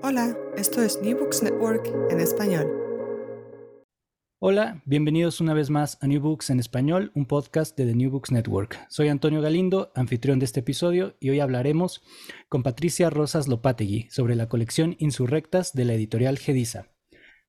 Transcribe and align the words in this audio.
Hola, 0.00 0.38
esto 0.56 0.80
es 0.80 1.02
New 1.02 1.18
Books 1.18 1.42
Network 1.42 1.84
en 2.10 2.20
español. 2.20 2.70
Hola, 4.40 4.80
bienvenidos 4.86 5.40
una 5.40 5.54
vez 5.54 5.70
más 5.70 5.98
a 6.00 6.06
New 6.06 6.20
Books 6.20 6.50
en 6.50 6.60
español, 6.60 7.10
un 7.16 7.26
podcast 7.26 7.76
de 7.76 7.84
The 7.84 7.96
New 7.96 8.12
Books 8.12 8.30
Network. 8.30 8.78
Soy 8.88 9.08
Antonio 9.08 9.42
Galindo, 9.42 9.90
anfitrión 9.96 10.38
de 10.38 10.44
este 10.44 10.60
episodio, 10.60 11.16
y 11.18 11.30
hoy 11.30 11.40
hablaremos 11.40 12.00
con 12.48 12.62
Patricia 12.62 13.10
Rosas 13.10 13.48
Lopategui 13.48 14.08
sobre 14.08 14.36
la 14.36 14.48
colección 14.48 14.94
Insurrectas 15.00 15.72
de 15.72 15.84
la 15.84 15.94
editorial 15.94 16.38
Gedisa. 16.38 16.92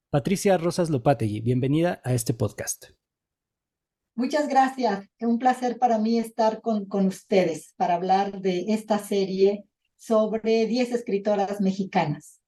Patricia 0.09 0.57
Rosas 0.57 0.89
Lopategui, 0.89 1.41
bienvenida 1.41 2.01
a 2.03 2.15
este 2.15 2.33
podcast. 2.33 2.85
Muchas 4.15 4.49
gracias. 4.49 5.05
Es 5.19 5.27
un 5.27 5.37
placer 5.37 5.77
para 5.77 5.99
mí 5.99 6.17
estar 6.17 6.61
con, 6.61 6.87
con 6.87 7.05
ustedes 7.05 7.75
para 7.77 7.93
hablar 7.93 8.41
de 8.41 8.65
esta 8.69 8.97
serie 8.97 9.65
sobre 9.99 10.65
10 10.65 10.93
escritoras 10.93 11.61
mexicanas. 11.61 12.38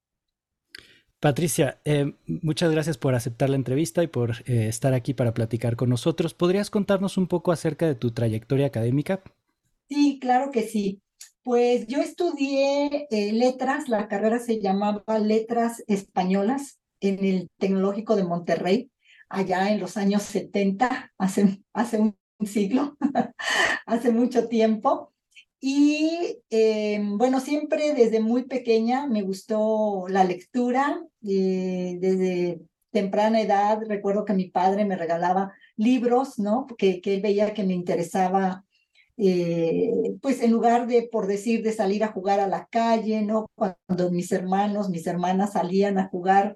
Patricia, 1.21 1.79
eh, 1.85 2.15
muchas 2.25 2.71
gracias 2.71 2.97
por 2.97 3.13
aceptar 3.13 3.51
la 3.51 3.55
entrevista 3.55 4.01
y 4.01 4.07
por 4.07 4.31
eh, 4.47 4.67
estar 4.67 4.95
aquí 4.95 5.13
para 5.13 5.35
platicar 5.35 5.75
con 5.75 5.87
nosotros. 5.87 6.33
¿Podrías 6.33 6.71
contarnos 6.71 7.15
un 7.15 7.27
poco 7.27 7.51
acerca 7.51 7.85
de 7.85 7.93
tu 7.93 8.09
trayectoria 8.09 8.65
académica? 8.65 9.21
Sí, 9.87 10.17
claro 10.19 10.49
que 10.49 10.63
sí. 10.63 10.99
Pues 11.43 11.85
yo 11.85 11.99
estudié 11.99 13.07
eh, 13.11 13.33
letras, 13.33 13.87
la 13.87 14.07
carrera 14.07 14.39
se 14.39 14.59
llamaba 14.59 15.19
Letras 15.19 15.83
Españolas 15.85 16.79
en 17.01 17.23
el 17.23 17.49
Tecnológico 17.59 18.15
de 18.15 18.23
Monterrey, 18.23 18.91
allá 19.29 19.69
en 19.71 19.79
los 19.79 19.97
años 19.97 20.23
70, 20.23 21.13
hace, 21.19 21.61
hace 21.73 21.99
un 21.99 22.15
siglo, 22.47 22.97
hace 23.85 24.11
mucho 24.11 24.47
tiempo. 24.47 25.13
Y 25.63 26.39
bueno, 26.99 27.39
siempre 27.39 27.93
desde 27.93 28.19
muy 28.19 28.45
pequeña 28.45 29.05
me 29.05 29.21
gustó 29.21 30.07
la 30.09 30.23
lectura. 30.23 30.99
Eh, 31.27 31.97
desde 31.99 32.61
temprana 32.91 33.41
edad 33.41 33.79
recuerdo 33.87 34.25
que 34.25 34.33
mi 34.33 34.49
padre 34.49 34.85
me 34.85 34.95
regalaba 34.95 35.53
libros, 35.77 36.39
¿no? 36.39 36.67
Que, 36.77 37.01
que 37.01 37.15
él 37.15 37.21
veía 37.21 37.53
que 37.53 37.63
me 37.63 37.73
interesaba, 37.73 38.65
eh, 39.17 39.91
pues 40.21 40.41
en 40.41 40.51
lugar 40.51 40.87
de, 40.87 41.07
por 41.11 41.27
decir, 41.27 41.63
de 41.63 41.73
salir 41.73 42.03
a 42.03 42.11
jugar 42.11 42.39
a 42.39 42.47
la 42.47 42.67
calle, 42.67 43.21
¿no? 43.21 43.47
Cuando 43.55 44.11
mis 44.11 44.31
hermanos, 44.31 44.89
mis 44.89 45.07
hermanas 45.07 45.53
salían 45.53 45.97
a 45.97 46.07
jugar, 46.09 46.55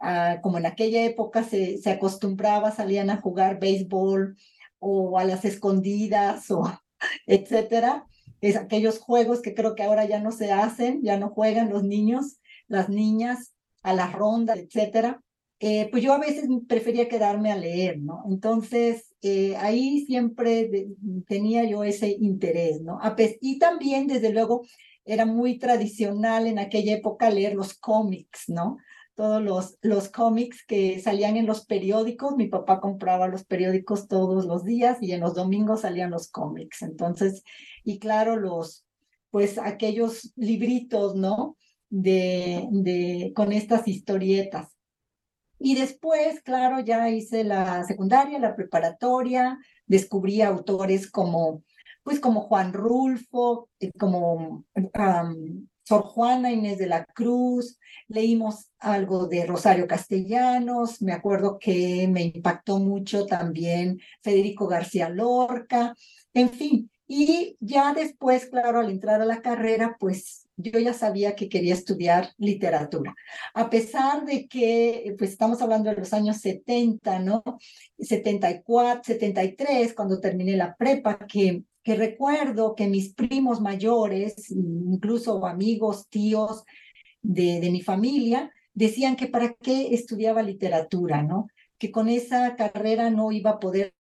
ah, 0.00 0.38
como 0.42 0.58
en 0.58 0.66
aquella 0.66 1.04
época 1.04 1.44
se, 1.44 1.78
se 1.78 1.90
acostumbraba, 1.90 2.70
salían 2.70 3.10
a 3.10 3.20
jugar 3.20 3.58
béisbol 3.60 4.36
o 4.78 5.18
a 5.18 5.24
las 5.24 5.44
escondidas 5.44 6.50
o 6.50 6.62
etcétera 7.26 8.06
es 8.48 8.56
aquellos 8.56 8.98
juegos 8.98 9.40
que 9.40 9.54
creo 9.54 9.74
que 9.74 9.82
ahora 9.82 10.04
ya 10.04 10.20
no 10.20 10.30
se 10.30 10.52
hacen, 10.52 11.02
ya 11.02 11.18
no 11.18 11.30
juegan 11.30 11.70
los 11.70 11.82
niños, 11.82 12.40
las 12.68 12.90
niñas 12.90 13.53
a 13.84 13.94
la 13.94 14.10
ronda, 14.10 14.54
etcétera. 14.54 15.20
Eh, 15.60 15.88
pues 15.90 16.02
yo 16.02 16.12
a 16.12 16.18
veces 16.18 16.48
prefería 16.66 17.08
quedarme 17.08 17.52
a 17.52 17.56
leer, 17.56 18.00
¿no? 18.00 18.24
Entonces, 18.28 19.14
eh, 19.22 19.54
ahí 19.56 20.04
siempre 20.06 20.88
tenía 21.28 21.64
yo 21.64 21.84
ese 21.84 22.08
interés, 22.10 22.80
¿no? 22.80 22.98
Y 23.40 23.58
también, 23.60 24.08
desde 24.08 24.32
luego, 24.32 24.66
era 25.04 25.24
muy 25.24 25.58
tradicional 25.58 26.48
en 26.48 26.58
aquella 26.58 26.94
época 26.94 27.30
leer 27.30 27.54
los 27.54 27.74
cómics, 27.74 28.48
¿no? 28.48 28.78
todos 29.14 29.40
los, 29.42 29.78
los 29.82 30.08
cómics 30.08 30.64
que 30.66 31.00
salían 31.00 31.36
en 31.36 31.46
los 31.46 31.64
periódicos. 31.64 32.36
Mi 32.36 32.48
papá 32.48 32.80
compraba 32.80 33.28
los 33.28 33.44
periódicos 33.44 34.08
todos 34.08 34.44
los 34.44 34.64
días 34.64 34.98
y 35.00 35.12
en 35.12 35.20
los 35.20 35.34
domingos 35.34 35.82
salían 35.82 36.10
los 36.10 36.30
cómics. 36.30 36.82
Entonces, 36.82 37.44
y 37.84 37.98
claro, 37.98 38.36
los, 38.36 38.84
pues 39.30 39.58
aquellos 39.58 40.32
libritos, 40.36 41.14
¿no? 41.14 41.56
De, 41.90 43.32
con 43.36 43.52
estas 43.52 43.86
historietas. 43.86 44.68
Y 45.58 45.76
después, 45.76 46.42
claro, 46.42 46.80
ya 46.80 47.08
hice 47.08 47.44
la 47.44 47.84
secundaria, 47.84 48.38
la 48.38 48.56
preparatoria, 48.56 49.58
descubrí 49.86 50.42
autores 50.42 51.10
como, 51.10 51.62
pues 52.02 52.20
como 52.20 52.42
Juan 52.42 52.72
Rulfo, 52.72 53.68
eh, 53.78 53.92
como 53.98 54.64
Sor 55.84 56.02
Juana 56.02 56.50
Inés 56.50 56.78
de 56.78 56.86
la 56.86 57.04
Cruz, 57.04 57.78
leímos 58.08 58.70
algo 58.78 59.26
de 59.26 59.46
Rosario 59.46 59.86
Castellanos, 59.86 61.00
me 61.02 61.12
acuerdo 61.12 61.58
que 61.58 62.08
me 62.08 62.22
impactó 62.22 62.78
mucho 62.78 63.26
también 63.26 64.00
Federico 64.22 64.66
García 64.66 65.08
Lorca, 65.08 65.94
en 66.32 66.50
fin, 66.50 66.90
y 67.06 67.56
ya 67.60 67.92
después, 67.92 68.46
claro, 68.46 68.80
al 68.80 68.90
entrar 68.90 69.20
a 69.20 69.26
la 69.26 69.42
carrera, 69.42 69.96
pues 70.00 70.43
yo 70.56 70.78
ya 70.78 70.92
sabía 70.92 71.34
que 71.34 71.48
quería 71.48 71.74
estudiar 71.74 72.32
literatura. 72.38 73.14
A 73.54 73.70
pesar 73.70 74.24
de 74.24 74.46
que, 74.48 75.14
pues 75.18 75.30
estamos 75.30 75.60
hablando 75.62 75.90
de 75.90 75.96
los 75.96 76.12
años 76.12 76.38
70, 76.38 77.18
¿no? 77.20 77.42
74, 77.98 79.02
73, 79.04 79.94
cuando 79.94 80.20
terminé 80.20 80.56
la 80.56 80.76
prepa, 80.76 81.18
que 81.18 81.64
que 81.84 81.96
recuerdo 81.96 82.74
que 82.74 82.88
mis 82.88 83.12
primos 83.12 83.60
mayores, 83.60 84.50
incluso 84.50 85.46
amigos, 85.46 86.08
tíos 86.08 86.64
de, 87.20 87.60
de 87.60 87.70
mi 87.70 87.82
familia, 87.82 88.50
decían 88.72 89.16
que 89.16 89.26
para 89.26 89.54
qué 89.54 89.94
estudiaba 89.94 90.42
literatura, 90.42 91.22
¿no? 91.22 91.48
Que 91.78 91.90
con 91.90 92.08
esa 92.08 92.56
carrera 92.56 93.10
no 93.10 93.32
iba 93.32 93.50
a 93.50 93.60
poder 93.60 93.94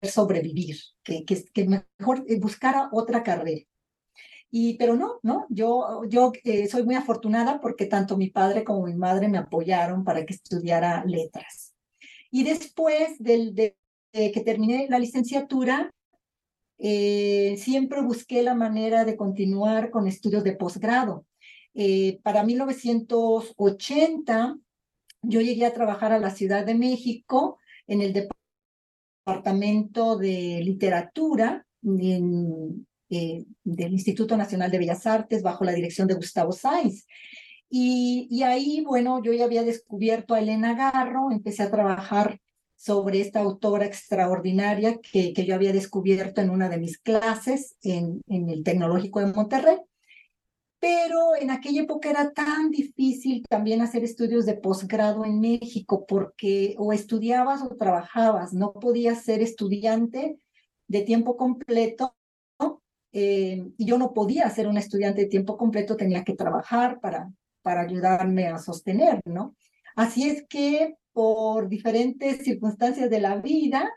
sobrevivir, 0.00 0.76
que, 1.02 1.24
que, 1.24 1.44
que 1.52 1.66
mejor 1.66 2.24
buscara 2.38 2.88
otra 2.92 3.24
carrera. 3.24 3.66
Y, 4.54 4.76
pero 4.76 4.96
no, 4.96 5.18
¿no? 5.22 5.46
Yo, 5.48 6.02
yo 6.08 6.30
eh, 6.44 6.68
soy 6.68 6.82
muy 6.84 6.94
afortunada 6.94 7.58
porque 7.58 7.86
tanto 7.86 8.18
mi 8.18 8.28
padre 8.28 8.64
como 8.64 8.84
mi 8.84 8.94
madre 8.94 9.28
me 9.28 9.38
apoyaron 9.38 10.04
para 10.04 10.26
que 10.26 10.34
estudiara 10.34 11.06
letras. 11.06 11.72
Y 12.30 12.44
después 12.44 13.18
del, 13.18 13.54
de, 13.54 13.78
que 14.12 14.42
terminé 14.44 14.88
la 14.90 14.98
licenciatura, 14.98 15.90
eh, 16.76 17.56
siempre 17.56 18.02
busqué 18.02 18.42
la 18.42 18.54
manera 18.54 19.06
de 19.06 19.16
continuar 19.16 19.90
con 19.90 20.06
estudios 20.06 20.44
de 20.44 20.54
posgrado. 20.54 21.24
Eh, 21.74 22.20
para 22.22 22.44
1980, 22.44 24.58
yo 25.22 25.40
llegué 25.40 25.64
a 25.64 25.72
trabajar 25.72 26.12
a 26.12 26.18
la 26.18 26.28
Ciudad 26.28 26.66
de 26.66 26.74
México 26.74 27.58
en 27.86 28.02
el 28.02 28.28
Departamento 29.24 30.18
de 30.18 30.60
Literatura 30.62 31.64
eh, 33.14 33.44
del 33.62 33.92
Instituto 33.92 34.38
Nacional 34.38 34.70
de 34.70 34.78
Bellas 34.78 35.06
Artes 35.06 35.42
bajo 35.42 35.64
la 35.64 35.72
dirección 35.72 36.08
de 36.08 36.14
Gustavo 36.14 36.50
Sáenz. 36.50 37.06
Y, 37.68 38.42
ahí, 38.42 38.82
bueno, 38.86 39.22
yo 39.22 39.34
ya 39.34 39.44
había 39.44 39.64
descubierto 39.64 40.32
a 40.32 40.40
Elena 40.40 40.74
Garro, 40.74 41.30
empecé 41.30 41.62
a 41.62 41.70
trabajar 41.70 42.40
sobre 42.74 43.20
esta 43.20 43.40
autora 43.40 43.84
extraordinaria 43.84 44.98
que, 44.98 45.34
que 45.34 45.44
yo 45.44 45.54
había 45.54 45.74
descubierto 45.74 46.40
en 46.40 46.48
una 46.48 46.70
de 46.70 46.78
mis 46.78 46.96
clases 46.98 47.76
en, 47.82 48.22
en 48.28 48.48
el 48.48 48.64
Tecnológico 48.64 49.20
de 49.20 49.26
Monterrey. 49.26 49.76
Pero 50.80 51.36
en 51.38 51.50
aquella 51.50 51.82
época 51.82 52.08
era 52.08 52.32
tan 52.32 52.70
difícil 52.70 53.44
también 53.46 53.82
hacer 53.82 54.04
estudios 54.04 54.46
de 54.46 54.54
posgrado 54.54 55.26
en 55.26 55.38
México 55.38 56.06
porque 56.06 56.76
o 56.78 56.94
estudiabas 56.94 57.60
o 57.62 57.76
trabajabas, 57.76 58.54
no 58.54 58.72
podías 58.72 59.22
ser 59.22 59.42
estudiante 59.42 60.38
de 60.88 61.02
tiempo 61.02 61.36
completo 61.36 62.14
eh, 63.12 63.62
y 63.76 63.84
yo 63.84 63.98
no 63.98 64.12
podía 64.12 64.48
ser 64.50 64.68
un 64.68 64.78
estudiante 64.78 65.22
de 65.22 65.28
tiempo 65.28 65.56
completo, 65.56 65.96
tenía 65.96 66.24
que 66.24 66.34
trabajar 66.34 67.00
para, 67.00 67.30
para 67.62 67.82
ayudarme 67.82 68.48
a 68.48 68.58
sostener, 68.58 69.20
¿no? 69.24 69.54
Así 69.94 70.28
es 70.28 70.46
que 70.48 70.94
por 71.12 71.68
diferentes 71.68 72.38
circunstancias 72.38 73.10
de 73.10 73.20
la 73.20 73.36
vida, 73.36 73.90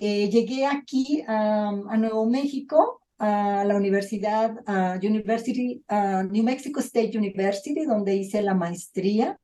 eh, 0.00 0.28
llegué 0.28 0.66
aquí 0.66 1.22
a, 1.26 1.72
Nuevo 1.98 2.26
México, 2.26 3.00
a 3.18 3.64
la 3.64 3.76
universidad, 3.76 4.56
a 4.66 4.98
University, 5.02 5.84
New 6.30 6.42
Mexico 6.42 6.80
State 6.80 7.16
University, 7.16 7.84
donde 7.84 8.16
hice 8.16 8.42
la 8.42 8.54
maestría 8.54 9.38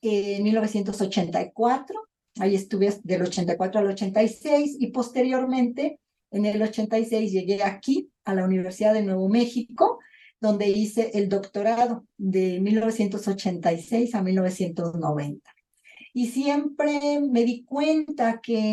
en 0.00 0.42
1984. 0.42 2.00
Ahí 2.40 2.54
estuve 2.54 2.96
del 3.02 3.22
84 3.22 3.80
al 3.80 3.88
86 3.88 4.76
y 4.78 4.86
posteriormente, 4.88 6.00
en 6.30 6.46
el 6.46 6.62
86, 6.62 7.32
llegué 7.32 7.62
aquí 7.62 8.10
a 8.24 8.34
la 8.34 8.44
Universidad 8.44 8.94
de 8.94 9.02
Nuevo 9.02 9.28
México, 9.28 9.98
donde 10.40 10.68
hice 10.68 11.10
el 11.14 11.28
doctorado 11.28 12.04
de 12.16 12.60
1986 12.60 14.14
a 14.14 14.22
1990. 14.22 15.50
Y 16.12 16.26
siempre 16.26 17.20
me 17.20 17.44
di 17.44 17.64
cuenta 17.64 18.40
que 18.40 18.72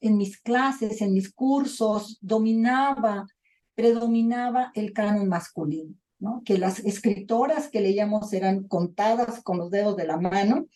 en 0.00 0.16
mis 0.16 0.40
clases, 0.40 1.00
en 1.00 1.12
mis 1.12 1.32
cursos, 1.32 2.18
dominaba, 2.20 3.26
predominaba 3.74 4.72
el 4.74 4.92
canon 4.92 5.28
masculino, 5.28 5.94
¿no? 6.18 6.42
que 6.44 6.58
las 6.58 6.80
escritoras 6.80 7.68
que 7.68 7.80
leíamos 7.80 8.32
eran 8.32 8.64
contadas 8.64 9.42
con 9.42 9.58
los 9.58 9.70
dedos 9.70 9.96
de 9.96 10.06
la 10.06 10.18
mano. 10.18 10.66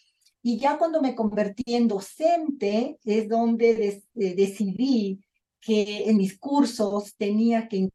Y 0.43 0.59
ya 0.59 0.79
cuando 0.79 1.01
me 1.01 1.15
convertí 1.15 1.75
en 1.75 1.89
docente 1.89 2.99
es 3.05 3.29
donde 3.29 4.03
eh, 4.15 4.35
decidí 4.35 5.21
que 5.65 6.11
en 6.11 6.19
mis 6.19 6.39
cursos 6.39 7.17
tenía 7.17 7.69
que 7.69 7.89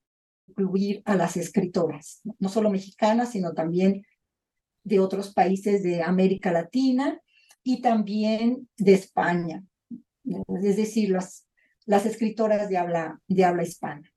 incluir 0.48 1.01
a 1.06 1.16
las 1.16 1.38
escritoras, 1.38 2.21
no 2.39 2.50
solo 2.50 2.71
mexicanas, 2.71 3.31
sino 3.31 3.54
también 3.54 4.04
de 4.83 5.00
otros 5.00 5.33
países 5.33 5.83
de 5.83 6.01
América 6.01 6.51
Latina 6.51 7.21
y 7.63 7.81
también 7.81 8.68
de 8.77 8.94
España, 8.94 9.63
es 10.63 10.77
decir, 10.77 11.12
las, 11.12 11.48
las 11.86 12.06
escritoras 12.07 12.69
de 12.69 12.77
habla, 12.77 13.21
de 13.27 13.45
habla 13.45 13.63
hispana. 13.63 14.12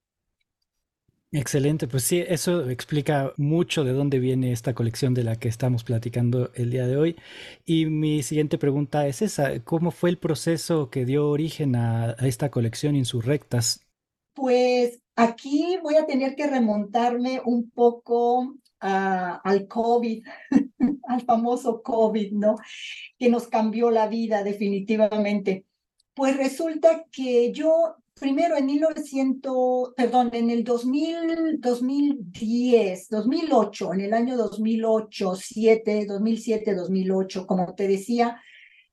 Excelente, 1.35 1.89
pues 1.89 2.05
sí, 2.05 2.23
eso 2.29 2.69
explica 2.69 3.33
mucho 3.39 3.85
de 3.85 3.95
dónde 3.95 4.19
viene 4.19 4.53
esta 4.53 4.75
colección 4.75 5.15
de 5.15 5.25
la 5.25 5.37
que 5.37 5.49
estamos 5.49 5.83
platicando 5.83 6.51
el 6.55 6.71
día 6.71 6.87
de 6.87 6.99
hoy. 6.99 7.17
Y 7.65 7.87
mi 7.87 8.23
siguiente 8.23 8.59
pregunta 8.59 9.07
es 9.07 9.23
esa, 9.23 9.59
¿cómo 9.65 9.93
fue 9.93 10.11
el 10.11 10.19
proceso 10.19 10.91
que 10.91 11.07
dio 11.07 11.31
origen 11.31 11.75
a, 11.75 12.17
esta 12.21 12.51
colección 12.51 12.97
Insurrectas? 12.97 13.87
Pues 14.35 15.01
aquí 15.17 15.79
voy 15.83 15.95
a 15.95 16.05
tener 16.05 16.35
que 16.37 16.47
remontarme 16.47 17.41
un 17.43 17.71
poco 17.71 18.55
al 18.81 19.67
COVID, 19.69 20.27
al 21.09 21.21
famoso 21.23 21.83
COVID, 21.83 22.33
¿no? 22.33 22.57
Que 23.19 23.31
nos 23.31 23.49
cambió 23.49 23.91
la 23.91 24.07
vida 24.07 24.45
definitivamente. 24.45 25.65
Pues 26.13 26.37
resulta 26.37 27.07
que 27.11 27.53
yo, 27.53 27.97
primero 28.23 28.57
en 28.57 28.67
1900, 28.67 29.95
perdón, 29.97 30.31
en 30.33 30.49
el 30.49 30.63
2000, 30.63 31.61
2010, 31.61 33.09
2008, 33.09 33.95
en 33.95 34.01
el 34.01 34.15
año 34.15 34.37
2008, 34.37 35.35
7, 35.35 36.07
2007, 36.07 36.75
2008, 36.77 37.47
como 37.49 37.75
te 37.75 37.89
decía, 37.89 38.41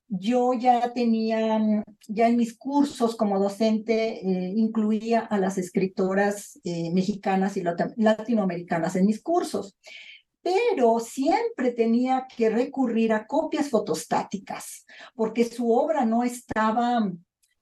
yo 0.08 0.56
ya 0.56 0.92
tenía, 0.94 1.62
ya 2.08 2.28
en 2.28 2.38
mis 2.38 2.58
cursos 2.58 3.16
como 3.16 3.40
docente, 3.40 4.20
eh, 4.20 4.54
incluía 4.56 5.20
a 5.20 5.38
las 5.38 5.60
escritoras 5.60 6.60
eh, 6.64 6.92
mexicanas 6.92 7.56
y 7.56 7.64
latinoamericanas 7.98 8.96
en 8.96 9.06
mis 9.06 9.22
cursos, 9.22 9.78
pero 10.42 11.00
siempre 11.00 11.72
tenía 11.72 12.26
que 12.36 12.50
recurrir 12.50 13.14
a 13.14 13.28
copias 13.28 13.70
fotostáticas, 13.70 14.88
porque 15.14 15.46
su 15.46 15.72
obra 15.72 16.04
no 16.06 16.24
estaba, 16.24 17.12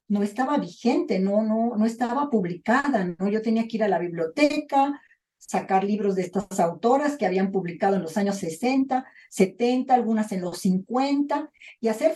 no 0.08 0.24
estaba 0.24 0.58
vigente, 0.58 1.20
no, 1.20 1.42
no, 1.44 1.76
no 1.76 1.86
estaba 1.86 2.30
publicada, 2.30 3.16
¿no? 3.18 3.28
Yo 3.30 3.42
tenía 3.42 3.68
que 3.68 3.78
ir 3.78 3.84
a 3.84 3.90
la 3.90 4.00
biblioteca, 4.00 5.02
sacar 5.38 5.84
libros 5.84 6.16
de 6.16 6.24
estas 6.24 6.60
autoras 6.60 7.18
que 7.18 7.26
habían 7.26 7.52
publicado 7.52 7.96
en 7.96 8.02
los 8.02 8.18
años 8.18 8.38
60, 8.38 9.06
70, 9.30 9.94
algunas 9.94 10.32
en 10.32 10.42
los 10.42 10.60
50, 10.60 11.50
y 11.80 11.88
hacer 11.88 12.16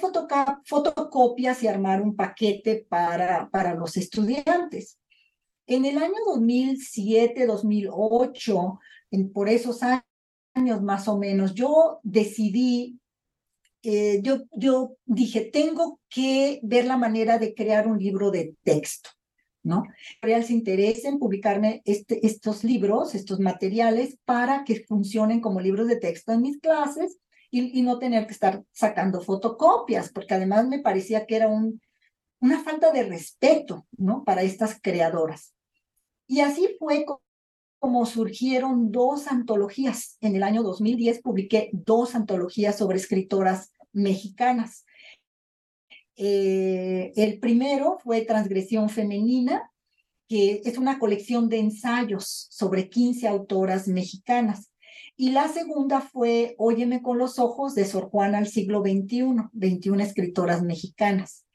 fotocopias 0.66 1.64
y 1.64 1.68
armar 1.68 2.02
un 2.02 2.16
paquete 2.16 2.86
para, 2.90 3.50
para 3.50 3.74
los 3.76 3.98
estudiantes. 3.98 4.98
En 5.68 5.86
el 5.86 5.98
año 5.98 6.16
2007, 6.28 7.46
2008, 7.46 8.80
en, 9.12 9.32
por 9.32 9.48
esos 9.48 9.80
años 10.54 10.82
más 10.82 11.08
o 11.08 11.18
menos, 11.18 11.54
yo 11.54 12.00
decidí, 12.04 13.00
eh, 13.84 14.20
yo, 14.22 14.44
yo 14.52 14.98
dije, 15.06 15.42
tengo 15.42 16.00
que 16.10 16.60
ver 16.64 16.86
la 16.86 16.98
manera 16.98 17.38
de 17.38 17.54
crear 17.54 17.88
un 17.88 17.98
libro 17.98 18.32
de 18.32 18.56
texto. 18.64 19.10
¿no? 19.64 19.84
Real 20.22 20.44
se 20.44 20.54
interesa 20.54 21.08
en 21.08 21.20
publicarme 21.20 21.82
este, 21.86 22.26
estos 22.26 22.64
libros, 22.64 23.16
estos 23.16 23.40
materiales, 23.40 24.18
para 24.26 24.64
que 24.64 24.84
funcionen 24.86 25.40
como 25.40 25.60
libros 25.60 25.88
de 25.88 25.98
texto 25.98 26.32
en 26.32 26.42
mis 26.42 26.60
clases 26.60 27.18
y, 27.52 27.82
no 27.82 28.00
tener 28.00 28.26
que 28.28 28.34
estar 28.34 28.64
sacando 28.72 29.22
fotocopias, 29.22 30.10
porque 30.12 30.34
además 30.34 30.68
me 30.68 30.80
parecía 30.80 31.26
que 31.26 31.36
era 31.36 31.48
un, 31.48 31.82
una 32.40 32.64
falta 32.64 32.92
de 32.92 33.04
respeto, 33.04 33.86
¿no? 33.98 34.24
Para 34.24 34.42
estas 34.42 34.80
creadoras. 34.82 35.54
Y 36.28 36.40
así 36.40 36.76
fue 36.80 37.06
como 37.82 38.06
surgieron 38.06 38.92
dos 38.92 39.26
antologías. 39.26 40.16
En 40.22 40.36
el 40.36 40.44
año 40.44 40.62
2010 40.62 41.24
publiqué 41.24 41.72
dos 41.74 42.14
antologías 42.14 42.78
sobre 42.78 43.00
escritoras 43.00 43.72
mexicanas. 43.92 44.86
Eh, 46.16 47.12
el 47.16 47.40
primero 47.40 47.98
fue 48.04 48.22
Transgresión 48.22 48.88
Femenina, 48.88 49.72
que 50.30 50.62
es 50.64 50.78
una 50.78 51.00
colección 51.00 51.50
de 51.50 51.58
ensayos 51.58 52.46
sobre 52.52 52.88
15 52.88 53.28
autoras 53.28 53.88
mexicanas. 53.88 54.72
Y 55.18 55.32
la 55.32 55.48
segunda 55.48 56.02
fue 56.02 56.54
Óyeme 56.60 57.02
con 57.02 57.18
los 57.18 57.40
ojos 57.40 57.74
de 57.74 57.86
Sor 57.86 58.12
Juana 58.12 58.38
al 58.38 58.48
siglo 58.48 58.82
XXI, 58.82 59.50
21 59.54 60.04
escritoras 60.04 60.62
mexicanas. 60.62 61.48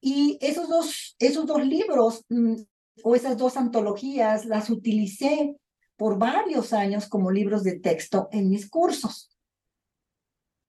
Y 0.00 0.38
esos 0.40 0.66
dos, 0.70 1.14
esos 1.18 1.44
dos 1.44 1.62
libros 1.62 2.24
mm, 2.30 2.54
o 3.02 3.14
esas 3.14 3.36
dos 3.36 3.56
antologías 3.56 4.44
las 4.44 4.70
utilicé 4.70 5.56
por 5.96 6.18
varios 6.18 6.72
años 6.72 7.08
como 7.08 7.30
libros 7.30 7.64
de 7.64 7.78
texto 7.78 8.28
en 8.32 8.48
mis 8.48 8.68
cursos. 8.68 9.30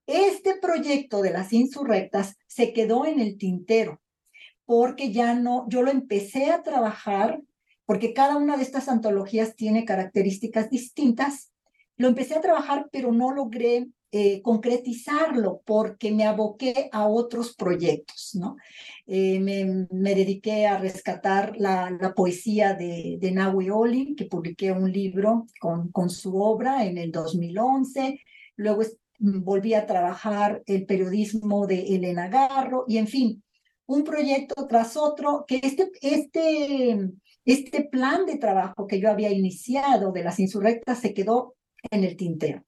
Este 0.06 0.56
proyecto 0.56 1.22
de 1.22 1.30
las 1.30 1.52
insurrectas 1.52 2.36
se 2.46 2.72
quedó 2.72 3.06
en 3.06 3.20
el 3.20 3.38
tintero 3.38 4.00
porque 4.64 5.12
ya 5.12 5.34
no, 5.34 5.66
yo 5.68 5.82
lo 5.82 5.90
empecé 5.90 6.50
a 6.50 6.62
trabajar 6.62 7.40
porque 7.86 8.12
cada 8.12 8.36
una 8.36 8.56
de 8.56 8.62
estas 8.62 8.88
antologías 8.88 9.56
tiene 9.56 9.84
características 9.84 10.70
distintas. 10.70 11.52
Lo 11.96 12.06
empecé 12.06 12.36
a 12.36 12.40
trabajar, 12.40 12.88
pero 12.92 13.10
no 13.10 13.32
logré 13.32 13.88
eh, 14.12 14.42
concretizarlo 14.42 15.62
porque 15.64 16.10
me 16.10 16.24
aboqué 16.24 16.88
a 16.92 17.06
otros 17.06 17.54
proyectos, 17.54 18.34
¿no? 18.34 18.56
Eh, 19.06 19.38
me, 19.40 20.14
dediqué 20.14 20.66
a 20.66 20.78
rescatar 20.78 21.56
la, 21.56 22.12
poesía 22.16 22.74
de, 22.74 23.18
de 23.20 23.32
Nahui 23.32 23.70
Olin, 23.70 24.16
que 24.16 24.26
publiqué 24.26 24.72
un 24.72 24.90
libro 24.90 25.46
con, 25.60 25.90
con 25.92 26.10
su 26.10 26.36
obra 26.40 26.84
en 26.84 26.98
el 26.98 27.12
2011. 27.12 28.20
Luego 28.56 28.82
volví 29.20 29.74
a 29.74 29.86
trabajar 29.86 30.62
el 30.66 30.86
periodismo 30.86 31.66
de 31.66 31.94
Elena 31.94 32.28
Garro 32.28 32.84
y 32.88 32.98
en 32.98 33.06
fin, 33.06 33.42
un 33.86 34.04
proyecto 34.04 34.66
tras 34.66 34.96
otro, 34.96 35.44
que 35.46 35.60
este, 35.62 35.90
este, 36.00 37.10
este 37.44 37.84
plan 37.84 38.26
de 38.26 38.38
trabajo 38.38 38.86
que 38.86 39.00
yo 39.00 39.10
había 39.10 39.32
iniciado 39.32 40.12
de 40.12 40.24
las 40.24 40.38
insurrectas 40.38 41.00
se 41.00 41.12
quedó 41.12 41.54
en 41.90 42.04
el 42.04 42.16
tintero. 42.16 42.64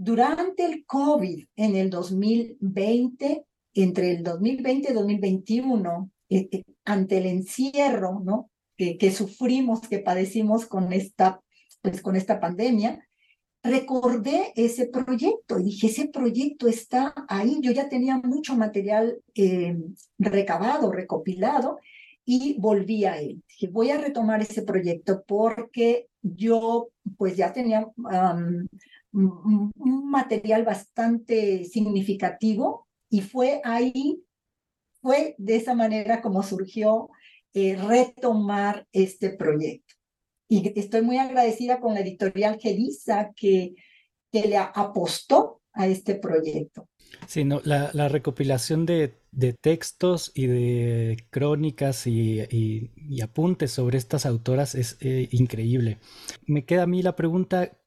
Durante 0.00 0.64
el 0.64 0.86
COVID 0.86 1.44
en 1.56 1.74
el 1.74 1.90
2020, 1.90 3.44
entre 3.74 4.12
el 4.12 4.22
2020 4.22 4.90
y 4.90 4.94
2021, 4.94 6.10
eh, 6.28 6.48
eh, 6.52 6.64
ante 6.84 7.18
el 7.18 7.26
encierro 7.26 8.20
¿no? 8.24 8.48
que, 8.76 8.96
que 8.96 9.10
sufrimos, 9.10 9.80
que 9.88 9.98
padecimos 9.98 10.66
con 10.66 10.92
esta, 10.92 11.40
pues, 11.82 12.00
con 12.00 12.14
esta 12.14 12.38
pandemia, 12.38 13.04
recordé 13.64 14.52
ese 14.54 14.86
proyecto 14.86 15.58
y 15.58 15.64
dije, 15.64 15.88
ese 15.88 16.08
proyecto 16.08 16.68
está 16.68 17.12
ahí. 17.28 17.58
Yo 17.60 17.72
ya 17.72 17.88
tenía 17.88 18.18
mucho 18.18 18.56
material 18.56 19.20
eh, 19.34 19.76
recabado, 20.18 20.92
recopilado 20.92 21.78
y 22.24 22.56
volví 22.60 23.04
a 23.04 23.18
él. 23.18 23.42
Dije, 23.48 23.66
voy 23.72 23.90
a 23.90 23.98
retomar 23.98 24.42
ese 24.42 24.62
proyecto 24.62 25.24
porque 25.26 26.06
yo 26.22 26.90
pues 27.16 27.36
ya 27.36 27.52
tenía 27.52 27.88
un 29.12 30.10
material 30.10 30.64
bastante 30.64 31.64
significativo 31.64 32.86
y 33.10 33.22
fue 33.22 33.60
ahí, 33.64 34.22
fue 35.00 35.34
de 35.38 35.56
esa 35.56 35.74
manera 35.74 36.20
como 36.20 36.42
surgió 36.42 37.10
eh, 37.54 37.76
retomar 37.76 38.86
este 38.92 39.30
proyecto. 39.30 39.94
Y 40.48 40.78
estoy 40.78 41.02
muy 41.02 41.18
agradecida 41.18 41.80
con 41.80 41.94
la 41.94 42.00
editorial 42.00 42.58
Gelisa, 42.60 43.32
que, 43.34 43.74
que 44.30 44.42
le 44.42 44.56
apostó 44.56 45.60
a 45.72 45.86
este 45.86 46.14
proyecto. 46.14 46.88
Sí, 47.26 47.44
no, 47.44 47.60
la, 47.64 48.08
recopilación 48.08 48.84
de, 48.84 49.14
textos 49.60 50.30
y 50.34 50.46
de 50.46 51.26
crónicas 51.30 52.06
y, 52.06 52.90
apuntes 53.22 53.72
sobre 53.72 53.98
estas 53.98 54.26
autoras 54.26 54.74
es 54.74 54.98
eh, 55.00 55.28
increíble. 55.32 55.98
Me 56.46 56.64
queda 56.64 56.82
a 56.82 56.86
mí 56.86 57.02
la 57.02 57.16
pregunta, 57.16 57.77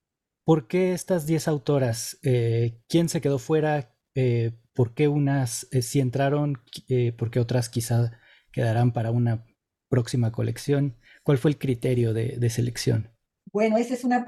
¿por 0.52 0.68
qué 0.68 0.92
estas 0.92 1.26
10 1.26 1.48
autoras? 1.48 2.20
Eh, 2.24 2.78
¿Quién 2.90 3.08
se 3.08 3.22
quedó 3.22 3.40
fuera? 3.40 3.96
Eh, 4.16 4.52
¿Por 4.74 4.94
qué 4.94 5.08
unas 5.08 5.66
sí 5.82 6.02
entraron? 6.02 6.62
¿Por 7.18 7.32
qué 7.32 7.40
otras 7.40 7.70
quizá 7.70 8.20
quedarán 8.52 8.92
para 8.92 9.12
una 9.12 9.46
próxima 9.88 10.34
colección? 10.34 10.98
¿Cuál 11.24 11.38
fue 11.38 11.52
el 11.52 11.58
criterio 11.58 12.14
de 12.14 12.50
selección? 12.50 13.10
Bueno, 13.54 13.78
esa 13.78 13.94
es 13.94 14.04
una, 14.04 14.26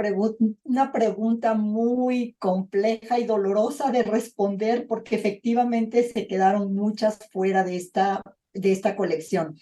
una 0.64 0.94
pregunta 0.94 1.56
muy 1.56 2.38
compleja 2.40 3.20
y 3.20 3.26
dolorosa 3.26 3.92
de 3.92 4.04
responder 4.04 4.88
porque 4.88 5.18
efectivamente 5.18 6.04
se 6.04 6.26
quedaron 6.26 6.74
muchas 6.74 7.20
fuera 7.34 7.66
de 7.66 7.76
esta, 7.76 8.22
de 8.54 8.72
esta 8.72 8.96
colección. 8.96 9.58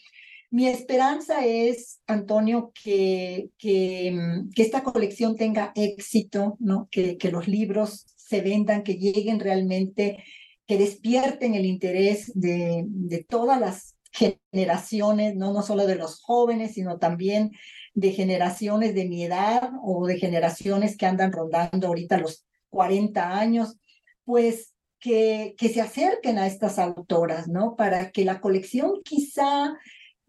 Mi 0.51 0.67
esperanza 0.67 1.45
es, 1.45 2.01
Antonio, 2.07 2.73
que, 2.83 3.49
mm, 3.57 4.49
que 4.49 4.61
esta 4.61 4.83
colección 4.83 5.37
tenga 5.37 5.71
éxito, 5.75 6.57
¿no? 6.59 6.89
que, 6.91 7.17
que 7.17 7.31
los 7.31 7.47
libros 7.47 8.05
se 8.17 8.41
vendan, 8.41 8.83
que 8.83 8.95
lleguen 8.95 9.39
realmente, 9.39 10.21
que 10.67 10.77
despierten 10.77 11.55
el 11.55 11.65
interés 11.65 12.33
de, 12.35 12.83
de 12.85 13.23
todas 13.23 13.61
las 13.61 13.95
generaciones, 14.11 15.35
¿no? 15.37 15.53
no 15.53 15.61
solo 15.61 15.87
de 15.87 15.95
los 15.95 16.21
jóvenes, 16.21 16.73
sino 16.73 16.99
también 16.99 17.51
de 17.93 18.11
generaciones 18.11 18.93
de 18.93 19.07
mi 19.07 19.23
edad 19.23 19.71
o 19.81 20.05
de 20.05 20.19
generaciones 20.19 20.97
que 20.97 21.05
andan 21.05 21.31
rondando 21.31 21.87
ahorita 21.87 22.17
los 22.17 22.45
40 22.71 23.39
años, 23.39 23.77
pues 24.25 24.73
que, 24.99 25.55
que 25.57 25.69
se 25.69 25.79
acerquen 25.79 26.37
a 26.37 26.47
estas 26.47 26.77
autoras, 26.77 27.47
¿no? 27.47 27.77
Para 27.77 28.11
que 28.11 28.25
la 28.25 28.41
colección 28.41 29.01
quizá 29.03 29.77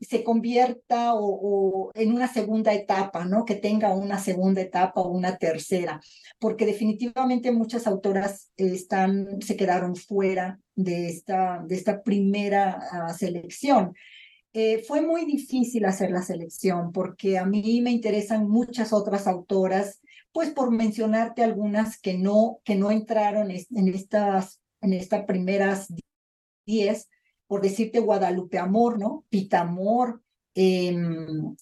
se 0.04 0.24
convierta 0.24 1.14
o, 1.14 1.90
en 1.94 2.12
una 2.12 2.28
segunda 2.28 2.72
etapa, 2.74 3.24
¿no? 3.24 3.44
Que 3.44 3.54
tenga 3.54 3.94
una 3.94 4.18
segunda 4.18 4.60
etapa 4.60 5.00
o 5.00 5.10
una 5.10 5.36
tercera, 5.36 6.00
porque 6.38 6.66
definitivamente 6.66 7.52
muchas 7.52 7.86
autoras 7.86 8.50
están, 8.56 9.40
se 9.42 9.56
quedaron 9.56 9.96
fuera 9.96 10.60
de 10.74 11.08
esta, 11.08 11.62
de 11.66 11.74
esta 11.74 12.02
primera 12.02 12.80
ah, 12.90 13.14
selección. 13.14 13.94
Eh, 14.54 14.84
fue 14.86 15.00
muy 15.00 15.24
difícil 15.24 15.84
hacer 15.86 16.10
la 16.10 16.22
selección 16.22 16.92
porque 16.92 17.38
a 17.38 17.46
mí 17.46 17.80
me 17.80 17.90
interesan 17.90 18.48
muchas 18.48 18.92
otras 18.92 19.26
autoras, 19.26 20.00
pues 20.30 20.50
por 20.50 20.70
mencionarte 20.70 21.42
algunas 21.42 21.98
que 21.98 22.18
no, 22.18 22.60
que 22.64 22.74
no 22.76 22.90
entraron 22.90 23.50
en 23.50 23.88
estas, 23.88 24.60
en 24.82 24.92
estas 24.92 25.24
primeras 25.24 25.88
diez, 26.66 27.08
por 27.52 27.60
decirte 27.60 28.00
Guadalupe 28.00 28.58
Amor, 28.58 28.98
¿no? 28.98 29.26
Pita 29.28 29.60
Amor, 29.60 30.22
em, 30.54 31.54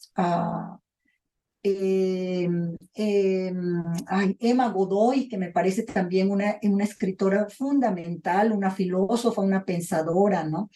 em, 1.64 2.76
em, 2.94 4.36
Emma 4.38 4.68
Godoy, 4.68 5.28
que 5.28 5.36
me 5.36 5.50
parece 5.50 5.82
también 5.82 6.30
una, 6.30 6.60
una 6.62 6.84
escritora 6.84 7.48
fundamental, 7.48 8.52
una 8.52 8.70
filósofa, 8.70 9.40
una 9.42 9.64
pensadora, 9.64 10.44
¿no? 10.44 10.70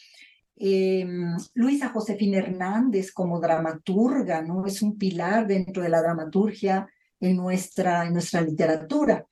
Eh, 0.57 1.07
Luisa 1.55 1.91
Josefina 1.91 2.39
Hernández 2.39 3.13
como 3.13 3.39
dramaturga, 3.39 4.43
¿no? 4.43 4.67
Es 4.67 4.83
un 4.83 4.99
pilar 4.99 5.47
dentro 5.47 5.85
de 5.85 5.91
la 5.91 6.03
dramaturgia 6.03 6.89
en 7.21 7.37
nuestra, 7.37 8.05
en 8.05 8.15
nuestra 8.15 8.41
literatura. 8.41 9.25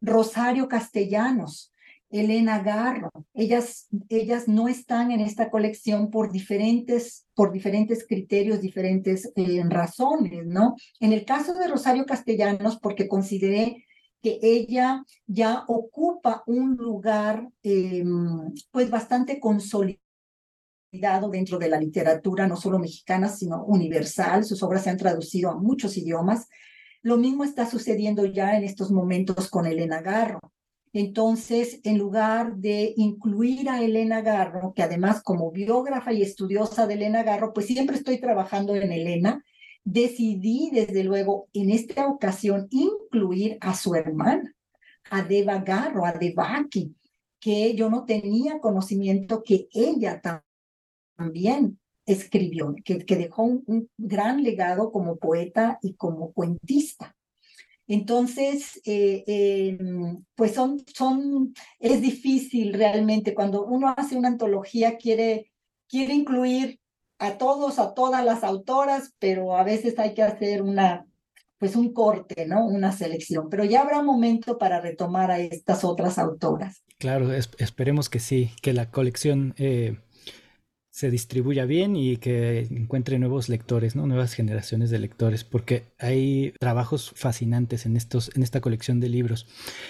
Rosario 0.00 0.66
Castellanos, 0.68 1.70
Elena 2.10 2.60
Garro, 2.60 3.10
ellas, 3.34 3.88
ellas 4.08 4.48
no 4.48 4.68
están 4.68 5.10
en 5.10 5.20
esta 5.20 5.50
colección 5.50 6.10
por 6.10 6.32
diferentes, 6.32 7.26
por 7.34 7.52
diferentes 7.52 8.06
criterios, 8.06 8.60
diferentes 8.60 9.30
eh, 9.36 9.62
razones, 9.68 10.46
¿no? 10.46 10.74
En 11.00 11.12
el 11.12 11.24
caso 11.24 11.54
de 11.54 11.68
Rosario 11.68 12.06
Castellanos, 12.06 12.78
porque 12.78 13.08
consideré 13.08 13.84
que 14.22 14.38
ella 14.42 15.04
ya 15.26 15.64
ocupa 15.68 16.42
un 16.46 16.76
lugar 16.76 17.48
em, 17.62 18.52
pues 18.70 18.90
bastante 18.90 19.38
consolidado 19.38 20.00
dentro 21.30 21.58
de 21.58 21.68
la 21.68 21.78
literatura, 21.78 22.46
no 22.46 22.56
solo 22.56 22.78
mexicana, 22.78 23.28
sino 23.28 23.64
universal. 23.64 24.44
Sus 24.44 24.62
obras 24.62 24.84
se 24.84 24.90
han 24.90 24.96
traducido 24.96 25.50
a 25.50 25.56
muchos 25.56 25.96
idiomas. 25.96 26.48
Lo 27.02 27.16
mismo 27.16 27.44
está 27.44 27.68
sucediendo 27.68 28.24
ya 28.24 28.56
en 28.56 28.64
estos 28.64 28.90
momentos 28.90 29.50
con 29.50 29.66
Elena 29.66 30.00
Garro. 30.00 30.40
Entonces, 30.98 31.80
en 31.84 31.96
lugar 31.96 32.56
de 32.56 32.92
incluir 32.96 33.70
a 33.70 33.80
Elena 33.80 34.20
Garro, 34.20 34.72
que 34.74 34.82
además 34.82 35.22
como 35.22 35.52
biógrafa 35.52 36.12
y 36.12 36.22
estudiosa 36.22 36.88
de 36.88 36.94
Elena 36.94 37.22
Garro, 37.22 37.52
pues 37.52 37.66
siempre 37.66 37.94
estoy 37.94 38.18
trabajando 38.18 38.74
en 38.74 38.90
Elena, 38.90 39.44
decidí 39.84 40.70
desde 40.72 41.04
luego 41.04 41.46
en 41.52 41.70
esta 41.70 42.08
ocasión 42.08 42.66
incluir 42.70 43.58
a 43.60 43.76
su 43.76 43.94
hermana, 43.94 44.52
a 45.08 45.22
Deva 45.22 45.58
Garro, 45.58 46.04
a 46.04 46.14
Devaki, 46.14 46.96
que 47.38 47.76
yo 47.76 47.88
no 47.90 48.04
tenía 48.04 48.58
conocimiento 48.58 49.44
que 49.44 49.68
ella 49.72 50.20
también 51.16 51.78
escribió, 52.06 52.74
que 52.84 53.04
dejó 53.14 53.44
un, 53.44 53.88
gran 53.96 54.42
legado 54.42 54.90
como 54.90 55.14
poeta 55.14 55.78
y 55.80 55.94
como 55.94 56.32
cuentista. 56.32 57.14
Entonces, 57.88 58.80
eh, 58.84 59.24
em, 59.26 60.22
pues 60.34 60.52
son, 60.52 60.84
son, 60.94 61.54
es 61.80 62.02
difícil 62.02 62.74
realmente 62.74 63.34
cuando 63.34 63.64
uno 63.64 63.94
hace 63.96 64.14
una 64.14 64.28
antología, 64.28 64.98
quiere, 64.98 65.50
quiere 65.88 66.12
incluir 66.12 66.78
a 67.18 67.38
todos, 67.38 67.78
a 67.78 67.94
todas 67.94 68.24
las 68.24 68.44
autoras, 68.44 69.14
pero 69.18 69.56
a 69.56 69.64
veces 69.64 69.98
hay 69.98 70.12
que 70.12 70.22
hacer 70.22 70.60
una, 70.62 71.06
pues 71.56 71.76
un 71.76 71.94
corte, 71.94 72.46
¿no? 72.46 72.66
Una 72.66 72.92
selección. 72.92 73.48
Pero 73.48 73.64
ya 73.64 73.80
habrá 73.80 74.02
momento 74.02 74.58
para 74.58 74.80
retomar 74.80 75.30
a 75.30 75.40
estas 75.40 75.82
otras 75.82 76.18
autoras. 76.18 76.84
Claro, 76.98 77.32
esperemos 77.32 78.10
que 78.10 78.20
sí, 78.20 78.50
que 78.60 78.74
la 78.74 78.90
colección 78.90 79.54
eh, 79.56 79.98
se 80.98 81.12
distribuya 81.12 81.64
bien 81.64 81.94
y 81.94 82.16
que 82.16 82.66
encuentre 82.72 83.20
nuevos 83.20 83.48
lectores, 83.48 83.94
¿no? 83.94 84.08
nuevas 84.08 84.34
generaciones 84.34 84.90
de 84.90 84.98
lectores, 84.98 85.44
porque 85.44 85.84
hay 86.00 86.52
trabajos 86.58 87.12
fascinantes 87.14 87.86
en, 87.86 87.96
estos, 87.96 88.32
en 88.34 88.42
esta 88.42 88.60
colección 88.60 88.98
de 88.98 89.08
libros. 89.08 89.46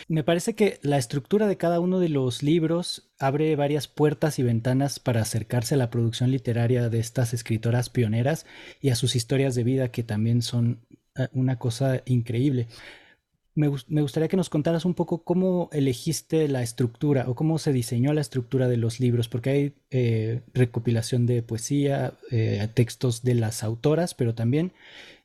Me 0.06 0.22
parece 0.22 0.54
que 0.54 0.78
la 0.82 0.98
estructura 0.98 1.46
de 1.46 1.56
cada 1.56 1.80
uno 1.80 1.98
de 1.98 2.10
los 2.10 2.42
libros 2.42 3.08
abre 3.18 3.56
varias 3.56 3.88
puertas 3.88 4.38
y 4.38 4.42
ventanas 4.42 5.00
para 5.00 5.22
acercarse 5.22 5.76
a 5.76 5.78
la 5.78 5.88
producción 5.88 6.30
literaria 6.30 6.90
de 6.90 6.98
estas 6.98 7.32
escritoras 7.32 7.88
pioneras 7.88 8.44
y 8.82 8.90
a 8.90 8.94
sus 8.94 9.16
historias 9.16 9.54
de 9.54 9.64
vida 9.64 9.90
que 9.90 10.02
también 10.02 10.42
son 10.42 10.80
eh, 11.16 11.28
una 11.32 11.58
cosa 11.58 12.02
increíble 12.04 12.66
me, 13.58 14.00
gustaría 14.02 14.28
que 14.28 14.36
nos 14.36 14.50
contaras 14.50 14.84
un 14.84 14.94
poco 14.94 15.24
cómo 15.24 15.68
elegiste 15.72 16.46
la 16.46 16.62
estructura 16.62 17.24
o 17.28 17.34
cómo 17.34 17.58
se 17.58 17.72
diseñó 17.72 18.12
la 18.12 18.20
estructura 18.20 18.68
de 18.68 18.76
los 18.76 19.00
libros, 19.00 19.28
porque 19.28 19.50
hay 19.50 19.74
eh, 19.90 20.42
recopilación 20.54 21.26
de 21.26 21.42
poesía, 21.42 22.14
eh, 22.30 22.66
textos 22.72 23.22
de 23.24 23.34
las 23.34 23.64
autoras, 23.64 24.14
pero 24.14 24.34
también 24.34 24.72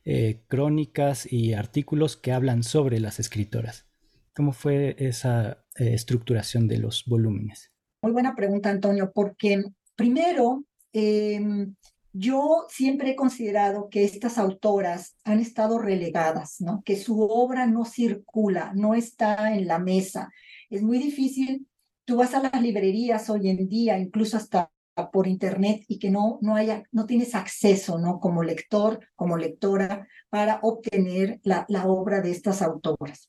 eh, 0.04 0.40
crónicas 0.48 1.32
y 1.32 1.54
artículos 1.54 2.16
que 2.16 2.32
hablan 2.32 2.64
sobre 2.64 2.98
las 2.98 3.20
escritoras. 3.20 3.86
¿Cómo 4.34 4.52
fue 4.52 4.96
esa 4.98 5.64
estructuración 5.76 6.66
de 6.66 6.78
los 6.78 7.04
volúmenes? 7.06 7.70
Muy 8.02 8.10
buena 8.10 8.34
pregunta, 8.34 8.68
Antonio, 8.68 9.12
porque 9.14 9.62
primero 9.94 10.64
em, 10.92 11.76
yo 12.14 12.64
siempre 12.68 13.10
he 13.10 13.16
considerado 13.16 13.88
que 13.90 14.04
estas 14.04 14.38
autoras 14.38 15.16
han 15.24 15.40
estado 15.40 15.78
relegadas. 15.78 16.58
Que 16.84 16.96
su 16.96 17.20
obra 17.20 17.66
no 17.66 17.84
circula, 17.84 18.72
no 18.74 18.94
está 18.94 19.52
en 19.52 19.66
la 19.66 19.80
mesa. 19.80 20.30
Es 20.70 20.82
muy 20.82 20.98
difícil. 20.98 21.66
Tú 22.04 22.18
vas 22.18 22.32
a 22.34 22.40
las 22.40 22.62
librerías 22.62 23.28
hoy 23.30 23.48
en 23.48 23.68
día, 23.68 23.98
incluso 23.98 24.36
hasta 24.36 24.70
por 25.12 25.26
internet 25.26 25.82
y 25.88 25.98
que 25.98 26.08
no 26.08 26.38
no 26.40 26.54
haya 26.54 26.84
no 26.92 27.04
tienes 27.04 27.34
acceso, 27.34 27.98
¿no? 27.98 28.20
Como 28.20 28.44
lector, 28.44 29.00
como 29.16 29.36
lectora 29.36 30.06
para 30.30 30.60
obtener 30.62 31.40
la 31.42 31.66
obra 31.86 32.20
de 32.20 32.30
estas 32.30 32.62
autoras. 32.62 33.28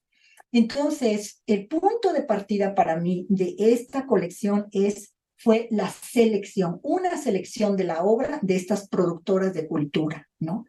Entonces, 0.51 1.41
el 1.47 1.67
punto 1.67 2.13
de 2.13 2.21
partida 2.21 2.75
para 2.75 2.97
mí 2.97 3.25
de 3.29 3.55
esta 3.57 4.05
colección 4.05 4.67
es 4.71 5.14
fue 5.37 5.67
la 5.71 5.89
selección, 5.89 6.79
una 6.83 7.17
selección 7.17 7.75
de 7.77 7.83
la 7.83 8.03
obra 8.03 8.39
de 8.41 8.55
estas 8.55 8.87
productoras 8.87 9.53
de 9.53 9.67
cultura, 9.67 10.27
¿no? 10.39 10.65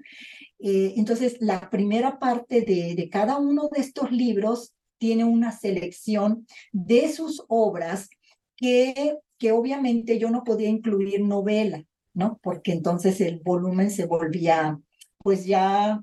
Eh, 0.58 0.94
entonces, 0.96 1.36
la 1.40 1.70
primera 1.70 2.18
parte 2.18 2.62
de, 2.62 2.94
de 2.94 3.08
cada 3.08 3.38
uno 3.38 3.68
de 3.72 3.80
estos 3.80 4.10
libros 4.10 4.74
tiene 4.98 5.24
una 5.24 5.52
selección 5.52 6.46
de 6.72 7.12
sus 7.12 7.44
obras 7.48 8.08
que, 8.56 9.16
que 9.38 9.52
obviamente 9.52 10.18
yo 10.18 10.30
no 10.30 10.44
podía 10.44 10.68
incluir 10.68 11.20
novela, 11.20 11.84
¿no? 12.14 12.40
Porque 12.42 12.72
entonces 12.72 13.20
el 13.20 13.40
volumen 13.40 13.90
se 13.90 14.06
volvía, 14.06 14.80
pues 15.18 15.44
ya 15.44 16.00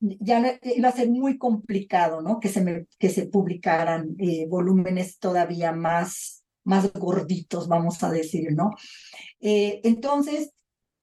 ya 0.00 0.58
iba 0.62 0.88
a 0.88 0.92
ser 0.92 1.08
muy 1.08 1.38
complicado, 1.38 2.20
¿no? 2.20 2.40
Que 2.40 2.48
se, 2.48 2.86
que 2.98 3.08
se 3.08 3.26
publicaran 3.26 4.14
eh, 4.18 4.46
volúmenes 4.48 5.18
todavía 5.18 5.72
más, 5.72 6.35
más 6.66 6.92
gorditos, 6.92 7.68
vamos 7.68 8.02
a 8.02 8.10
decir, 8.10 8.52
¿no? 8.52 8.72
Eh, 9.40 9.80
entonces 9.84 10.52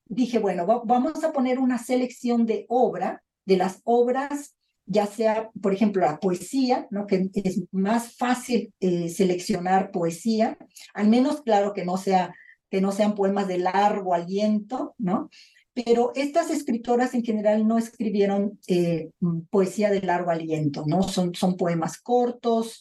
dije, 0.06 0.38
bueno, 0.40 0.66
vamos 0.86 1.24
a 1.24 1.32
poner 1.32 1.58
una 1.58 1.80
selección 1.80 2.46
de 2.46 2.66
obra, 2.70 3.24
de 3.46 3.58
las 3.58 3.82
obras, 3.84 4.56
ya 4.86 5.08
sea, 5.08 5.50
por 5.62 5.74
ejemplo, 5.74 6.06
la 6.06 6.20
poesía, 6.20 6.88
¿no? 6.92 7.08
Que 7.08 7.30
es 7.34 7.64
más 7.72 8.16
fácil 8.16 8.74
eh, 8.80 9.10
seleccionar 9.10 9.92
poesía, 9.92 10.58
al 10.94 11.08
menos, 11.08 11.42
claro, 11.42 11.74
que 11.74 11.86
no 11.86 11.98
sea 11.98 12.34
que 12.70 12.82
no 12.82 12.92
sean 12.92 13.14
poemas 13.14 13.48
de 13.48 13.60
largo 13.60 14.16
aliento, 14.16 14.96
¿no? 14.98 15.30
pero 15.74 16.12
estas 16.16 16.52
escritoras 16.52 17.14
en 17.14 17.24
general 17.24 17.68
no 17.68 17.78
escribieron 17.78 18.60
eh, 18.68 19.10
poesía 19.50 19.90
de 19.90 20.02
largo 20.02 20.30
aliento, 20.30 20.84
¿no? 20.86 21.04
Son, 21.04 21.34
son 21.34 21.58
poemas 21.58 22.00
cortos, 22.00 22.80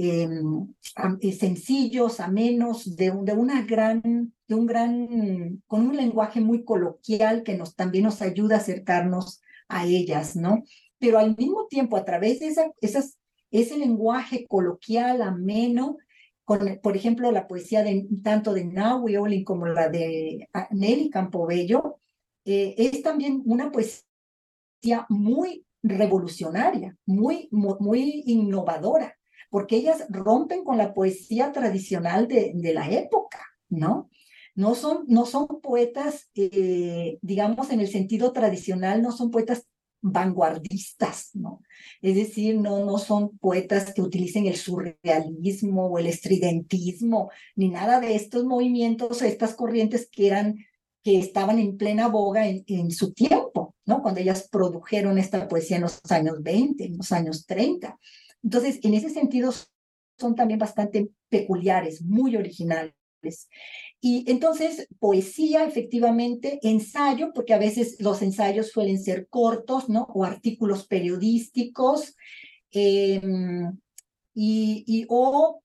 eh, 0.00 1.32
sencillos, 1.32 2.20
amenos, 2.20 2.94
de, 2.94 3.12
de, 3.22 3.32
una 3.32 3.62
gran, 3.62 4.32
de 4.46 4.54
un 4.54 4.66
gran, 4.66 5.62
con 5.66 5.88
un 5.88 5.96
lenguaje 5.96 6.40
muy 6.40 6.64
coloquial 6.64 7.42
que 7.42 7.56
nos, 7.56 7.74
también 7.74 8.04
nos 8.04 8.22
ayuda 8.22 8.56
a 8.56 8.58
acercarnos 8.58 9.40
a 9.68 9.86
ellas, 9.86 10.36
¿no? 10.36 10.62
Pero 11.00 11.18
al 11.18 11.36
mismo 11.36 11.66
tiempo, 11.66 11.96
a 11.96 12.04
través 12.04 12.38
de 12.38 12.54
ese 13.50 13.78
lenguaje 13.78 14.46
coloquial, 14.46 15.20
ameno, 15.20 15.96
con, 16.44 16.78
por 16.80 16.96
ejemplo, 16.96 17.32
la 17.32 17.48
poesía 17.48 17.82
de, 17.82 18.06
tanto 18.22 18.54
de 18.54 18.64
Naui 18.64 19.16
Olin 19.16 19.44
como 19.44 19.66
la 19.66 19.88
de 19.88 20.48
ah, 20.54 20.68
Nelly 20.70 21.10
Campobello, 21.10 21.98
eh, 22.44 22.74
es 22.78 23.02
también 23.02 23.42
una 23.46 23.72
poesía 23.72 25.06
muy 25.08 25.66
revolucionaria, 25.82 26.96
muy, 27.04 27.48
muy, 27.50 28.22
innovadora, 28.26 29.17
porque 29.50 29.76
ellas 29.76 30.04
rompen 30.08 30.64
con 30.64 30.78
la 30.78 30.94
poesía 30.94 31.52
tradicional 31.52 32.28
de, 32.28 32.52
de 32.54 32.74
la 32.74 32.90
época, 32.90 33.40
¿no? 33.68 34.10
No 34.54 34.74
son, 34.74 35.04
no 35.06 35.24
son 35.24 35.46
poetas, 35.62 36.30
eh, 36.34 37.18
digamos, 37.22 37.70
en 37.70 37.80
el 37.80 37.88
sentido 37.88 38.32
tradicional, 38.32 39.02
no 39.02 39.12
son 39.12 39.30
poetas 39.30 39.68
vanguardistas, 40.00 41.30
¿no? 41.34 41.62
Es 42.02 42.16
decir, 42.16 42.56
no, 42.56 42.84
no 42.84 42.98
son 42.98 43.38
poetas 43.38 43.92
que 43.94 44.02
utilicen 44.02 44.46
el 44.46 44.56
surrealismo 44.56 45.86
o 45.86 45.98
el 45.98 46.06
estridentismo, 46.06 47.30
ni 47.56 47.68
nada 47.68 48.00
de 48.00 48.14
estos 48.14 48.44
movimientos, 48.44 49.22
estas 49.22 49.54
corrientes 49.54 50.08
que 50.10 50.26
eran 50.26 50.56
que 51.02 51.18
estaban 51.18 51.58
en 51.58 51.76
plena 51.76 52.08
boga 52.08 52.46
en, 52.46 52.90
su 52.90 53.12
tiempo, 53.12 53.74
¿no? 53.86 54.02
Cuando 54.02 54.20
ellas 54.20 54.48
produjeron 54.50 55.16
esta 55.18 55.46
poesía 55.48 55.76
en 55.76 55.82
los 55.84 56.00
años 56.10 56.42
20, 56.42 56.84
en 56.84 56.96
los 56.96 57.12
años 57.12 57.46
30. 57.46 57.96
Entonces, 58.42 58.80
en 58.82 58.94
ese 58.94 59.10
sentido, 59.10 59.52
son 60.18 60.34
también 60.34 60.58
bastante 60.58 61.10
peculiares, 61.28 62.02
muy 62.02 62.36
originales. 62.36 62.94
Y 64.00 64.30
entonces, 64.30 64.86
poesía, 65.00 65.66
efectivamente, 65.66 66.60
ensayo, 66.62 67.32
porque 67.34 67.54
a 67.54 67.58
veces 67.58 67.96
los 68.00 68.22
ensayos 68.22 68.68
suelen 68.68 69.02
ser 69.02 69.28
cortos, 69.28 69.88
¿no? 69.88 70.06
O 70.14 70.24
artículos 70.24 70.86
periodísticos, 70.86 72.14
em, 72.70 73.76
y, 74.34 75.04
o 75.08 75.62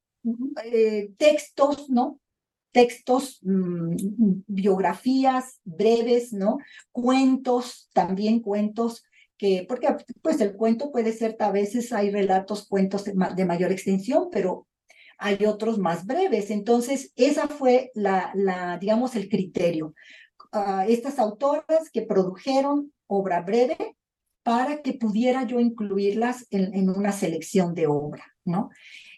eh, 0.63 1.11
textos, 1.17 1.89
¿no? 1.89 2.19
textos, 2.71 3.39
mm, 3.43 3.95
biografías 4.47 5.61
breves, 5.63 6.33
¿no? 6.33 6.57
Cuentos, 6.91 7.87
también 7.93 8.39
cuentos 8.39 9.03
que, 9.37 9.65
porque 9.67 9.87
pues 10.21 10.39
el 10.41 10.55
cuento 10.55 10.91
puede 10.91 11.13
ser, 11.13 11.35
a 11.39 11.51
veces 11.51 11.91
hay 11.91 12.11
relatos, 12.11 12.67
cuentos 12.67 13.03
de, 13.05 13.45
mayor 13.45 13.71
extensión, 13.71 14.29
pero 14.31 14.67
hay 15.17 15.45
otros 15.45 15.77
más 15.77 16.05
breves. 16.05 16.49
Entonces, 16.51 17.11
esa 17.15 17.47
fue 17.47 17.91
la, 17.93 18.77
digamos, 18.79 19.15
el 19.15 19.29
criterio. 19.29 19.93
Ah, 20.51 20.85
estas 20.87 21.19
autoras 21.19 21.89
que 21.91 22.03
produjeron 22.03 22.93
obra 23.07 23.41
breve 23.41 23.95
para 24.43 24.81
que 24.81 24.93
pudiera 24.93 25.43
yo 25.43 25.59
incluirlas 25.59 26.45
en, 26.49 26.73
en 26.73 26.89
una 26.89 27.11
selección 27.11 27.73
de 27.73 27.87
obra, 27.87 28.25
¿no? 28.43 28.69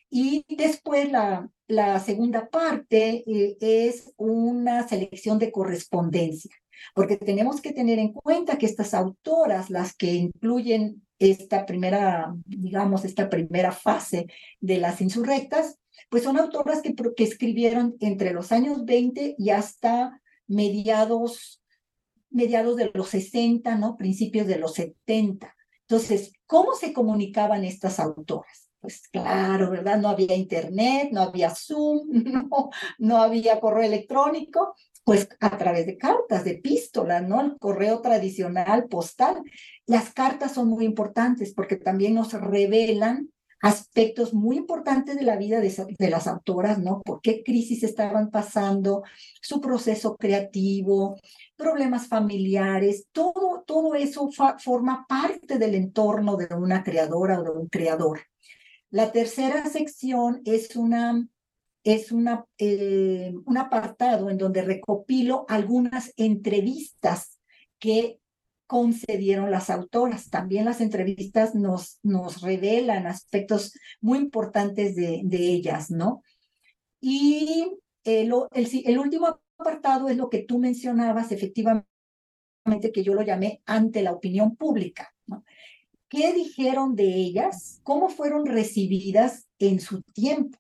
Y 0.10 0.46
después 0.48 1.12
la, 1.12 1.50
la 1.68 2.00
segunda 2.00 2.48
parte 2.50 3.24
eh, 3.26 3.58
es 3.60 4.14
una 4.18 4.88
selección 4.88 5.40
de 5.40 5.52
correspondencia, 5.52 6.52
porque 6.94 7.18
tenemos 7.18 7.62
que 7.62 7.74
tener 7.74 8.00
en 8.00 8.14
cuenta 8.14 8.58
que 8.58 8.66
estas 8.66 8.94
autoras, 8.94 9.70
las 9.70 9.96
que 9.96 10.14
incluyen 10.14 11.06
esta 11.20 11.66
primera, 11.66 12.34
digamos, 12.46 13.06
esta 13.06 13.30
primera 13.30 13.72
fase 13.72 14.28
de 14.60 14.78
las 14.78 15.02
insurrectas, 15.02 15.80
pues 16.10 16.24
son 16.24 16.38
autoras 16.38 16.82
que, 16.82 16.94
que 16.94 17.24
escribieron 17.24 17.96
entre 18.00 18.34
los 18.34 18.52
años 18.52 18.86
20 18.86 19.36
y 19.38 19.50
hasta 19.50 20.22
mediados, 20.48 21.62
mediados 22.30 22.76
de 22.76 22.92
los 22.94 23.10
60, 23.10 23.76
¿no? 23.76 23.98
Principios 23.98 24.48
de 24.48 24.58
los 24.58 24.74
70. 24.74 25.56
Entonces, 25.88 26.34
¿cómo 26.46 26.74
se 26.76 26.94
comunicaban 26.94 27.64
estas 27.64 28.00
autoras? 28.00 28.70
Pues 28.80 29.08
claro, 29.08 29.72
¿verdad? 29.72 30.00
No 30.00 30.10
había 30.10 30.36
internet, 30.36 31.10
no 31.12 31.22
había 31.22 31.50
Zoom, 31.50 32.08
no, 32.50 32.70
no 33.00 33.18
había 33.18 33.60
correo 33.60 33.84
electrónico, 33.84 34.76
pues 35.06 35.30
a 35.40 35.58
través 35.58 35.86
de 35.86 35.98
cartas, 35.98 36.44
de 36.44 36.52
epístolas, 36.52 37.26
¿no? 37.26 37.40
El 37.40 37.58
correo 37.60 38.02
tradicional, 38.02 38.88
postal. 38.90 39.42
Las 39.86 40.12
cartas 40.12 40.54
son 40.54 40.68
muy 40.68 40.84
importantes 40.84 41.54
porque 41.54 41.76
también 41.78 42.16
nos 42.16 42.34
revelan 42.34 43.30
aspectos 43.62 44.34
muy 44.34 44.58
importantes 44.58 45.16
de 45.16 45.22
la 45.22 45.38
vida 45.38 45.60
de, 45.60 45.96
de, 45.98 46.10
las 46.10 46.26
autoras, 46.26 46.80
¿no? 46.80 47.02
Por 47.04 47.22
qué 47.22 47.44
crisis 47.44 47.84
estaban 47.84 48.32
pasando, 48.32 49.04
su 49.42 49.62
proceso 49.62 50.18
creativo, 50.18 51.18
problemas 51.56 52.08
familiares, 52.08 53.06
todo, 53.12 53.64
todo 53.66 53.94
eso 53.94 54.30
forma 54.58 55.06
parte 55.08 55.60
del 55.60 55.76
entorno 55.76 56.36
de 56.36 56.48
una 56.56 56.84
creadora 56.84 57.40
o 57.40 57.44
de 57.44 57.52
un 57.52 57.68
creador. 57.68 58.22
La 58.90 59.12
tercera 59.12 59.68
sección 59.70 60.42
es 60.46 60.76
una 60.76 61.28
es 61.86 62.12
eh, 62.58 63.34
un 63.46 63.58
apartado 63.58 64.32
en 64.32 64.40
donde 64.40 64.64
recopilo 64.64 65.46
algunas 65.48 66.12
entrevistas 66.18 67.40
que 67.78 68.20
concedieron 68.66 69.52
las 69.52 69.70
autoras. 69.70 70.32
También 70.32 70.66
las 70.66 70.82
entrevistas 70.82 71.54
nos, 71.54 72.00
nos 72.02 72.42
revelan 72.42 73.06
aspectos 73.06 73.74
muy 74.02 74.18
importantes 74.18 74.96
de, 74.96 75.22
de 75.24 75.38
ellas, 75.38 75.92
¿no? 75.92 76.24
Y 77.00 77.78
el, 78.04 78.34
el, 78.52 78.98
último 78.98 79.40
apartado 79.60 80.10
es 80.10 80.18
lo 80.18 80.32
que 80.32 80.40
tú 80.40 80.58
mencionabas, 80.58 81.32
efectivamente, 81.32 81.86
que 82.92 83.04
yo 83.04 83.14
lo 83.14 83.22
llamé 83.22 83.62
ante 83.68 84.02
la 84.02 84.12
opinión 84.12 84.56
pública. 84.56 85.14
¿Qué 86.10 86.34
dijeron 86.34 86.96
de 86.96 87.14
ellas? 87.14 87.80
¿Cómo 87.84 88.10
fueron 88.10 88.48
recibidas 88.48 89.48
en 89.60 89.80
su 89.80 90.02
tiempo? 90.02 90.58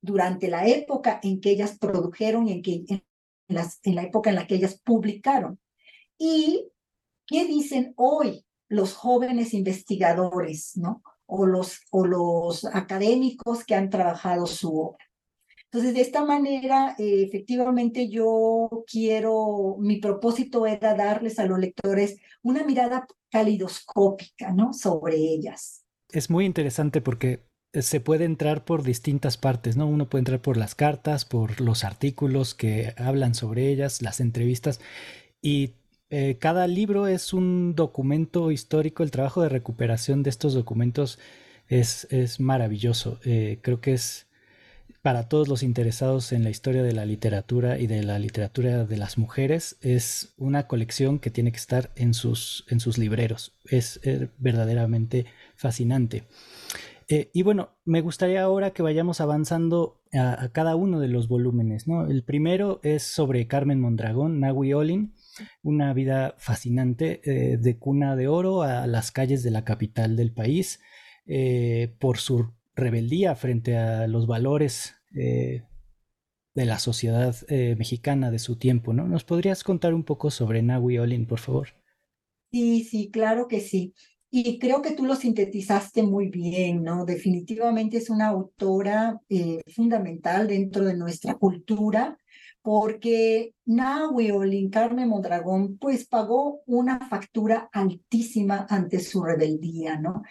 Durante 0.00 0.48
la 0.48 0.66
época 0.66 1.20
en 1.22 1.40
que 1.40 1.50
ellas 1.50 1.78
produjeron 1.78 2.48
en, 2.48 2.62
que, 2.62 2.84
en, 2.88 3.04
las, 3.48 3.80
en 3.82 3.94
la 3.94 4.02
época 4.02 4.30
en 4.30 4.36
la 4.36 4.46
que 4.46 4.56
ellas 4.56 4.80
publicaron. 4.84 5.58
¿Y 6.18 6.68
qué 7.26 7.46
dicen 7.46 7.94
hoy 7.96 8.44
los 8.68 8.94
jóvenes 8.94 9.54
investigadores, 9.54 10.76
¿no? 10.76 11.02
O 11.26 11.46
los, 11.46 11.80
o 11.90 12.06
los 12.06 12.64
académicos 12.64 13.64
que 13.64 13.74
han 13.74 13.90
trabajado 13.90 14.46
su 14.46 14.78
obra. 14.78 15.04
Entonces, 15.70 15.94
de 15.94 16.00
esta 16.00 16.24
manera, 16.24 16.94
eh, 16.98 17.22
efectivamente, 17.22 18.08
yo 18.08 18.84
quiero, 18.90 19.76
mi 19.78 19.96
propósito 19.98 20.66
era 20.66 20.94
darles 20.94 21.38
a 21.38 21.44
los 21.44 21.58
lectores 21.58 22.16
una 22.42 22.64
mirada 22.64 23.06
calidoscópica, 23.30 24.52
¿no? 24.52 24.72
Sobre 24.72 25.16
ellas. 25.16 25.84
Es 26.10 26.30
muy 26.30 26.46
interesante 26.46 27.02
porque 27.02 27.47
se 27.72 28.00
puede 28.00 28.24
entrar 28.24 28.64
por 28.64 28.82
distintas 28.82 29.36
partes, 29.36 29.76
¿no? 29.76 29.86
Uno 29.86 30.08
puede 30.08 30.20
entrar 30.20 30.40
por 30.40 30.56
las 30.56 30.74
cartas, 30.74 31.24
por 31.24 31.60
los 31.60 31.84
artículos 31.84 32.54
que 32.54 32.94
hablan 32.96 33.34
sobre 33.34 33.68
ellas, 33.68 34.02
las 34.02 34.20
entrevistas, 34.20 34.80
y 35.42 35.74
eh, 36.10 36.38
cada 36.40 36.66
libro 36.66 37.06
es 37.06 37.32
un 37.34 37.74
documento 37.74 38.50
histórico, 38.50 39.02
el 39.02 39.10
trabajo 39.10 39.42
de 39.42 39.50
recuperación 39.50 40.22
de 40.22 40.30
estos 40.30 40.54
documentos 40.54 41.18
es, 41.68 42.06
es 42.10 42.40
maravilloso, 42.40 43.20
eh, 43.24 43.58
creo 43.62 43.80
que 43.80 43.92
es 43.92 44.26
para 45.02 45.28
todos 45.28 45.48
los 45.48 45.62
interesados 45.62 46.32
en 46.32 46.44
la 46.44 46.50
historia 46.50 46.82
de 46.82 46.92
la 46.92 47.04
literatura 47.04 47.78
y 47.78 47.86
de 47.86 48.02
la 48.02 48.18
literatura 48.18 48.84
de 48.84 48.96
las 48.96 49.18
mujeres, 49.18 49.76
es 49.80 50.32
una 50.38 50.66
colección 50.66 51.18
que 51.18 51.30
tiene 51.30 51.52
que 51.52 51.58
estar 51.58 51.90
en 51.94 52.14
sus, 52.14 52.64
en 52.68 52.80
sus 52.80 52.98
libreros. 52.98 53.52
Es, 53.66 54.00
verdaderamente 54.38 55.26
fascinante. 55.54 56.24
Eh, 57.10 57.30
y 57.32 57.42
bueno, 57.42 57.70
me 57.86 58.02
gustaría 58.02 58.42
ahora 58.42 58.72
que 58.72 58.82
vayamos 58.82 59.22
avanzando 59.22 60.02
a, 60.12 60.50
cada 60.52 60.76
uno 60.76 61.00
de 61.00 61.08
los 61.08 61.26
volúmenes, 61.26 61.88
¿no? 61.88 62.06
El 62.06 62.22
primero 62.22 62.80
es 62.82 63.02
sobre 63.02 63.46
Carmen 63.46 63.80
Mondragón, 63.80 64.40
Nahui 64.40 64.74
Olin, 64.74 65.14
una 65.62 65.94
vida 65.94 66.34
fascinante 66.36 67.22
eh, 67.24 67.56
de 67.56 67.78
cuna 67.78 68.14
de 68.14 68.28
oro 68.28 68.62
a 68.62 68.86
las 68.86 69.10
calles 69.10 69.42
de 69.42 69.50
la 69.50 69.64
capital 69.64 70.16
del 70.16 70.32
país 70.32 70.80
eh, 71.26 71.94
por 71.98 72.18
su 72.18 72.52
rebeldía 72.74 73.34
frente 73.34 73.78
a 73.78 74.06
los 74.06 74.26
valores 74.26 74.94
de 75.10 75.64
la 76.54 76.78
sociedad 76.78 77.34
mexicana 77.48 78.30
de 78.30 78.38
su 78.38 78.56
tiempo, 78.56 78.92
¿no? 78.92 79.08
¿Nos 79.08 79.24
podrías 79.24 79.64
contar 79.64 79.94
un 79.94 80.04
poco 80.04 80.30
sobre 80.30 80.62
Nahui 80.62 80.98
Olin, 80.98 81.26
por 81.26 81.40
favor? 81.40 81.68
Sí, 82.52 82.84
sí, 82.84 83.10
claro 83.10 83.48
que 83.48 83.60
sí. 83.60 83.94
Y 84.30 84.58
creo 84.58 84.82
que 84.82 84.92
tú 84.92 85.06
lo 85.06 85.16
sintetizaste 85.16 86.02
muy 86.02 86.28
bien, 86.28 86.82
¿no? 86.82 87.06
Definitivamente 87.06 87.96
es 87.96 88.10
una 88.10 88.28
autora 88.28 89.20
eh, 89.28 89.62
fundamental 89.74 90.48
dentro 90.48 90.84
de 90.84 90.96
nuestra 90.96 91.34
cultura, 91.34 92.18
porque 92.60 93.54
Nahui 93.64 94.30
Olin 94.30 94.68
Carmen 94.68 95.08
Mondragón, 95.08 95.78
pues 95.78 96.06
pagó 96.06 96.60
una 96.66 97.08
factura 97.08 97.70
altísima 97.72 98.66
ante 98.68 99.00
su 99.00 99.22
rebeldía, 99.22 99.98
¿no? 99.98 100.22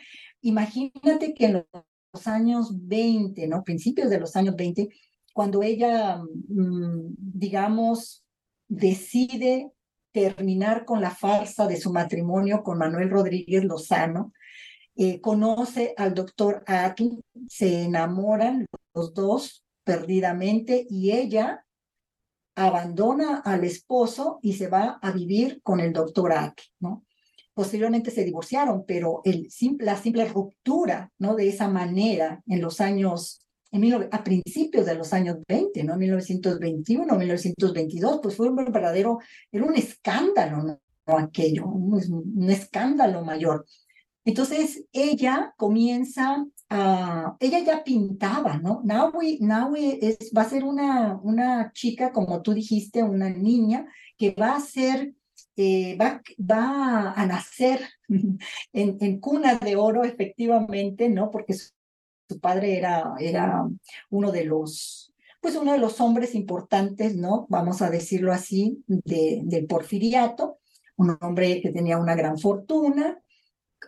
Imagínate 0.41 1.33
que 1.33 1.45
en 1.45 1.65
los 2.13 2.27
años 2.27 2.88
20, 2.88 3.47
¿no? 3.47 3.63
Principios 3.63 4.12
de 4.12 4.19
los 4.19 4.36
años 4.36 4.55
20, 4.55 4.89
cuando 5.33 5.63
ella, 5.63 6.17
mm, 6.17 7.15
digamos, 7.17 8.23
decide 8.67 9.71
terminar 10.12 10.86
con 10.86 11.02
la 11.02 11.12
farsa 11.12 11.67
de 11.67 11.78
su 11.78 11.91
matrimonio 11.91 12.63
con 12.63 12.78
Manuel 12.78 13.10
Rodríguez 13.10 13.63
Lozano. 13.63 14.34
Eh, 14.96 15.22
conoce 15.22 15.93
al 15.96 16.13
doctor 16.13 16.63
Atl, 16.65 17.22
se 17.48 17.84
enamoran 17.84 18.65
los 18.93 19.13
dos 19.13 19.63
perdidamente 19.84 20.88
y 20.89 21.12
ella 21.12 21.63
abandona 22.56 23.38
al 23.38 23.63
esposo 23.63 24.39
y 24.41 24.54
se 24.54 24.67
va 24.67 24.98
a 25.02 25.12
vivir 25.12 25.62
con 25.62 25.80
el 25.80 25.93
doctor 25.93 26.34
Atl, 26.34 26.63
¿no? 26.80 27.06
Posteriormente 27.54 28.12
se 28.12 28.24
divorciaron, 28.24 28.86
pero 28.86 29.22
el, 29.24 29.48
la 29.80 29.96
simple 29.98 30.26
ruptura, 30.26 31.12
¿no? 31.20 31.36
De 31.36 31.48
esa 31.48 31.67
manera 31.67 32.43
en 32.48 32.62
los 32.62 32.82
años 32.82 33.46
a 34.12 34.23
principios 34.23 34.86
de 34.86 34.95
los 34.95 35.13
años 35.13 35.38
20, 35.47 35.84
¿no? 35.84 35.97
1921, 35.97 37.15
1922, 37.15 38.19
pues 38.21 38.36
fue 38.36 38.49
un 38.49 38.56
verdadero, 38.56 39.19
era 39.51 39.65
un 39.65 39.75
escándalo, 39.75 40.63
¿no? 40.63 40.80
Aquello, 41.06 41.67
un, 41.67 42.49
escándalo 42.49 43.23
mayor. 43.23 43.65
Entonces 44.25 44.84
ella 44.91 45.53
comienza 45.58 46.45
a, 46.69 47.38
ella 47.39 47.60
ya 47.60 47.84
pintaba, 47.84 48.58
¿no? 48.58 48.82
Naui, 48.84 49.39
Naui 49.39 49.99
es, 50.01 50.32
va 50.36 50.41
a 50.41 50.49
ser 50.49 50.63
una, 50.65 51.19
una 51.23 51.71
chica, 51.71 52.12
como 52.12 52.41
tú 52.41 52.53
dijiste, 52.53 53.03
una 53.03 53.30
niña 53.30 53.88
que 54.17 54.32
va 54.32 54.56
a 54.56 54.60
ser, 54.60 55.13
eh, 55.56 55.97
va, 55.97 56.21
va 56.39 57.13
a 57.13 57.25
nacer 57.25 57.82
en, 58.10 58.38
en, 58.73 59.19
cuna 59.19 59.56
de 59.56 59.75
oro, 59.77 60.03
efectivamente, 60.03 61.10
¿no? 61.10 61.32
Porque 61.32 61.53
su 61.53 61.77
padre 62.42 62.78
era, 62.78 63.13
era 63.20 63.68
uno 64.10 64.32
de 64.32 64.46
los, 64.46 65.13
pues 65.42 65.56
uno 65.56 65.72
de 65.72 65.78
los 65.78 66.00
hombres 66.02 66.36
importantes, 66.36 67.16
¿no? 67.16 67.46
Vamos 67.50 67.82
a 67.82 67.90
decirlo 67.90 68.34
así, 68.34 68.84
de, 68.88 69.42
del 69.44 69.66
porfiriato, 69.66 70.60
un 70.98 71.18
hombre 71.22 71.62
que 71.62 71.72
tenía 71.72 71.98
una 71.98 72.16
gran 72.16 72.38
fortuna 72.38 73.22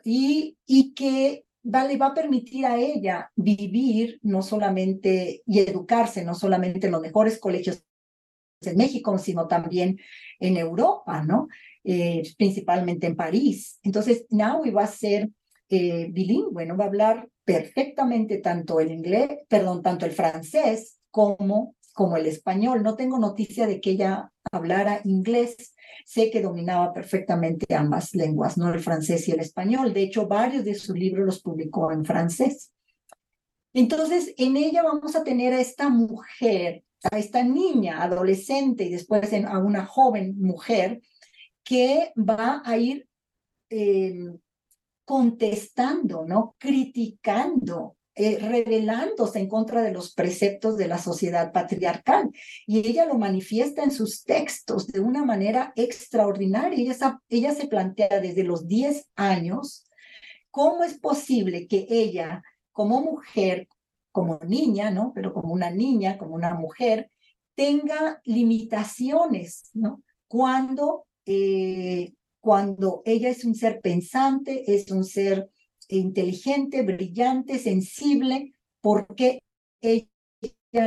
y, 0.04 0.58
y 0.66 0.94
que 0.94 1.46
va, 1.64 1.86
le 1.86 1.98
va 1.98 2.08
a 2.08 2.14
permitir 2.14 2.66
a 2.66 2.78
ella 2.78 3.32
vivir 3.36 4.20
no 4.22 4.42
solamente 4.42 5.44
y 5.46 5.60
educarse, 5.60 6.24
no 6.24 6.36
solamente 6.36 6.88
en 6.88 6.94
los 6.94 7.02
mejores 7.02 7.40
colegios 7.40 7.84
en 8.62 8.78
México, 8.78 9.18
sino 9.18 9.48
también 9.48 10.00
en 10.40 10.58
Europa, 10.58 11.24
¿no? 11.24 11.48
Eh, 11.84 12.24
principalmente 12.38 13.08
en 13.08 13.16
París. 13.16 13.80
Entonces, 13.84 14.26
Naui 14.30 14.70
va 14.72 14.84
a 14.84 14.88
ser 14.88 15.30
eh, 15.70 16.08
bilingüe, 16.12 16.66
¿no? 16.66 16.76
Va 16.76 16.86
a 16.86 16.88
hablar 16.88 17.30
perfectamente 17.50 18.38
tanto 18.38 18.80
el 18.80 18.92
inglés, 18.92 19.40
perdón, 19.48 19.82
tanto 19.82 20.06
el 20.06 20.12
francés 20.12 21.00
como, 21.10 21.76
como 21.96 22.16
el 22.16 22.28
español. 22.28 22.84
No 22.84 22.96
tengo 22.96 23.18
noticia 23.18 23.66
de 23.66 23.82
que 23.82 23.90
ella 23.90 24.32
hablara 24.52 25.02
inglés. 25.04 25.74
Sé 26.06 26.30
que 26.30 26.44
dominaba 26.44 26.94
perfectamente 26.94 27.74
ambas 27.74 28.14
lenguas, 28.14 28.56
no 28.56 28.72
el 28.72 28.80
francés 28.80 29.28
y 29.28 29.32
el 29.32 29.40
español. 29.40 29.96
De 29.96 30.04
hecho, 30.04 30.28
varios 30.28 30.64
de 30.64 30.76
sus 30.76 30.96
libros 30.96 31.26
los 31.26 31.42
publicó 31.42 31.92
en 31.92 32.06
francés. 32.06 32.72
Entonces, 33.74 34.32
en 34.38 34.56
ella 34.56 34.84
vamos 34.84 35.16
a 35.16 35.24
tener 35.24 35.52
a 35.52 35.60
esta 35.60 35.90
mujer, 35.90 36.84
a 37.12 37.18
esta 37.18 37.42
niña, 37.42 38.04
adolescente 38.04 38.84
y 38.84 38.92
después 38.92 39.34
a 39.34 39.58
una 39.58 39.88
joven 39.88 40.40
mujer 40.40 41.02
que 41.64 42.14
va 42.16 42.62
a 42.64 42.78
ir 42.78 43.08
eh, 43.72 44.38
contestando, 45.10 46.24
¿no? 46.24 46.56
Criticando, 46.60 47.98
eh, 48.14 48.38
en 49.34 49.48
contra 49.48 49.82
de 49.82 49.92
los 49.92 50.14
preceptos 50.14 50.78
de 50.78 50.88
la 50.88 51.00
sociedad 51.00 51.52
patriarcal. 51.52 52.30
Y 52.68 52.88
ella 52.88 53.08
lo 53.08 53.18
manifiesta 53.18 53.84
en 53.84 53.90
sus 53.90 54.24
textos 54.24 54.86
de 54.86 55.00
una 55.00 55.26
manera 55.26 55.74
extraordinaria. 55.76 56.78
Ella, 56.78 57.20
ella 57.28 57.56
se 57.56 57.68
plantea 57.68 58.20
desde 58.20 58.44
los 58.44 58.68
10 58.68 59.10
años 59.16 59.90
cómo 60.52 60.84
es 60.84 61.00
posible 61.00 61.66
que 61.66 61.88
ella, 61.90 62.44
como 62.72 63.02
mujer, 63.02 63.68
como 64.12 64.40
niña, 64.46 64.92
¿no? 64.92 65.12
Pero 65.16 65.34
como 65.34 65.52
una 65.52 65.72
niña, 65.72 66.20
como 66.20 66.36
una 66.36 66.54
mujer, 66.54 67.10
tenga 67.56 68.22
limitaciones, 68.26 69.72
¿no? 69.74 70.04
Cuando 70.28 71.08
eh, 71.26 72.14
cuando 72.40 73.02
ella 73.06 73.30
es 73.30 73.44
un 73.46 73.56
ser 73.56 73.82
pensante, 73.82 74.74
es 74.74 74.90
un 74.92 75.04
ser 75.04 75.50
inteligente, 75.90 76.82
brillante, 76.84 77.60
sensible, 77.60 78.54
porque 78.82 79.42
ella 79.82 80.08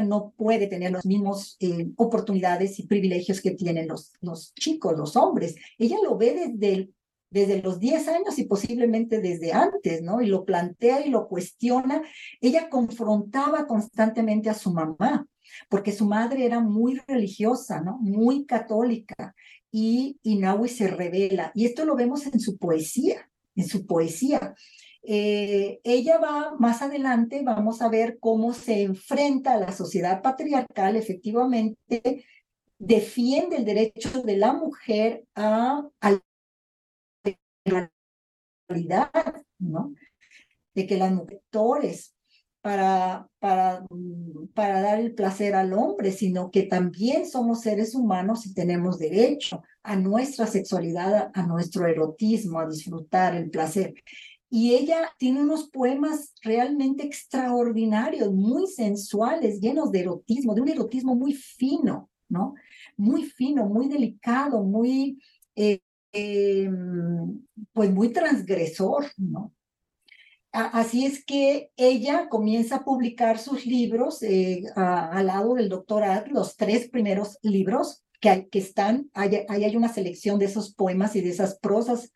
no 0.05 0.33
puede 0.37 0.67
tener 0.67 0.93
las 0.93 1.05
mismas 1.05 1.57
eh, 1.61 1.91
oportunidades 1.97 2.79
y 2.79 2.87
privilegios 2.87 3.41
que 3.41 3.53
tienen 3.53 3.89
los, 3.89 4.13
los 4.21 4.55
chicos, 4.55 4.97
los 4.97 5.17
hombres. 5.17 5.57
Ella 5.79 5.97
lo 6.03 6.17
ve 6.17 6.55
desde, 6.59 6.91
desde 7.31 7.63
los 7.63 7.81
10 7.81 8.09
años 8.09 8.39
y 8.39 8.45
posiblemente 8.45 9.21
desde 9.21 9.53
antes, 9.53 10.03
¿no? 10.03 10.21
Y 10.21 10.27
lo 10.27 10.45
plantea 10.45 11.05
y 11.05 11.11
lo 11.11 11.29
cuestiona. 11.29 12.03
Ella 12.41 12.69
confrontaba 12.71 13.67
constantemente 13.67 14.49
a 14.51 14.55
su 14.55 14.73
mamá, 14.73 15.27
porque 15.69 15.93
su 15.93 16.07
madre 16.07 16.45
era 16.47 16.61
muy 16.61 17.01
religiosa, 17.07 17.81
¿no? 17.81 17.99
Muy 17.99 18.47
católica 18.47 19.35
y 19.71 20.19
Inaui 20.23 20.69
se 20.69 20.89
revela. 20.89 21.51
Y 21.55 21.67
esto 21.67 21.85
lo 21.85 21.97
vemos 21.97 22.27
en 22.27 22.39
su 22.39 22.59
poesía, 22.59 23.29
en 23.57 23.67
su 23.67 23.87
poesía. 23.87 24.55
Eh, 25.03 25.81
ella 25.83 26.19
va 26.19 26.55
más 26.59 26.83
adelante, 26.83 27.43
vamos 27.43 27.83
a 27.83 27.89
ver 27.89 28.19
cómo 28.21 28.53
se 28.53 28.83
enfrenta 28.83 29.55
a 29.55 29.59
la 29.59 29.73
sociedad 29.73 30.23
patriarcal, 30.23 30.95
efectivamente, 30.97 32.25
defiende 32.79 33.57
el 33.57 33.65
derecho 33.65 34.23
de 34.23 34.37
la 34.37 34.53
mujer 34.53 35.25
a, 35.35 35.89
la 37.65 37.91
realidad, 38.69 39.11
¿no? 39.59 39.95
De 40.75 40.87
que 40.87 40.97
las 40.97 41.13
mujeres 41.13 42.15
para, 42.63 43.29
para, 43.41 43.85
para 44.55 44.81
dar 44.81 45.01
el 45.01 45.15
placer 45.15 45.55
al 45.55 45.73
hombre, 45.73 46.13
sino 46.13 46.51
que 46.51 46.63
también 46.63 47.29
somos 47.29 47.61
seres 47.61 47.95
humanos 47.95 48.47
y 48.47 48.55
tenemos 48.55 48.99
derecho 48.99 49.63
a 49.83 49.97
nuestra 49.97 50.47
sexualidad, 50.47 51.33
a 51.35 51.47
nuestro 51.47 51.87
erotismo, 51.89 52.61
a 52.61 52.69
disfrutar 52.69 53.35
el 53.35 53.51
placer. 53.51 53.95
Y 54.49 54.75
ella 54.75 55.11
tiene 55.19 55.43
unos 55.43 55.71
poemas 55.71 56.35
realmente 56.43 57.05
extraordinarios, 57.05 58.33
muy 58.33 58.69
sensuales, 58.69 59.61
llenos 59.61 59.91
de 59.91 60.01
erotismo, 60.01 60.55
de 60.55 60.61
un 60.61 60.69
erotismo 60.69 61.17
muy 61.17 61.33
fino, 61.33 62.11
¿no? 62.29 62.55
Muy 62.97 63.25
fino, 63.25 63.67
muy 63.67 63.89
delicado, 63.89 64.63
muy, 64.63 65.21
eh, 65.57 65.81
em, 66.13 67.43
pues 67.73 67.91
muy 67.91 68.11
transgresor, 68.13 69.07
¿no? 69.17 69.53
Así 70.53 71.07
es 71.07 71.25
que 71.25 71.71
ella 71.77 72.29
comienza 72.29 72.77
a 72.77 72.85
publicar 72.85 73.39
sus 73.39 73.65
libros 73.65 74.23
eh, 74.23 74.65
al 74.77 75.27
lado 75.27 75.55
del 75.55 75.71
doctor 75.71 76.05
Ad, 76.05 76.27
los 76.27 76.57
tres 76.57 76.91
primeros 76.91 77.39
libros 77.43 78.05
que, 78.21 78.49
que 78.51 78.59
están, 78.59 79.11
ahí 79.15 79.47
hay, 79.49 79.77
una 79.77 79.89
selección 79.89 80.39
de 80.39 80.45
esos 80.45 80.75
poemas 80.75 81.17
y 81.17 81.23
de 81.23 81.31
esas 81.31 81.59
prosas 81.59 82.13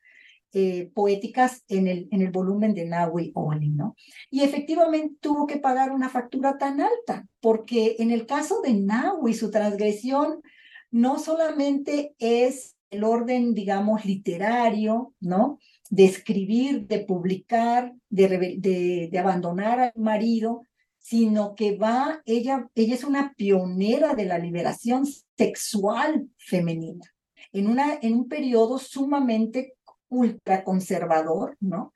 eh, 0.52 0.90
poéticas 0.94 1.64
en 1.68 1.86
el, 1.86 2.08
en 2.10 2.22
el 2.22 2.30
volumen 2.30 2.74
de 2.74 2.84
Nahui 2.84 3.32
Oli, 3.34 3.70
¿no? 3.70 3.96
Y 4.30 4.42
efectivamente 4.42 5.16
tuvo 5.20 5.46
que 5.46 5.58
pagar 5.58 5.90
una 5.90 6.08
factura 6.08 6.58
tan 6.58 6.80
alta, 6.80 7.26
porque 7.40 7.96
en 7.98 8.10
el 8.10 8.26
caso 8.26 8.60
de 8.60 8.74
Nahui, 8.74 9.34
su 9.34 9.50
transgresión 9.50 10.42
no 10.90 11.18
solamente 11.18 12.14
es 12.18 12.76
el 12.90 13.04
orden, 13.04 13.54
digamos, 13.54 14.04
literario, 14.04 15.14
¿no? 15.20 15.58
De 15.90 16.04
escribir, 16.04 16.86
de 16.86 17.00
publicar, 17.00 17.94
de, 18.08 19.08
de, 19.10 19.18
abandonar 19.18 19.80
al 19.80 19.92
marido, 19.96 20.62
sino 20.98 21.54
que 21.54 21.76
va, 21.76 22.22
ella, 22.24 22.68
ella 22.74 22.94
es 22.94 23.04
una 23.04 23.34
pionera 23.34 24.14
de 24.14 24.24
la 24.24 24.38
liberación 24.38 25.06
sexual 25.36 26.28
femenina, 26.36 27.04
en, 27.52 27.68
una, 27.68 27.98
en 28.02 28.14
un 28.14 28.28
periodo 28.28 28.78
sumamente 28.78 29.74
ultraconservador, 30.08 31.56
¿no? 31.60 31.92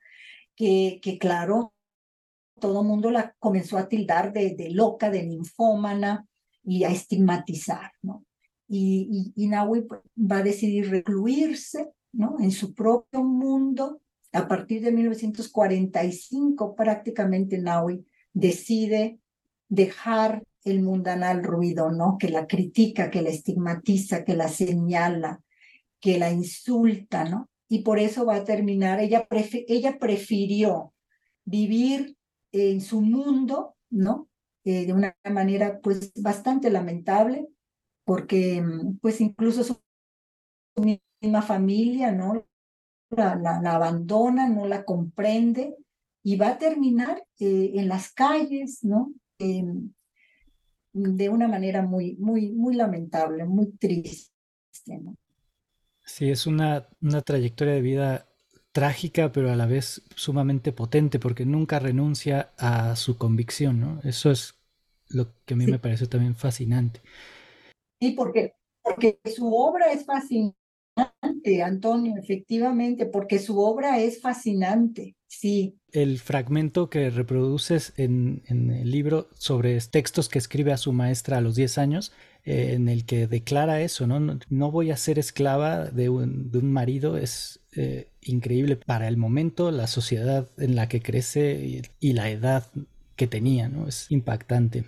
Que, 0.55 0.99
que 1.01 1.17
claro, 1.17 1.73
todo 2.59 2.81
el 2.81 2.87
mundo 2.87 3.11
la 3.11 3.35
comenzó 3.39 3.77
a 3.77 3.87
tildar 3.87 4.31
de, 4.31 4.55
de, 4.55 4.69
loca, 4.69 5.09
de 5.09 5.23
ninfómana 5.23 6.27
y 6.63 6.83
a 6.83 6.89
estigmatizar, 6.89 7.91
¿no? 8.01 8.25
Y, 8.67 9.33
y, 9.35 9.43
y 9.43 9.47
Nahui 9.47 9.85
va 10.17 10.37
a 10.37 10.43
decidir 10.43 10.89
recluirse 10.89 11.91
¿no? 12.13 12.37
En 12.39 12.51
su 12.51 12.73
propio 12.73 13.23
mundo, 13.23 14.01
a 14.33 14.47
partir 14.47 14.81
de 14.81 14.91
1945 14.91 16.75
prácticamente 16.75 17.57
Naui 17.57 18.05
decide 18.33 19.19
dejar 19.67 20.43
el 20.63 20.81
mundanal 20.81 21.43
ruido, 21.43 21.91
¿no? 21.91 22.17
Que 22.19 22.29
la 22.29 22.47
critica, 22.47 23.09
que 23.09 23.21
la 23.21 23.29
estigmatiza, 23.29 24.23
que 24.23 24.35
la 24.35 24.47
señala, 24.47 25.41
que 25.99 26.19
la 26.19 26.31
insulta, 26.31 27.23
¿no? 27.25 27.49
Y 27.67 27.79
por 27.79 27.99
eso 27.99 28.25
va 28.25 28.35
a 28.35 28.43
terminar, 28.43 28.99
ella, 28.99 29.27
ella 29.67 29.97
prefirió 29.97 30.93
vivir 31.45 32.17
en 32.51 32.81
su 32.81 33.01
mundo, 33.01 33.75
¿no? 33.89 34.27
Eh, 34.63 34.85
de 34.85 34.93
una 34.93 35.15
manera 35.23 35.79
pues 35.81 36.11
bastante 36.15 36.69
lamentable, 36.69 37.47
porque 38.03 38.63
pues 39.01 39.21
incluso 39.21 39.63
su 39.63 39.79
misma 41.21 41.41
familia, 41.41 42.11
¿no? 42.11 42.45
La, 43.09 43.35
la, 43.35 43.75
abandona, 43.75 44.47
no 44.47 44.67
la 44.67 44.83
comprende 44.83 45.75
y 46.23 46.35
va 46.37 46.49
a 46.49 46.57
terminar 46.57 47.23
eh, 47.39 47.71
en 47.75 47.87
las 47.87 48.11
calles, 48.11 48.83
¿no? 48.83 49.13
de 50.93 51.29
una 51.29 51.47
manera 51.47 51.81
muy, 51.81 52.15
muy, 52.17 52.51
muy 52.51 52.75
lamentable, 52.75 53.45
muy 53.45 53.71
triste, 53.71 54.31
¿no? 55.01 55.15
Sí, 56.05 56.29
es 56.29 56.45
una, 56.45 56.87
una 57.01 57.21
trayectoria 57.21 57.73
de 57.73 57.81
vida 57.81 58.27
trágica, 58.71 59.31
pero 59.31 59.51
a 59.51 59.55
la 59.55 59.65
vez 59.65 60.03
sumamente 60.15 60.71
potente, 60.73 61.17
porque 61.17 61.45
nunca 61.45 61.79
renuncia 61.79 62.51
a 62.57 62.95
su 62.95 63.17
convicción, 63.17 63.79
¿no? 63.79 63.99
Eso 64.03 64.29
es 64.29 64.59
lo 65.07 65.33
que 65.45 65.55
a 65.55 65.57
mí 65.57 65.65
me 65.65 65.79
parece 65.79 66.05
también 66.07 66.35
fascinante. 66.35 67.01
Y 67.99 68.11
porque, 68.11 68.53
porque 68.83 69.19
su 69.35 69.55
obra 69.55 69.91
es 69.91 70.05
fascinante 70.05 70.60
Antonio, 71.63 72.15
efectivamente, 72.17 73.05
porque 73.05 73.39
su 73.39 73.59
obra 73.59 73.99
es 73.99 74.21
fascinante, 74.21 75.15
sí. 75.27 75.75
El 75.91 76.19
fragmento 76.19 76.89
que 76.89 77.09
reproduces 77.09 77.93
en, 77.97 78.43
el 78.47 78.89
libro 78.89 79.27
sobre 79.33 79.79
textos 79.81 80.29
que 80.29 80.39
escribe 80.39 80.71
a 80.71 80.77
su 80.77 80.93
maestra 80.93 81.37
a 81.37 81.41
los 81.41 81.55
10 81.55 81.77
años, 81.77 82.13
eh, 82.43 82.73
en 82.73 82.89
el 82.89 83.05
que 83.05 83.27
declara 83.27 83.81
eso, 83.81 84.07
¿no? 84.07 84.39
No, 84.49 84.71
voy 84.71 84.91
a 84.91 84.97
ser 84.97 85.19
esclava 85.19 85.85
de 85.85 86.09
un, 86.09 86.49
marido, 86.71 87.17
es 87.17 87.59
eh, 87.75 88.07
increíble 88.21 88.75
para 88.77 89.07
el 89.07 89.17
momento, 89.17 89.71
la 89.71 89.87
sociedad 89.87 90.47
en 90.57 90.75
la 90.75 90.87
que 90.87 91.01
crece 91.01 91.53
y, 91.65 91.81
y 91.99 92.13
la 92.13 92.29
edad 92.29 92.67
que 93.15 93.27
tenía, 93.27 93.67
¿no? 93.67 93.87
Es 93.87 94.07
impactante. 94.09 94.85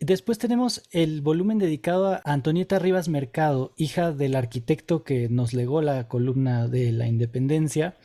Después 0.00 0.38
tenemos 0.38 0.82
el 0.92 1.22
volumen 1.22 1.58
dedicado 1.58 2.06
a 2.06 2.22
Antonieta 2.24 2.78
Rivas 2.78 3.08
Mercado, 3.08 3.72
hija 3.76 4.12
del 4.12 4.36
arquitecto 4.36 5.02
que 5.02 5.28
nos 5.28 5.54
legó 5.54 5.82
la 5.82 6.06
columna 6.06 6.68
de 6.68 6.92
la 6.92 7.08
independencia 7.08 7.96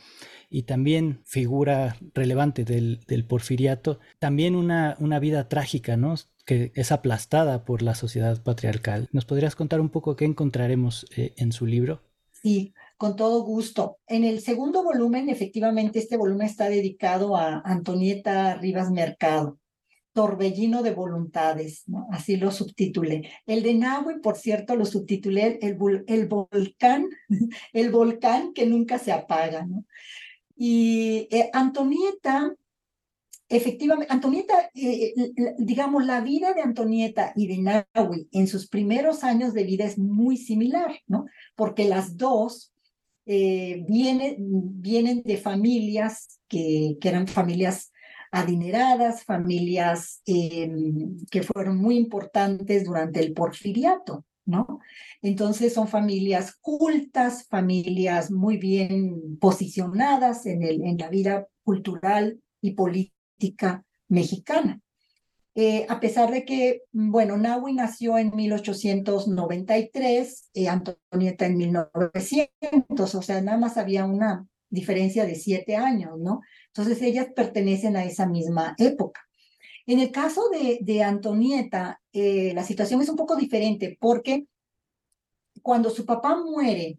y 0.50 0.62
también 0.64 1.20
figura 1.24 1.96
relevante 2.12 2.64
del, 2.64 3.26
porfiriato. 3.28 4.00
También 4.18 4.56
una, 4.56 4.96
vida 5.20 5.48
trágica, 5.48 5.96
¿no? 5.96 6.16
que 6.44 6.72
es 6.74 6.90
aplastada 6.90 7.64
por 7.64 7.80
la 7.80 7.94
sociedad 7.94 8.42
patriarcal. 8.42 9.08
¿Nos 9.12 9.24
podrías 9.24 9.54
contar 9.54 9.80
un 9.80 9.88
poco 9.88 10.16
qué 10.16 10.24
encontraremos 10.24 11.06
eh, 11.16 11.32
en 11.36 11.52
su 11.52 11.64
libro? 11.64 12.02
Sí, 12.32 12.74
con 12.96 13.14
todo 13.14 13.42
gusto. 13.44 13.98
En 14.08 14.24
el 14.24 14.40
segundo 14.40 14.82
volumen, 14.82 15.28
efectivamente, 15.28 16.00
este 16.00 16.16
volumen 16.16 16.48
está 16.48 16.68
dedicado 16.68 17.36
a 17.36 17.60
Antonieta 17.60 18.56
Rivas 18.56 18.90
Mercado 18.90 19.60
torbellino 20.14 20.82
de 20.82 20.92
voluntades, 20.92 21.82
¿no? 21.86 22.06
así 22.10 22.36
lo 22.36 22.50
subtitulé. 22.50 23.28
El 23.46 23.62
de 23.62 23.74
Nahui, 23.74 24.20
por 24.20 24.36
cierto, 24.36 24.76
lo 24.76 24.86
subtitulé 24.86 25.58
el, 25.60 25.76
el 26.06 26.28
volcán, 26.28 27.08
el 27.72 27.90
volcán 27.90 28.54
que 28.54 28.64
nunca 28.64 28.98
se 28.98 29.12
apaga. 29.12 29.66
¿no? 29.66 29.84
Y 30.56 31.26
eh, 31.30 31.50
Antonieta, 31.52 32.54
efectivamente, 33.48 34.12
Antonieta, 34.12 34.70
eh, 34.74 35.12
digamos, 35.58 36.06
la 36.06 36.20
vida 36.20 36.54
de 36.54 36.62
Antonieta 36.62 37.32
y 37.34 37.48
de 37.48 37.58
Nahui 37.58 38.28
en 38.30 38.46
sus 38.46 38.68
primeros 38.68 39.24
años 39.24 39.52
de 39.52 39.64
vida 39.64 39.84
es 39.84 39.98
muy 39.98 40.36
similar, 40.36 40.96
¿no? 41.08 41.26
Porque 41.56 41.86
las 41.86 42.16
dos 42.16 42.72
eh, 43.26 43.84
vienen, 43.88 44.36
vienen 44.80 45.22
de 45.24 45.38
familias 45.38 46.40
que, 46.46 46.96
que 47.00 47.08
eran 47.08 47.26
familias 47.26 47.90
adineradas, 48.34 49.24
familias 49.24 50.20
em, 50.26 51.16
que 51.30 51.44
fueron 51.44 51.78
muy 51.78 51.96
importantes 51.96 52.84
durante 52.84 53.20
el 53.20 53.32
porfiriato, 53.32 54.24
¿no? 54.44 54.80
Entonces 55.22 55.72
son 55.72 55.86
familias 55.86 56.56
cultas, 56.60 57.46
familias 57.46 58.32
muy 58.32 58.56
bien 58.56 59.38
posicionadas 59.38 60.46
en, 60.46 60.64
el, 60.64 60.82
en 60.82 60.98
la 60.98 61.08
vida 61.08 61.46
cultural 61.62 62.40
y 62.60 62.72
política 62.72 63.84
mexicana. 64.08 64.80
Eh, 65.54 65.86
a 65.88 66.00
pesar 66.00 66.32
de 66.32 66.44
que, 66.44 66.82
bueno, 66.90 67.36
Nahui 67.36 67.72
nació 67.72 68.18
en 68.18 68.34
1893, 68.34 70.50
eh, 70.54 70.68
Antonieta 70.68 71.46
en 71.46 71.56
1900, 71.56 73.14
o 73.14 73.22
sea, 73.22 73.40
nada 73.40 73.58
más 73.58 73.76
había 73.76 74.04
una 74.04 74.44
diferencia 74.68 75.24
de 75.24 75.36
siete 75.36 75.76
años, 75.76 76.18
¿no? 76.18 76.40
Entonces 76.76 77.00
ellas 77.02 77.28
pertenecen 77.34 77.96
a 77.96 78.04
esa 78.04 78.26
misma 78.26 78.74
época. 78.78 79.20
En 79.86 80.00
el 80.00 80.10
caso 80.10 80.48
de, 80.48 80.78
de 80.80 81.04
Antonieta, 81.04 82.00
eh, 82.12 82.52
la 82.52 82.64
situación 82.64 83.00
es 83.00 83.08
un 83.08 83.16
poco 83.16 83.36
diferente 83.36 83.96
porque 84.00 84.46
cuando 85.62 85.90
su 85.90 86.04
papá 86.04 86.36
muere, 86.36 86.98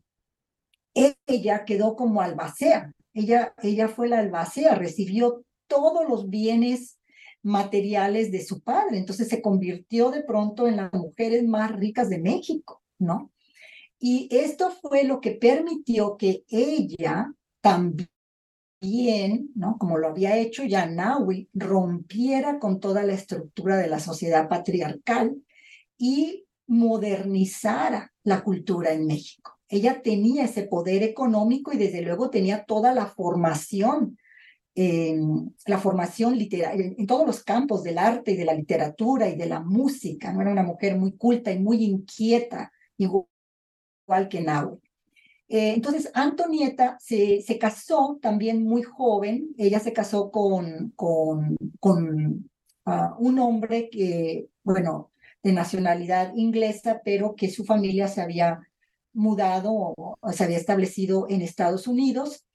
ella 1.28 1.66
quedó 1.66 1.98
como 1.98 2.22
albacea. 2.22 2.94
Ella, 3.14 3.54
ella 3.62 3.90
fue 3.90 4.08
la 4.08 4.20
albacea, 4.20 4.76
recibió 4.76 5.44
todos 5.68 6.08
los 6.08 6.30
bienes 6.30 6.98
materiales 7.42 8.32
de 8.32 8.46
su 8.46 8.62
padre. 8.62 8.98
Entonces 8.98 9.28
se 9.28 9.42
convirtió 9.42 10.10
de 10.10 10.24
pronto 10.24 10.68
en 10.68 10.78
las 10.78 10.94
mujeres 10.94 11.44
más 11.44 11.76
ricas 11.76 12.10
de 12.10 12.20
México, 12.20 12.82
¿no? 12.98 13.32
Y 14.00 14.30
esto 14.32 14.72
fue 14.72 15.04
lo 15.04 15.20
que 15.20 15.32
permitió 15.32 16.16
que 16.18 16.44
ella 16.48 17.34
también, 17.62 18.10
¿no? 19.56 19.78
como 19.78 19.98
lo 19.98 20.10
había 20.10 20.38
hecho 20.38 20.64
ya 20.64 20.86
Naui, 20.86 21.50
rompiera 21.54 22.60
con 22.60 22.80
toda 22.80 23.04
la 23.04 23.14
estructura 23.14 23.78
de 23.78 23.88
la 23.88 24.00
sociedad 24.00 24.48
patriarcal 24.48 25.36
y 25.98 26.46
modernizara 26.68 28.14
la 28.24 28.44
cultura 28.44 28.92
en 28.92 29.08
México. 29.08 29.58
Ella 29.68 30.02
tenía 30.02 30.46
ese 30.46 30.64
poder 30.64 31.04
económico 31.04 31.74
y 31.74 31.78
desde 31.78 32.02
luego 32.02 32.30
tenía 32.30 32.66
toda 32.66 32.94
la 32.94 33.08
formación, 33.08 34.18
la 34.76 35.80
formación 35.80 36.38
literaria, 36.38 36.94
en, 36.98 37.08
todos 37.08 37.26
los 37.26 37.44
campos 37.44 37.84
del 37.84 37.98
arte 37.98 38.32
y 38.32 38.36
de 38.36 38.46
la 38.46 38.54
literatura 38.54 39.30
y 39.30 39.36
de 39.36 39.48
la 39.48 39.62
música. 39.62 40.32
Era 40.40 40.52
una 40.52 40.64
mujer 40.64 40.98
muy 40.98 41.14
culta 41.14 41.52
y 41.52 41.60
muy 41.60 41.84
inquieta, 41.84 42.72
igual 42.98 43.28
que 44.30 44.42
Naui. 44.42 44.85
Eh, 45.48 45.74
entonces, 45.76 46.10
Antonieta 46.14 46.98
se, 47.00 47.42
se, 47.42 47.58
casó 47.60 48.18
también 48.22 48.64
muy 48.64 48.84
joven. 48.84 49.54
Ella 49.58 49.80
se 49.80 49.94
casó 49.94 50.32
con, 50.32 50.92
con, 50.96 52.50
ah, 52.86 53.16
un 53.20 53.40
hombre 53.40 53.90
que, 53.90 54.50
bueno, 54.64 55.12
de 55.44 55.54
nacionalidad 55.54 56.34
inglesa, 56.36 57.02
pero 57.04 57.36
que 57.36 57.52
su 57.52 57.64
familia 57.66 58.08
se 58.08 58.22
había 58.22 58.62
mudado 59.14 59.72
o, 59.74 60.18
se 60.34 60.44
había 60.44 60.58
establecido 60.58 61.28
en 61.30 61.42
Estados 61.42 61.88
Unidos. 61.88 62.46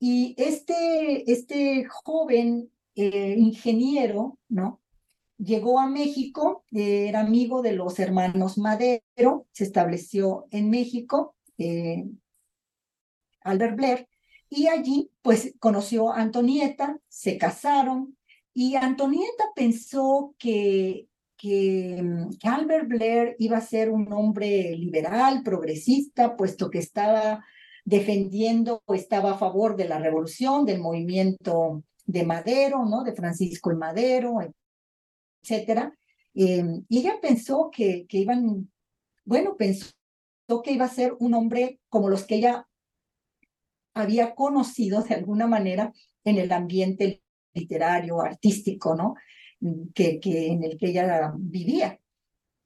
Y 0.00 0.34
este, 0.36 1.30
este 1.30 1.86
joven 1.86 2.70
eh, 2.96 3.36
ingeniero, 3.38 4.38
¿no? 4.48 4.80
Llegó 5.38 5.78
a 5.80 5.86
México, 5.86 6.64
era 6.72 7.20
amigo 7.20 7.62
de 7.62 7.72
los 7.72 7.98
hermanos 7.98 8.56
Madero, 8.58 9.46
se 9.52 9.64
estableció 9.64 10.46
en 10.50 10.70
México 10.70 11.35
eh, 11.58 12.04
Albert 13.42 13.76
Blair, 13.76 14.08
y 14.48 14.68
allí 14.68 15.10
pues 15.22 15.54
conoció 15.58 16.12
a 16.12 16.20
Antonieta, 16.20 16.98
se 17.08 17.38
casaron, 17.38 18.16
y 18.54 18.74
Antonieta 18.76 19.44
pensó 19.54 20.34
que, 20.38 21.08
que, 21.36 22.02
Albert 22.42 22.88
Blair 22.88 23.36
iba 23.38 23.58
a 23.58 23.60
ser 23.60 23.90
un 23.90 24.10
hombre 24.12 24.74
liberal, 24.76 25.42
progresista, 25.42 26.36
puesto 26.36 26.70
que 26.70 26.78
estaba 26.78 27.44
defendiendo 27.84 28.82
o 28.86 28.94
estaba 28.94 29.32
a 29.32 29.38
favor 29.38 29.76
de 29.76 29.88
la 29.88 29.98
revolución, 29.98 30.64
del 30.64 30.80
movimiento 30.80 31.84
de 32.06 32.24
Madero, 32.24 32.86
¿no? 32.86 33.04
De 33.04 33.12
Francisco 33.14 33.70
y 33.70 33.76
Madero, 33.76 34.38
etcétera. 35.42 35.92
Eh, 36.34 36.64
y 36.88 36.98
ella 36.98 37.18
pensó 37.20 37.70
que, 37.70 38.06
que 38.08 38.18
iban, 38.18 38.70
bueno, 39.24 39.56
pensó 39.56 39.90
que 40.62 40.72
iba 40.72 40.84
a 40.84 40.88
ser 40.88 41.14
un 41.18 41.34
hombre 41.34 41.80
como 41.88 42.08
los 42.08 42.24
que 42.24 42.36
ella 42.36 42.66
había 43.94 44.34
conocido 44.34 45.02
de 45.02 45.14
alguna 45.14 45.46
manera 45.46 45.92
en 46.24 46.38
el 46.38 46.52
ambiente 46.52 47.22
literario, 47.54 48.20
artístico, 48.20 48.94
¿no? 48.94 49.14
Que, 49.94 50.20
en 50.22 50.64
el 50.64 50.76
que 50.76 50.88
ella 50.88 51.32
vivía. 51.36 51.98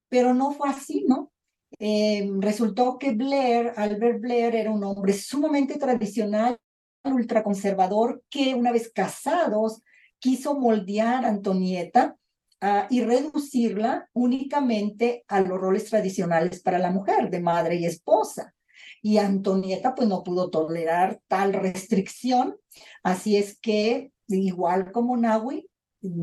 Pero 0.09 0.35
no 0.35 0.51
fue 0.51 0.69
así, 0.69 1.05
¿no? 1.07 1.31
Eh, 1.79 2.29
resultó 2.41 2.99
que 2.99 3.13
Blair, 3.13 3.73
Albert 3.77 4.21
Blair, 4.21 4.57
era 4.57 4.73
un 4.73 4.83
hombre 4.83 5.13
sumamente 5.13 5.79
tradicional, 5.79 6.59
ultraconservador, 7.05 8.23
que 8.29 8.55
una 8.55 8.73
vez 8.73 8.91
casados 8.93 9.83
quiso 10.19 10.59
moldear 10.59 11.25
a 11.25 11.29
Antonieta 11.29 12.17
ah, 12.61 12.87
y 12.91 13.03
reducirla 13.03 14.09
únicamente 14.13 15.25
a 15.29 15.41
los 15.41 15.59
roles 15.59 15.89
tradicionales 15.89 16.63
para 16.63 16.79
la 16.79 16.91
mujer, 16.91 17.31
de 17.31 17.41
madre 17.41 17.77
y 17.77 17.87
esposa. 17.87 18.55
Y 19.03 19.19
Antonieta 19.19 19.95
pues 19.95 20.09
no 20.09 20.23
pudo 20.23 20.51
tolerar 20.51 21.21
tal 21.29 21.55
restricción, 21.55 22.57
así 23.03 23.37
es 23.37 23.59
que 23.59 24.13
igual 24.29 24.93
como 24.93 25.17
Nahui, 25.17 25.69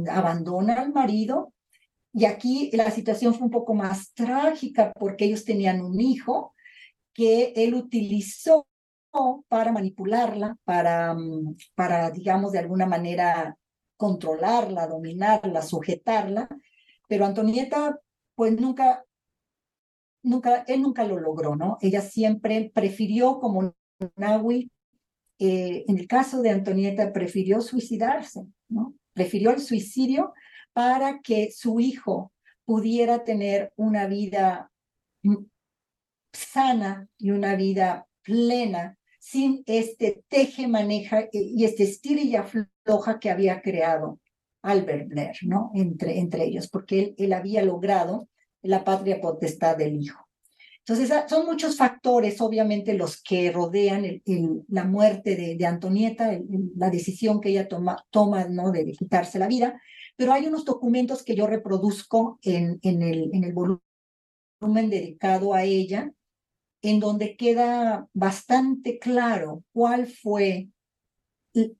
abandona 0.09 0.81
al 0.81 0.93
marido 0.93 1.53
y 2.13 2.25
aquí 2.25 2.71
la 2.73 2.89
situación 2.89 3.33
fue 3.33 3.45
un 3.45 3.51
poco 3.51 3.73
más 3.75 4.13
trágica 4.13 4.91
porque 4.93 5.25
ellos 5.25 5.45
tenían 5.45 5.81
un 5.81 5.99
hijo 5.99 6.55
que 7.13 7.53
él 7.55 7.75
utilizó 7.75 8.67
para 9.47 9.71
manipularla, 9.71 10.57
para, 10.63 11.13
mm, 11.13 11.55
para, 11.75 12.11
digamos, 12.11 12.51
de 12.51 12.59
alguna 12.59 12.85
manera 12.85 13.57
controlarla, 13.97 14.87
dominarla, 14.87 15.61
sujetarla, 15.61 16.47
pero 17.07 17.25
Antonieta, 17.25 17.99
pues 18.35 18.59
nunca, 18.59 19.03
nunca, 20.23 20.63
él 20.67 20.81
nunca 20.81 21.03
lo 21.03 21.19
logró, 21.19 21.55
¿no? 21.55 21.77
Ella 21.81 22.01
siempre 22.01 22.71
prefirió, 22.73 23.39
como 23.39 23.73
Nahui, 24.15 24.71
eh, 25.39 25.85
en 25.87 25.97
el 25.97 26.07
caso 26.07 26.41
de 26.41 26.51
Antonieta, 26.51 27.11
prefirió 27.11 27.61
suicidarse, 27.61 28.45
¿no? 28.69 28.93
Prefirió 29.13 29.51
el 29.51 29.59
suicidio 29.59 30.33
para 30.73 31.21
que 31.21 31.51
su 31.51 31.79
hijo 31.79 32.31
pudiera 32.65 33.23
tener 33.23 33.71
una 33.75 34.05
vida 34.07 34.71
sana 36.33 37.07
y 37.17 37.31
una 37.31 37.55
vida 37.55 38.07
plena 38.21 38.97
sin 39.19 39.63
este 39.65 40.23
teje, 40.27 40.67
maneja 40.67 41.21
eh, 41.21 41.29
y 41.33 41.65
este 41.65 41.83
estilo 41.83 42.21
y 42.21 42.35
afloja 42.87 43.19
que 43.19 43.29
había 43.29 43.61
creado 43.61 44.19
Albert 44.63 45.09
Blair, 45.09 45.35
¿no? 45.43 45.71
Entre, 45.75 46.19
entre 46.19 46.45
ellos, 46.45 46.69
porque 46.69 46.99
él, 46.99 47.15
él 47.17 47.33
había 47.33 47.61
logrado 47.61 48.29
la 48.61 48.83
patria 48.83 49.19
potestad 49.19 49.77
del 49.77 50.01
hijo. 50.01 50.25
Entonces, 50.79 51.11
ah, 51.11 51.27
son 51.27 51.45
muchos 51.45 51.75
factores, 51.75 52.39
obviamente, 52.39 52.93
los 52.93 53.21
que 53.21 53.51
rodean 53.51 54.21
la 54.69 54.85
muerte 54.85 55.35
de, 55.35 55.65
Antonieta, 55.65 56.39
la 56.75 56.89
decisión 56.89 57.41
que 57.41 57.49
ella 57.49 57.67
toma, 57.67 58.05
toma 58.09 58.45
¿no? 58.45 58.71
de 58.71 58.85
quitarse 58.93 59.37
la 59.37 59.47
vida, 59.47 59.81
pero 60.15 60.31
hay 60.31 60.47
unos 60.47 60.63
documentos 60.63 61.23
que 61.23 61.35
yo 61.35 61.45
reproduzco 61.45 62.39
en, 62.41 62.79
en 62.81 63.03
el 63.43 63.53
volumen 63.53 64.89
dedicado 64.89 65.53
a 65.53 65.63
ella, 65.63 66.09
en 66.81 67.01
donde 67.01 67.35
queda 67.35 68.07
bastante 68.13 68.97
claro 68.97 69.63
cuál 69.73 70.07
fue 70.07 70.69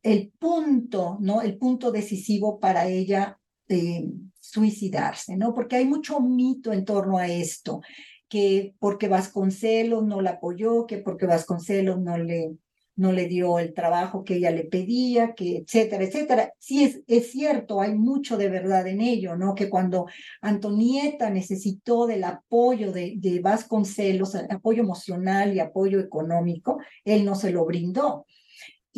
el, 0.04 0.32
punto, 0.38 1.18
¿no? 1.20 1.42
El 1.42 1.58
punto 1.58 1.92
decisivo 1.92 2.60
para 2.60 2.88
ella 2.88 3.40
eh, 3.70 4.10
suicidarse, 4.40 5.36
¿no? 5.38 5.54
Porque 5.54 5.76
hay 5.76 5.86
mucho 5.86 6.20
mito 6.20 6.72
en 6.74 6.86
torno 6.86 7.18
a 7.18 7.28
esto, 7.28 7.82
que 8.30 8.76
porque 8.80 9.08
Vasconcelos 9.08 10.06
no 10.06 10.22
la 10.22 10.32
apoyó, 10.32 10.86
que 10.86 10.98
porque 10.98 11.26
Vasconcelos 11.26 12.00
no 12.00 12.18
le, 12.18 12.56
no 12.96 13.12
le 13.12 13.28
dio 13.28 13.60
el 13.60 13.74
trabajo 13.74 14.24
que 14.24 14.36
ella 14.36 14.52
le 14.52 14.66
pedía, 14.66 15.34
que 15.34 15.58
etcétera, 15.58 16.04
etcétera. 16.04 16.54
Sí, 16.60 16.84
es, 16.84 17.02
es 17.08 17.32
cierto, 17.32 17.80
hay 17.80 17.96
mucho 17.96 18.38
de 18.38 18.50
verdad 18.50 18.88
en 18.88 19.02
ello, 19.02 19.36
¿no? 19.36 19.54
Que 19.54 19.70
cuando 19.70 20.08
Antonieta 20.42 21.30
necesitó 21.30 22.08
del 22.08 22.24
apoyo 22.24 22.92
de, 22.92 23.14
de 23.18 23.40
Vasconcelos, 23.40 24.36
apoyo 24.36 24.82
emocional 24.84 25.56
y 25.56 25.60
apoyo 25.60 26.00
económico, 26.00 26.80
él 27.06 27.24
no 27.24 27.36
se 27.36 27.52
lo 27.52 27.66
brindó. 27.66 28.26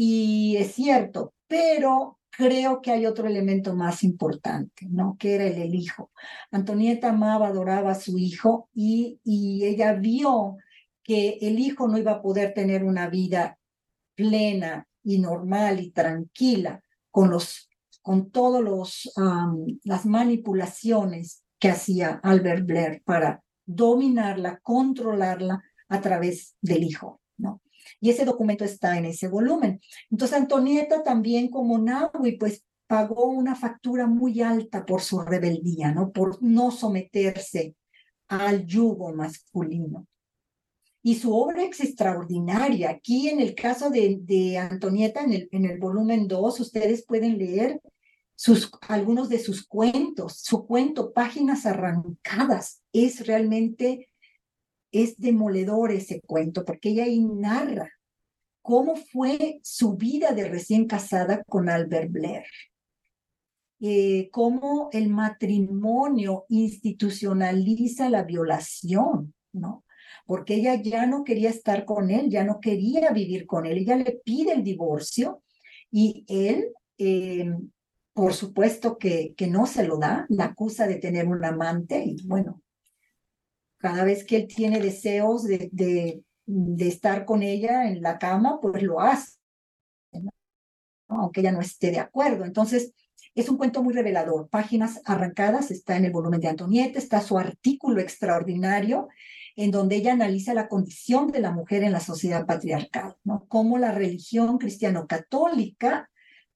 Y 0.01 0.55
es 0.55 0.75
cierto, 0.75 1.33
pero 1.45 2.19
creo 2.29 2.81
que 2.81 2.91
hay 2.91 3.05
otro 3.05 3.27
elemento 3.27 3.75
más 3.75 4.01
importante, 4.01 4.85
¿no? 4.89 5.17
Que 5.19 5.35
era 5.35 5.45
el, 5.45 5.75
hijo. 5.75 6.09
Antonieta 6.51 7.09
amaba, 7.09 7.47
adoraba 7.47 7.91
a 7.91 7.99
su 7.99 8.17
hijo 8.17 8.69
y, 8.73 9.19
y 9.25 9.65
ella 9.65 9.91
vio 9.91 10.55
que 11.03 11.37
el 11.41 11.59
hijo 11.59 11.89
no 11.89 11.97
iba 11.97 12.13
a 12.13 12.21
poder 12.21 12.53
tener 12.53 12.85
una 12.85 13.09
vida 13.09 13.59
plena 14.15 14.87
y 15.03 15.19
normal 15.19 15.81
y 15.81 15.91
tranquila 15.91 16.81
con 17.11 17.29
los 17.29 17.69
con 18.01 18.31
todos 18.31 18.63
los 18.63 19.11
las 19.83 20.05
manipulaciones 20.05 21.43
que 21.59 21.71
hacía 21.71 22.21
Albert 22.23 22.65
Blair 22.65 23.01
para 23.03 23.43
dominarla, 23.65 24.61
controlarla 24.63 25.61
a 25.89 25.99
través 25.99 26.55
del 26.61 26.85
hijo, 26.85 27.19
¿no? 27.35 27.61
Y 27.99 28.09
ese 28.09 28.25
documento 28.25 28.63
está 28.63 28.97
en 28.97 29.05
ese 29.05 29.27
volumen. 29.27 29.81
Entonces 30.09 30.37
Antonieta 30.37 31.03
también 31.03 31.49
como 31.49 31.77
Nahui 31.77 32.37
pues 32.37 32.63
pagó 32.87 33.25
una 33.25 33.55
factura 33.55 34.07
muy 34.07 34.41
alta 34.41 34.85
por 34.85 35.01
su 35.01 35.21
rebeldía, 35.21 35.91
¿no? 35.91 36.11
Por 36.11 36.41
no 36.41 36.71
someterse 36.71 37.75
al 38.27 38.65
yugo 38.65 39.13
masculino 39.13 40.07
y 41.01 41.15
su 41.15 41.33
obra 41.33 41.63
es 41.63 41.79
extraordinaria. 41.79 42.89
Aquí 42.89 43.29
en 43.29 43.39
el 43.39 43.55
caso 43.55 43.89
de, 43.89 44.19
de 44.21 44.57
Antonieta, 44.57 45.21
en 45.21 45.33
el, 45.33 45.49
en 45.51 45.65
el 45.65 45.79
volumen 45.79 46.27
2, 46.27 46.59
ustedes 46.59 47.05
pueden 47.05 47.37
leer 47.37 47.81
sus, 48.35 48.69
algunos 48.81 49.29
de 49.29 49.39
sus 49.39 49.65
cuentos. 49.65 50.39
Su 50.39 50.65
cuento, 50.65 51.13
Páginas 51.13 51.65
Arrancadas, 51.65 52.81
es 52.91 53.25
realmente, 53.25 54.09
es 54.91 55.17
demoledor 55.17 55.91
ese 55.91 56.21
cuento, 56.21 56.65
porque 56.65 56.89
ella 56.89 57.03
ahí 57.05 57.19
narra 57.19 57.91
cómo 58.61 58.95
fue 58.95 59.59
su 59.63 59.95
vida 59.95 60.31
de 60.31 60.47
recién 60.47 60.85
casada 60.85 61.43
con 61.45 61.69
Albert 61.69 62.11
Blair. 62.11 62.43
Eh, 63.81 64.29
cómo 64.31 64.89
el 64.91 65.09
matrimonio 65.09 66.45
institucionaliza 66.49 68.09
la 68.09 68.23
violación, 68.23 69.33
¿no? 69.53 69.85
porque 70.29 70.53
ella 70.53 70.75
ya 70.75 71.07
no 71.07 71.23
quería 71.23 71.49
estar 71.49 71.85
con 71.85 72.11
él, 72.11 72.29
ya 72.29 72.43
no 72.43 72.59
quería 72.59 73.11
vivir 73.11 73.47
con 73.47 73.65
él, 73.65 73.79
ella 73.79 73.95
le 73.95 74.21
pide 74.23 74.53
el 74.53 74.63
divorcio 74.63 75.41
y 75.89 76.23
él, 76.27 76.71
eh, 76.99 77.51
por 78.13 78.35
supuesto 78.35 78.99
que, 78.99 79.33
que 79.35 79.47
no 79.47 79.65
se 79.65 79.87
lo 79.87 79.97
da, 79.97 80.27
la 80.29 80.45
acusa 80.45 80.85
de 80.85 80.97
tener 80.97 81.27
un 81.27 81.43
amante 81.43 82.03
y 82.05 82.15
bueno, 82.27 82.61
cada 83.79 84.03
vez 84.03 84.23
que 84.23 84.35
él 84.35 84.47
tiene 84.47 84.79
deseos 84.79 85.43
de, 85.43 85.69
de, 85.71 86.87
estar 86.87 87.25
con 87.25 87.43
ella 87.43 87.89
en 87.89 88.01
la 88.01 88.17
cama, 88.17 88.59
pues 88.61 88.83
lo 88.83 88.99
hace, 88.99 89.37
aunque 91.07 91.41
ella 91.41 91.51
no 91.51 91.61
esté 91.61 91.91
de 91.91 91.99
acuerdo. 91.99 92.45
Entonces, 92.45 92.93
es 93.35 93.49
un 93.49 93.57
cuento 93.57 93.81
muy 93.81 93.93
revelador. 93.93 94.49
Páginas 94.49 95.01
arrancadas, 95.05 95.71
está 95.71 95.95
en 95.95 96.05
el 96.05 96.11
volumen 96.11 96.41
de 96.41 96.49
Antonieta, 96.49 96.99
está 96.99 97.21
su 97.21 97.37
artículo 97.37 98.01
extraordinario 98.01 99.07
en 99.55 99.71
donde 99.71 99.97
ella 99.97 100.13
analiza 100.13 100.53
la 100.53 100.67
condición 100.67 101.31
de 101.31 101.39
la 101.39 101.51
mujer 101.51 101.83
en 101.83 101.91
la 101.91 101.99
sociedad 101.99 102.45
patriarcal, 102.45 103.15
¿no? 103.23 103.45
Cómo 103.47 103.77
la 103.77 103.91
religión 103.91 104.57
cristiano-católica 104.57 106.09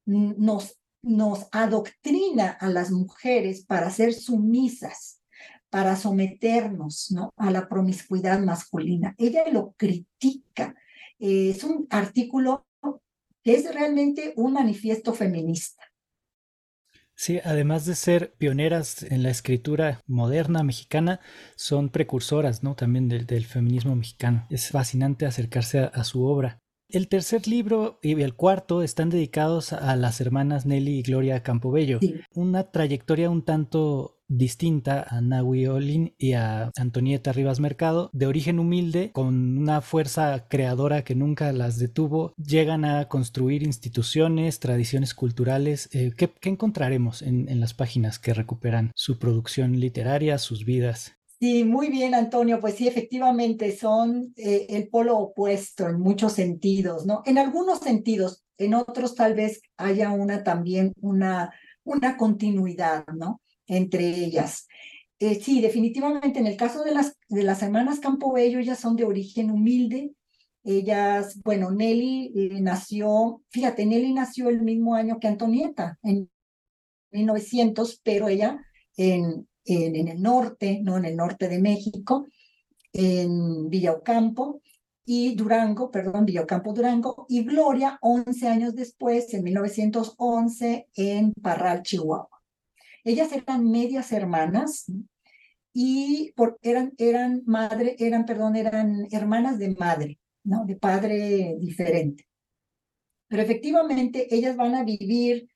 nos, 0.06 0.80
nos 1.02 1.48
adoctrina 1.52 2.50
a 2.50 2.70
las 2.70 2.92
mujeres 2.92 3.66
para 3.66 3.90
ser 3.90 4.14
sumisas, 4.14 5.20
para 5.74 5.96
someternos 5.96 7.10
¿no? 7.10 7.34
a 7.36 7.50
la 7.50 7.68
promiscuidad 7.68 8.40
masculina. 8.40 9.16
Ella 9.18 9.42
lo 9.52 9.74
critica. 9.76 10.76
es 11.18 11.64
un 11.64 11.88
artículo 11.90 12.68
que 13.44 13.56
es 13.56 13.74
realmente 13.74 14.34
un 14.36 14.54
manifiesto 14.54 15.16
feminista. 15.16 15.84
Sí, 17.16 17.40
además 17.44 17.86
de 17.86 17.96
ser 17.96 18.36
pioneras 18.38 19.02
en 19.02 19.24
la 19.24 19.32
escritura 19.32 20.04
moderna 20.06 20.62
mexicana, 20.62 21.20
son 21.56 21.90
precursoras, 21.90 22.62
¿no? 22.62 22.76
También 22.76 23.10
del, 23.10 23.46
feminismo 23.46 23.96
mexicano. 23.96 24.46
Es 24.52 24.70
fascinante 24.70 25.26
acercarse 25.26 25.80
a, 25.80 26.04
su 26.04 26.24
obra. 26.24 26.60
El 26.90 27.08
tercer 27.08 27.48
libro 27.48 28.00
y 28.04 28.22
el 28.22 28.36
cuarto 28.36 28.84
están 28.84 29.10
dedicados 29.10 29.74
a 29.74 29.96
las 29.96 30.22
hermanas 30.22 30.66
Nelly 30.66 31.00
y 31.00 31.02
Gloria 31.02 31.42
Campobello. 31.42 32.00
Una 32.36 32.72
trayectoria 32.72 33.30
un 33.30 33.44
tanto 33.44 34.20
distinta 34.28 35.06
a 35.10 35.22
Nahui 35.22 35.68
Olin 35.68 36.14
y 36.18 36.34
a 36.34 36.72
Antonieta 36.78 37.34
Rivas 37.34 37.60
Mercado, 37.60 38.10
de 38.14 38.28
origen 38.28 38.60
humilde, 38.60 39.12
con 39.12 39.58
una 39.58 39.82
fuerza 39.82 40.48
creadora 40.48 41.04
que 41.04 41.16
nunca 41.16 41.52
las 41.52 41.78
detuvo, 41.80 42.34
llegan 42.38 42.86
a 42.86 43.08
construir 43.08 43.64
instituciones, 43.64 44.60
tradiciones 44.60 45.14
culturales. 45.14 45.90
Eh, 45.94 46.12
¿qué, 46.16 46.32
encontraremos 46.44 47.22
en, 47.22 47.50
en 47.50 47.60
las 47.60 47.74
páginas 47.74 48.20
que 48.20 48.34
recuperan 48.34 48.92
su 48.96 49.20
producción 49.20 49.80
literaria, 49.80 50.38
sus 50.38 50.66
vidas? 50.66 51.14
Sí, 51.44 51.66
muy 51.66 51.90
bien, 51.90 52.16
Antonio. 52.16 52.62
Pues 52.62 52.76
sí, 52.76 52.88
efectivamente 52.88 53.76
son 53.76 54.34
eh, 54.38 54.66
el 54.70 54.88
polo 54.88 55.18
opuesto 55.18 55.90
en 55.90 56.00
muchos 56.00 56.32
sentidos, 56.32 57.06
¿no? 57.06 57.22
En 57.26 57.38
algunos 57.38 57.80
sentidos, 57.80 58.46
en 58.58 58.74
otros 58.74 59.14
tal 59.14 59.34
vez 59.34 59.62
haya 59.76 60.12
una 60.12 60.46
también 60.46 60.94
una, 61.02 61.54
una 61.84 62.16
continuidad, 62.16 63.06
¿no? 63.08 63.42
Entre 63.68 64.08
ellas. 64.08 64.68
Eh, 65.20 65.36
sí, 65.36 65.60
definitivamente 65.60 66.40
en 66.40 66.48
el 66.48 66.56
caso 66.56 66.82
de 66.82 66.94
las, 66.94 67.18
de 67.28 67.44
las 67.44 67.62
hermanas 67.62 68.00
Campobello, 68.00 68.60
ellas 68.60 68.80
son 68.80 68.96
de 68.96 69.04
origen 69.04 69.52
humilde. 69.52 70.14
Ellas, 70.64 71.42
bueno, 71.44 71.72
Nelly 71.72 72.32
eh, 72.38 72.62
nació, 72.62 73.42
fíjate, 73.50 73.86
Nelly 73.86 74.14
nació 74.14 74.48
el 74.48 74.62
mismo 74.62 74.96
año 74.96 75.20
que 75.20 75.28
Antonieta, 75.28 76.00
en 76.04 76.32
1900, 77.12 78.00
pero 78.02 78.30
ella 78.30 78.66
en, 78.96 79.46
en, 79.66 80.08
el 80.08 80.22
norte, 80.22 80.80
¿no? 80.82 80.98
En 80.98 81.06
el 81.06 81.16
norte 81.16 81.48
de 81.48 81.60
México, 81.60 82.28
en 82.92 83.70
Villaucampo 83.70 84.62
y 85.06 85.36
Durango, 85.36 85.92
perdón, 85.92 86.26
Villaucampo, 86.26 86.74
Durango, 86.74 87.26
y 87.28 87.44
Gloria 87.44 87.98
11 88.02 88.48
años 88.48 88.76
después, 88.76 89.34
en 89.34 89.44
1911, 89.44 90.88
en 90.96 91.34
Parral, 91.34 91.84
Chihuahua. 91.84 92.30
Ellas 93.04 93.32
eran 93.34 93.70
medias 93.70 94.12
hermanas 94.14 94.86
y 95.74 96.32
por, 96.36 96.58
eran, 96.62 96.94
eran 96.98 97.44
madre, 97.46 97.96
eran, 98.00 98.26
perdón, 98.26 98.56
eran 98.56 99.08
hermanas 99.12 99.60
de 99.60 99.76
madre, 99.76 100.20
¿no? 100.44 100.66
De 100.66 100.76
padre 100.78 101.58
diferente. 101.60 102.28
Pero 103.28 103.42
efectivamente 103.42 104.34
ellas 104.34 104.56
van 104.56 104.76
a 104.76 104.84
vivir, 104.84 105.50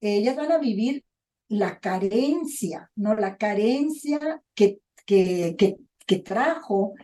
ellas 0.00 0.34
van 0.34 0.50
a 0.50 0.58
vivir 0.58 1.04
la 1.48 1.78
carencia, 1.80 2.90
¿no? 2.96 3.14
La 3.14 3.36
carencia 3.36 4.42
que, 4.54 4.80
que, 5.06 5.56
que, 6.06 6.18
trajo 6.18 6.94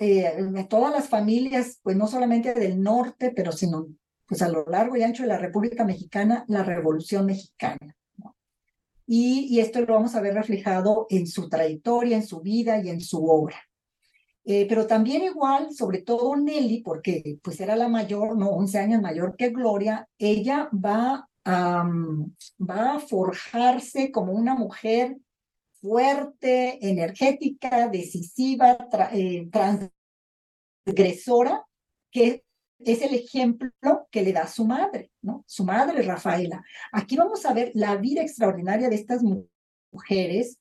eh, 0.00 0.36
todas 0.68 0.92
las 0.92 1.08
familias, 1.08 1.78
pues 1.82 1.96
no 1.96 2.06
solamente 2.06 2.54
del 2.54 2.82
norte, 2.82 3.32
pero 3.34 3.52
sino 3.52 3.86
pues 4.26 4.42
a 4.42 4.48
lo 4.48 4.64
largo 4.66 4.96
y 4.96 5.02
ancho 5.02 5.22
de 5.22 5.28
la 5.28 5.38
República 5.38 5.84
Mexicana, 5.84 6.44
la 6.48 6.62
Revolución 6.62 7.26
Mexicana. 7.26 7.96
Y, 9.06 9.48
y, 9.50 9.60
esto 9.60 9.80
lo 9.82 9.94
vamos 9.94 10.14
a 10.14 10.20
ver 10.22 10.34
reflejado 10.34 11.06
en 11.10 11.26
su 11.26 11.48
trayectoria, 11.48 12.16
en 12.16 12.26
su 12.26 12.40
vida 12.40 12.82
y 12.82 12.88
en 12.88 13.02
su 13.02 13.26
obra. 13.26 13.56
Eh, 14.46 14.66
pero 14.68 14.86
también 14.86 15.22
igual, 15.22 15.72
sobre 15.72 16.02
todo 16.02 16.36
Nelly, 16.36 16.82
porque 16.82 17.38
pues 17.42 17.60
era 17.60 17.76
la 17.76 17.88
mayor, 17.88 18.36
no, 18.36 18.50
11 18.50 18.78
años 18.78 19.02
mayor 19.02 19.36
que 19.36 19.50
Gloria, 19.50 20.08
ella 20.18 20.68
va 20.72 21.28
va 21.46 22.94
a 22.94 23.00
forjarse 23.00 24.10
como 24.10 24.32
una 24.32 24.54
mujer 24.54 25.18
fuerte, 25.80 26.78
energética, 26.88 27.88
decisiva, 27.88 28.78
eh, 29.12 29.48
transgresora, 30.86 31.64
que 32.10 32.44
es 32.78 33.02
el 33.02 33.14
ejemplo 33.14 33.70
que 34.10 34.22
le 34.22 34.32
da 34.32 34.46
su 34.46 34.64
madre, 34.64 35.10
¿no? 35.20 35.44
Su 35.46 35.64
madre, 35.64 36.02
Rafaela. 36.02 36.64
Aquí 36.92 37.16
vamos 37.16 37.44
a 37.44 37.52
ver 37.52 37.70
la 37.74 37.96
vida 37.96 38.22
extraordinaria 38.22 38.88
de 38.88 38.96
estas 38.96 39.22
mujeres 39.92 40.58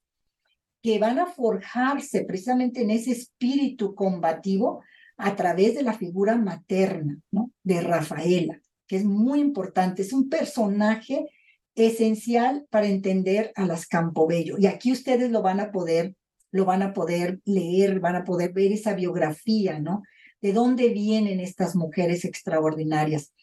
que 0.81 0.99
van 0.99 1.19
a 1.19 1.27
forjarse 1.27 2.25
precisamente 2.25 2.81
en 2.81 2.91
ese 2.91 3.11
espíritu 3.11 3.95
combativo 3.95 4.83
a 5.15 5.35
través 5.35 5.75
de 5.75 5.83
la 5.83 5.93
figura 5.93 6.35
materna, 6.35 7.17
¿no? 7.31 7.51
De 7.63 7.79
Rafaela 7.79 8.59
es 8.95 9.05
muy 9.05 9.39
importante, 9.39 10.01
es 10.01 10.13
un 10.13 10.29
personaje 10.29 11.29
esencial 11.75 12.67
para 12.69 12.87
entender 12.87 13.51
a 13.55 13.65
las 13.65 13.87
Campobello. 13.87 14.57
Y 14.57 14.67
aquí 14.67 14.91
ustedes 14.91 15.31
lo 15.31 15.41
van 15.41 15.59
a 15.59 15.71
poder, 15.71 16.15
lo 16.51 16.65
van 16.65 16.81
a 16.81 16.93
poder 16.93 17.39
leer, 17.45 17.99
van 17.99 18.15
a 18.15 18.23
poder 18.23 18.53
ver 18.53 18.71
esa 18.71 18.93
biografía, 18.93 19.79
¿no? 19.79 20.03
De 20.41 20.53
dónde 20.53 20.89
vienen 20.89 21.39
estas 21.39 21.75
mujeres 21.75 22.25
extraordinarias. 22.25 23.33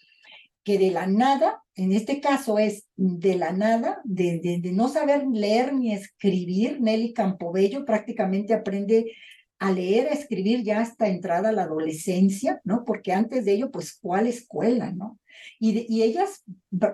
Que 0.62 0.78
de 0.78 0.90
la 0.90 1.06
nada, 1.06 1.62
en 1.74 1.92
este 1.92 2.20
caso 2.20 2.58
es 2.58 2.86
de 2.96 3.34
la 3.36 3.52
nada, 3.52 4.00
de, 4.04 4.38
de 4.38 4.72
no 4.72 4.88
saber 4.88 5.26
leer 5.32 5.74
ni 5.74 5.94
escribir, 5.94 6.80
Nelly 6.80 7.12
Campobello 7.14 7.84
prácticamente 7.84 8.52
aprende 8.52 9.12
a 9.60 9.70
leer, 9.70 10.08
a 10.08 10.12
escribir 10.12 10.64
ya 10.64 10.80
hasta 10.80 11.06
entrada 11.06 11.50
a 11.50 11.52
la 11.52 11.64
adolescencia, 11.64 12.60
¿no? 12.64 12.82
Porque 12.84 13.12
antes 13.12 13.44
de 13.44 13.52
ello, 13.52 13.70
pues, 13.70 13.98
¿cuál 14.00 14.26
escuela, 14.26 14.90
no? 14.90 15.20
Y, 15.58 16.02
ellas, 16.02 16.42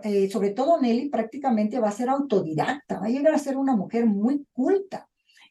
eh, 0.03 0.29
sobre 0.29 0.51
todo 0.51 0.81
Nelly, 0.81 1.09
prácticamente 1.09 1.79
va 1.79 1.89
a 1.89 1.93
ser 1.93 2.09
autodidacta, 2.09 2.99
va 2.99 3.07
a 3.07 3.11
llegar 3.11 3.35
a 3.35 3.39
ser 3.39 3.57
una 3.57 3.77
mujer 3.77 4.07
muy 4.07 4.45
culta, 4.53 5.09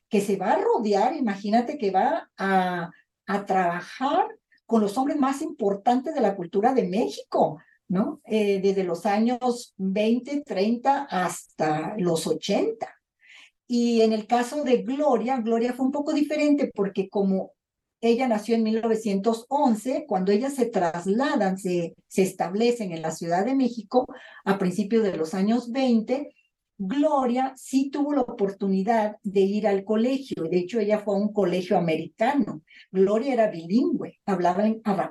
que 0.10 0.20
se 0.20 0.36
va 0.36 0.52
a 0.52 0.62
rodear, 0.62 1.16
imagínate 1.16 1.78
que 1.78 1.92
va 1.92 2.30
a, 2.38 2.92
trabajar 3.48 4.28
con 4.68 4.82
los 4.82 4.98
hombres 4.98 5.18
más 5.18 5.42
importantes 5.42 6.14
de 6.14 6.22
la 6.22 6.36
cultura 6.36 6.74
de 6.74 6.88
México, 6.88 7.60
¿no? 7.88 8.22
Eh, 8.26 8.60
desde 8.62 8.84
los 8.84 9.06
años 9.06 9.74
20, 9.78 10.42
30 10.42 11.08
hasta 11.10 11.96
los 11.98 12.28
80. 12.28 12.95
Y 13.68 14.02
en 14.02 14.14
el 14.14 14.28
caso 14.28 14.64
de 14.64 14.84
Gloria, 14.84 15.38
Gloria 15.38 15.74
fue 15.74 15.86
un 15.86 15.92
poco 15.92 16.14
diferente 16.14 16.72
porque 16.74 17.10
como 17.10 17.54
ella 18.02 18.28
nació 18.28 18.56
en 18.56 18.64
1911, 18.64 20.06
cuando 20.08 20.32
ellas 20.32 20.54
se 20.56 20.68
trasladan, 20.68 21.58
se, 21.58 21.96
se 22.08 22.22
establecen 22.22 22.92
en 22.92 23.02
la 23.02 23.12
Ciudad 23.12 23.46
de 23.46 23.56
México 23.56 24.06
a 24.44 24.58
principios 24.60 25.04
de 25.04 25.18
los 25.18 25.34
años 25.34 25.72
20, 25.72 26.30
Gloria 26.78 27.54
sí 27.56 27.90
tuvo 27.90 28.14
la 28.14 28.22
oportunidad 28.22 29.16
de 29.24 29.42
ir 29.42 29.66
al 29.66 29.86
colegio, 29.86 30.44
de 30.44 30.58
hecho 30.58 30.80
ella 30.80 31.00
fue 31.00 31.16
a 31.16 31.20
un 31.20 31.32
colegio 31.32 31.78
americano. 31.78 32.64
Gloria 32.92 33.34
era 33.34 33.50
bilingüe, 33.50 34.20
hablaba, 34.26 34.66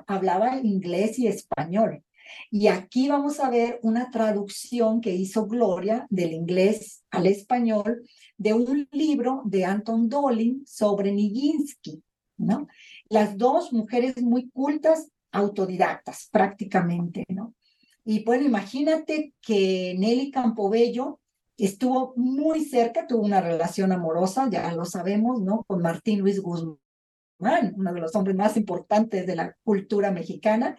hablaba 0.05 0.59
inglés 0.61 1.17
y 1.17 1.27
español. 1.27 2.03
Y 2.51 2.67
aquí 2.67 3.07
vamos 3.07 3.39
a 3.39 3.49
ver 3.49 3.79
una 3.81 4.11
traducción 4.11 5.01
que 5.01 5.15
hizo 5.15 5.47
Gloria 5.47 6.05
del 6.09 6.33
inglés 6.33 7.03
al 7.09 7.25
español 7.25 8.03
de 8.37 8.53
un 8.53 8.87
libro 8.91 9.41
de 9.45 9.65
Anton 9.65 10.09
Dolin 10.09 10.65
sobre 10.65 11.11
Nijinsky. 11.11 12.03
¿no? 12.37 12.67
Las 13.09 13.37
dos 13.37 13.71
mujeres 13.73 14.21
muy 14.21 14.49
cultas, 14.49 15.09
autodidactas 15.31 16.29
prácticamente, 16.31 17.25
¿no? 17.27 17.53
Y 18.05 18.23
bueno, 18.23 18.45
imagínate 18.45 19.33
que 19.41 19.95
Nelly 19.97 20.31
Campobello 20.31 21.19
estuvo 21.57 22.13
muy 22.15 22.63
cerca, 22.63 23.07
tuvo 23.07 23.23
una 23.23 23.41
relación 23.41 23.91
amorosa, 23.91 24.47
ya 24.49 24.71
lo 24.73 24.85
sabemos, 24.85 25.41
¿no? 25.41 25.63
Con 25.67 25.81
Martín 25.81 26.19
Luis 26.19 26.39
Guzmán, 26.39 26.77
uno 27.75 27.93
de 27.93 27.99
los 27.99 28.15
hombres 28.15 28.35
más 28.35 28.57
importantes 28.57 29.25
de 29.25 29.35
la 29.35 29.55
cultura 29.63 30.11
mexicana. 30.11 30.77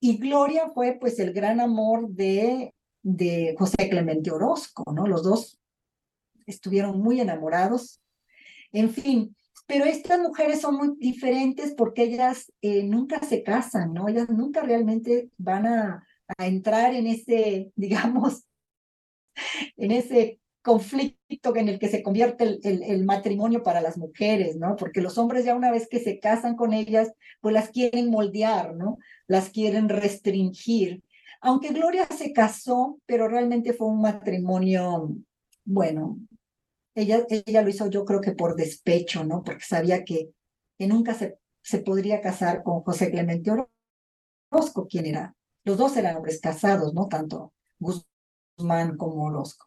Y 0.00 0.16
Gloria 0.16 0.70
fue 0.74 0.96
pues 0.98 1.18
el 1.18 1.32
gran 1.32 1.60
amor 1.60 2.08
de, 2.08 2.74
de 3.02 3.54
José 3.58 3.88
Clemente 3.90 4.30
Orozco, 4.30 4.92
¿no? 4.92 5.06
Los 5.06 5.22
dos 5.22 5.60
estuvieron 6.46 7.00
muy 7.00 7.20
enamorados. 7.20 8.00
En 8.72 8.90
fin, 8.90 9.36
pero 9.66 9.84
estas 9.84 10.18
mujeres 10.18 10.60
son 10.60 10.76
muy 10.76 10.94
diferentes 10.98 11.74
porque 11.74 12.02
ellas 12.02 12.52
eh, 12.62 12.82
nunca 12.84 13.20
se 13.20 13.42
casan, 13.42 13.94
¿no? 13.94 14.08
Ellas 14.08 14.28
nunca 14.28 14.62
realmente 14.62 15.30
van 15.38 15.66
a, 15.66 16.06
entrar 16.38 16.94
en 16.94 17.06
ese, 17.06 17.72
digamos, 17.76 18.44
en 19.76 19.92
ese 19.92 20.40
conflicto 20.62 21.54
en 21.56 21.68
el 21.68 21.78
que 21.78 21.88
se 21.88 22.02
convierte 22.02 22.44
el, 22.44 22.82
el, 22.82 23.04
matrimonio 23.04 23.62
para 23.62 23.80
las 23.80 23.98
mujeres, 23.98 24.56
¿no? 24.56 24.76
Porque 24.76 25.00
los 25.00 25.18
hombres 25.18 25.44
ya 25.44 25.54
una 25.54 25.70
vez 25.70 25.88
que 25.88 25.98
se 25.98 26.20
casan 26.20 26.54
con 26.54 26.72
ellas, 26.72 27.12
pues 27.40 27.52
las 27.52 27.70
quieren 27.70 28.10
moldear, 28.10 28.74
¿no? 28.74 28.98
Las 29.26 29.50
quieren 29.50 29.88
restringir. 29.88 31.02
Aunque 31.40 31.72
Gloria 31.72 32.06
se 32.06 32.32
casó, 32.32 33.00
pero 33.04 33.26
realmente 33.26 33.72
fue 33.72 33.88
un 33.88 34.00
matrimonio, 34.00 35.10
bueno, 35.64 36.18
ella, 36.94 37.26
ella 37.28 37.62
lo 37.62 37.68
hizo 37.68 37.88
yo 37.88 38.04
creo 38.04 38.20
que 38.20 38.32
por 38.32 38.56
despecho, 38.56 39.24
¿no? 39.24 39.42
Porque 39.42 39.64
sabía 39.64 40.04
que, 40.04 40.30
nunca 40.78 41.14
se, 41.14 41.38
se 41.62 41.78
podría 41.78 42.20
casar 42.20 42.62
con 42.62 42.82
José 42.82 43.10
Clemente 43.10 43.52
Orozco, 44.50 44.86
quien 44.88 45.06
era. 45.06 45.36
Los 45.64 45.78
dos 45.78 45.96
eran 45.96 46.16
hombres 46.16 46.40
casados, 46.40 46.92
¿no? 46.92 47.06
Tanto 47.06 47.52
Guzmán 47.78 48.96
como 48.96 49.24
Orozco. 49.24 49.64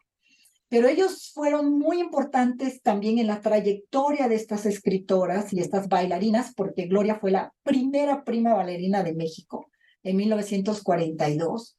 Pero 0.68 0.88
ellos 0.88 1.30
fueron 1.32 1.78
muy 1.78 2.00
importantes 2.00 2.82
también 2.82 3.18
en 3.18 3.28
la 3.28 3.40
trayectoria 3.40 4.28
de 4.28 4.34
estas 4.34 4.66
escritoras 4.66 5.52
y 5.52 5.60
estas 5.60 5.88
bailarinas, 5.88 6.52
porque 6.54 6.86
Gloria 6.86 7.16
fue 7.20 7.30
la 7.30 7.54
primera 7.62 8.24
prima 8.24 8.54
bailarina 8.54 9.02
de 9.02 9.14
México. 9.14 9.70
en 10.02 10.16
1942. 10.16 11.76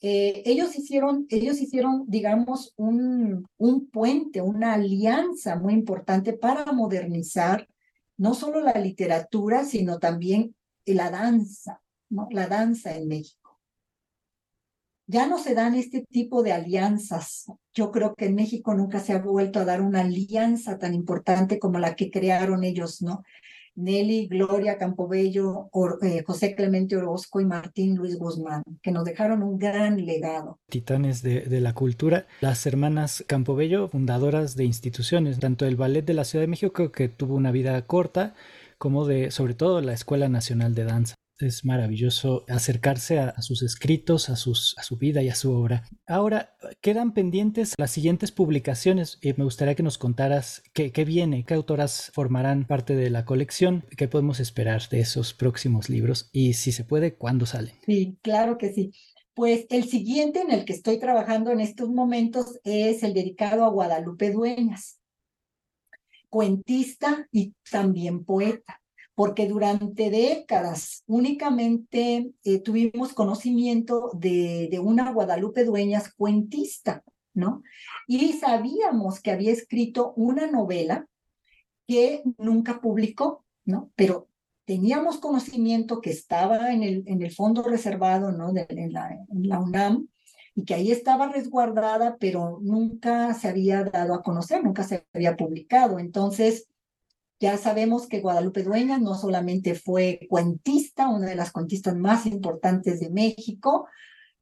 Eh, 0.00 0.42
ellos 0.44 0.76
hicieron, 0.76 1.26
ellos 1.30 1.60
hicieron, 1.60 2.04
digamos, 2.06 2.74
un, 2.76 3.46
un 3.56 3.88
puente, 3.88 4.40
una 4.40 4.74
alianza 4.74 5.56
muy 5.56 5.72
importante 5.72 6.34
para 6.34 6.72
modernizar 6.72 7.66
no 8.18 8.34
solo 8.34 8.60
la 8.60 8.74
literatura, 8.74 9.64
sino 9.64 9.98
también 9.98 10.54
la 10.84 11.10
danza, 11.10 11.82
¿no? 12.08 12.28
La 12.30 12.46
danza 12.46 12.94
en 12.96 13.08
México. 13.08 13.58
Ya 15.08 15.26
no 15.26 15.38
se 15.38 15.54
dan 15.54 15.74
este 15.74 16.04
tipo 16.10 16.42
de 16.42 16.52
alianzas. 16.52 17.46
Yo 17.72 17.92
creo 17.92 18.14
que 18.14 18.26
en 18.26 18.34
México 18.34 18.74
nunca 18.74 18.98
se 19.00 19.12
ha 19.12 19.18
vuelto 19.18 19.60
a 19.60 19.64
dar 19.64 19.80
una 19.80 20.00
alianza 20.00 20.78
tan 20.78 20.94
importante 20.94 21.58
como 21.58 21.78
la 21.78 21.94
que 21.94 22.10
crearon 22.10 22.64
ellos, 22.64 23.02
¿no? 23.02 23.22
Nelly, 23.76 24.26
Gloria 24.26 24.78
Campobello, 24.78 25.70
eh, 26.02 26.22
José 26.26 26.54
Clemente 26.54 26.96
Orozco 26.96 27.40
y 27.40 27.44
Martín 27.44 27.96
Luis 27.96 28.18
Guzmán, 28.18 28.62
que 28.82 28.90
nos 28.90 29.04
dejaron 29.04 29.42
un 29.42 29.58
gran 29.58 30.04
legado. 30.04 30.58
Titanes 30.68 31.22
de, 31.22 31.42
de, 31.42 31.60
la 31.60 31.74
cultura, 31.74 32.26
las 32.40 32.66
hermanas 32.66 33.24
Campobello, 33.26 33.88
fundadoras 33.88 34.56
de 34.56 34.64
instituciones, 34.64 35.38
tanto 35.38 35.66
el 35.66 35.76
Ballet 35.76 36.04
de 36.04 36.14
la 36.14 36.24
Ciudad 36.24 36.42
de 36.42 36.48
México, 36.48 36.90
que 36.90 37.08
tuvo 37.08 37.34
una 37.34 37.52
vida 37.52 37.80
corta, 37.82 38.34
como 38.78 39.06
de, 39.06 39.30
sobre 39.30 39.54
todo, 39.54 39.80
la 39.80 39.92
Escuela 39.92 40.28
Nacional 40.28 40.74
de 40.74 40.84
Danza 40.84 41.16
es 41.38 41.64
maravilloso 41.64 42.44
acercarse 42.48 43.18
a, 43.18 43.40
sus 43.42 43.62
escritos, 43.62 44.28
a, 44.30 44.36
su 44.36 44.96
vida 44.98 45.22
y 45.22 45.28
a 45.28 45.34
su 45.34 45.52
obra. 45.52 45.84
Ahora, 46.06 46.56
quedan 46.80 47.12
pendientes 47.12 47.74
las 47.76 47.90
siguientes 47.90 48.32
publicaciones 48.32 49.18
y 49.20 49.32
me 49.34 49.44
gustaría 49.44 49.74
que 49.74 49.82
nos 49.82 49.98
contaras 49.98 50.62
qué, 50.72 50.92
qué 50.92 51.04
viene, 51.04 51.44
qué 51.44 51.54
autoras 51.54 52.10
formarán 52.14 52.66
parte 52.66 52.94
de 52.96 53.10
la 53.10 53.24
colección, 53.24 53.84
qué 53.96 54.08
podemos 54.08 54.40
esperar 54.40 54.88
de 54.88 55.00
esos 55.00 55.34
próximos 55.34 55.88
libros 55.88 56.30
y 56.32 56.54
si 56.54 56.72
se 56.72 56.84
puede, 56.84 57.14
cuándo 57.14 57.46
salen. 57.46 57.74
Sí, 57.84 58.18
claro 58.22 58.58
que 58.58 58.72
sí. 58.72 58.92
Pues 59.34 59.66
el 59.68 59.84
siguiente 59.84 60.40
en 60.40 60.50
el 60.50 60.64
que 60.64 60.72
estoy 60.72 60.98
trabajando 60.98 61.50
en 61.50 61.60
estos 61.60 61.90
momentos 61.90 62.58
es 62.64 63.02
el 63.02 63.12
dedicado 63.12 63.64
a 63.64 63.68
Guadalupe 63.68 64.30
Dueñas, 64.30 64.98
cuentista 66.30 67.28
y 67.30 67.54
también 67.70 68.24
poeta 68.24 68.80
porque 69.16 69.48
durante 69.48 70.10
décadas 70.10 71.02
únicamente 71.06 72.32
eh, 72.44 72.58
tuvimos 72.60 73.14
conocimiento 73.14 74.10
de, 74.12 74.78
una 74.80 75.10
Guadalupe 75.10 75.64
Dueñas 75.64 76.12
cuentista, 76.14 77.02
¿no? 77.32 77.62
Y 78.06 78.34
sabíamos 78.34 79.20
que 79.20 79.30
había 79.30 79.52
escrito 79.52 80.12
una 80.16 80.46
novela 80.46 81.08
que 81.88 82.22
nunca 82.36 82.82
publicó, 82.82 83.46
¿no? 83.64 83.90
Pero 83.96 84.28
teníamos 84.66 85.16
conocimiento 85.16 86.02
que 86.02 86.10
estaba 86.10 86.74
en 86.74 86.82
el, 86.82 87.02
en 87.06 87.22
el 87.22 87.32
fondo 87.32 87.62
reservado, 87.62 88.32
¿no? 88.32 88.52
De, 88.52 88.66
en, 88.68 88.92
la, 88.92 89.18
en 89.30 89.48
la 89.48 89.58
UNAM 89.60 90.08
y 90.54 90.64
que 90.64 90.74
ahí 90.74 90.92
estaba 90.92 91.32
resguardada, 91.32 92.18
pero 92.20 92.58
nunca 92.60 93.32
se 93.32 93.48
había 93.48 93.82
dado 93.84 94.12
a 94.12 94.22
conocer, 94.22 94.62
nunca 94.62 94.84
se 94.84 95.06
había 95.14 95.38
publicado. 95.38 95.98
Entonces, 95.98 96.68
ya 97.38 97.58
sabemos 97.58 98.06
que 98.06 98.20
Guadalupe 98.20 98.62
Dueñas 98.62 99.00
no 99.00 99.14
solamente 99.14 99.74
fue 99.74 100.20
cuentista, 100.28 101.08
una 101.08 101.28
de 101.28 101.34
las 101.34 101.52
cuentistas 101.52 101.94
más 101.96 102.26
importantes 102.26 103.00
de 103.00 103.10
México, 103.10 103.86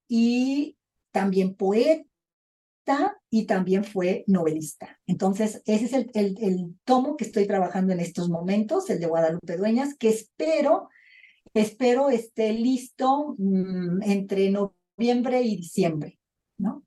y 0.07 0.77
también 1.11 1.55
poeta 1.55 2.05
y 3.31 3.47
también 3.47 3.85
fue 3.85 4.25
novelista. 4.27 5.01
Entonces, 5.07 5.63
ese 5.65 5.85
es 5.87 5.93
el, 5.93 6.11
el, 6.15 6.77
tomo 6.85 7.17
que 7.17 7.25
estoy 7.25 7.47
trabajando 7.47 7.93
en 7.93 8.01
estos 8.01 8.29
momentos, 8.29 8.89
el 8.91 9.01
de 9.01 9.07
Guadalupe 9.07 9.57
Dueñas, 9.57 9.97
que 9.97 10.11
espero, 10.11 10.89
espero 11.55 12.11
esté 12.11 12.53
listo 12.53 13.35
mmm, 13.39 14.03
entre 14.03 14.51
noviembre 14.51 15.43
y 15.43 15.57
diciembre, 15.57 16.19
¿no? 16.59 16.85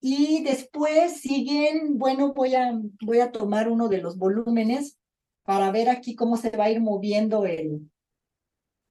Y 0.00 0.44
después 0.44 1.20
siguen, 1.20 1.98
bueno, 1.98 2.32
voy 2.32 2.54
a, 2.54 2.78
voy 3.02 3.18
a 3.18 3.32
tomar 3.32 3.68
uno 3.68 3.88
de 3.88 3.98
los 3.98 4.16
volúmenes 4.16 4.98
para 5.46 5.70
ver 5.70 5.88
aquí 5.88 6.14
cómo 6.14 6.36
se 6.36 6.50
va 6.50 6.64
a 6.64 6.70
ir 6.70 6.80
moviendo 6.80 7.46
el, 7.46 7.88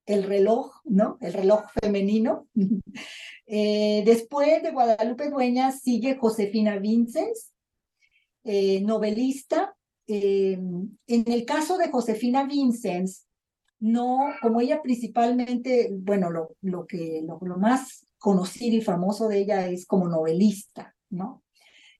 el 0.05 0.23
reloj, 0.23 0.71
¿no? 0.85 1.17
El 1.19 1.33
reloj 1.33 1.65
femenino. 1.81 2.47
eh, 3.45 4.03
después 4.05 4.63
de 4.63 4.71
Guadalupe 4.71 5.29
Dueñas 5.29 5.81
sigue 5.81 6.17
Josefina 6.17 6.79
Vinces, 6.79 7.53
eh, 8.43 8.81
novelista. 8.81 9.75
Eh, 10.07 10.53
en 11.07 11.31
el 11.31 11.45
caso 11.45 11.77
de 11.77 11.89
Josefina 11.89 12.45
Vinces, 12.45 13.27
no, 13.79 14.19
como 14.41 14.61
ella 14.61 14.81
principalmente, 14.81 15.89
bueno, 15.91 16.29
lo, 16.29 16.55
lo 16.61 16.87
que 16.87 17.21
lo 17.41 17.57
más 17.57 18.07
conocido 18.17 18.77
y 18.77 18.81
famoso 18.81 19.27
de 19.27 19.39
ella 19.39 19.67
es 19.67 19.85
como 19.85 20.07
novelista, 20.07 20.95
¿no? 21.09 21.43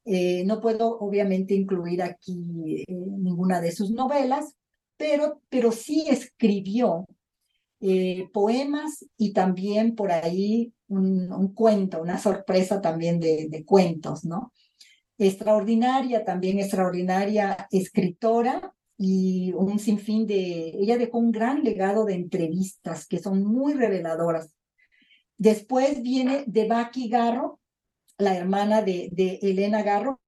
Eh, 0.06 0.43
no 0.45 0.62
puedo 0.62 0.99
obviamente 0.99 1.56
incluir 1.56 2.03
aquí 2.03 2.84
eh, 2.88 2.93
ninguna 2.93 3.60
de 3.60 3.72
sus 3.72 3.89
novelas, 3.89 4.56
pero, 4.97 5.41
pero 5.49 5.72
sí 5.72 6.06
escribió 6.08 7.06
eh, 7.82 8.30
poemas 8.32 9.06
y 9.18 9.34
también 9.34 9.95
por 9.95 10.12
ahí 10.12 10.74
un, 10.88 11.53
cuento, 11.53 12.01
una 12.01 12.20
sorpresa 12.20 12.82
también 12.82 13.20
de, 13.20 13.64
cuentos, 13.66 14.24
¿no? 14.26 14.53
Extraordinaria, 15.18 16.24
también 16.24 16.60
extraordinaria 16.60 17.68
escritora 17.72 18.74
y 18.97 19.53
un 19.53 19.80
sinfín 19.80 20.28
de... 20.28 20.70
Ella 20.80 20.97
dejó 20.97 21.18
un 21.18 21.32
gran 21.32 21.64
legado 21.64 22.06
de 22.06 22.14
entrevistas 22.14 23.08
que 23.08 23.20
son 23.20 23.43
muy 23.43 23.74
reveladoras. 23.74 24.53
Después 25.38 26.01
viene 26.01 26.43
de 26.47 26.68
Baki 26.68 27.10
Garro, 27.10 27.60
la 28.18 28.36
hermana 28.36 28.82
de, 28.82 29.39
Elena 29.41 29.84
Garro, 29.84 30.22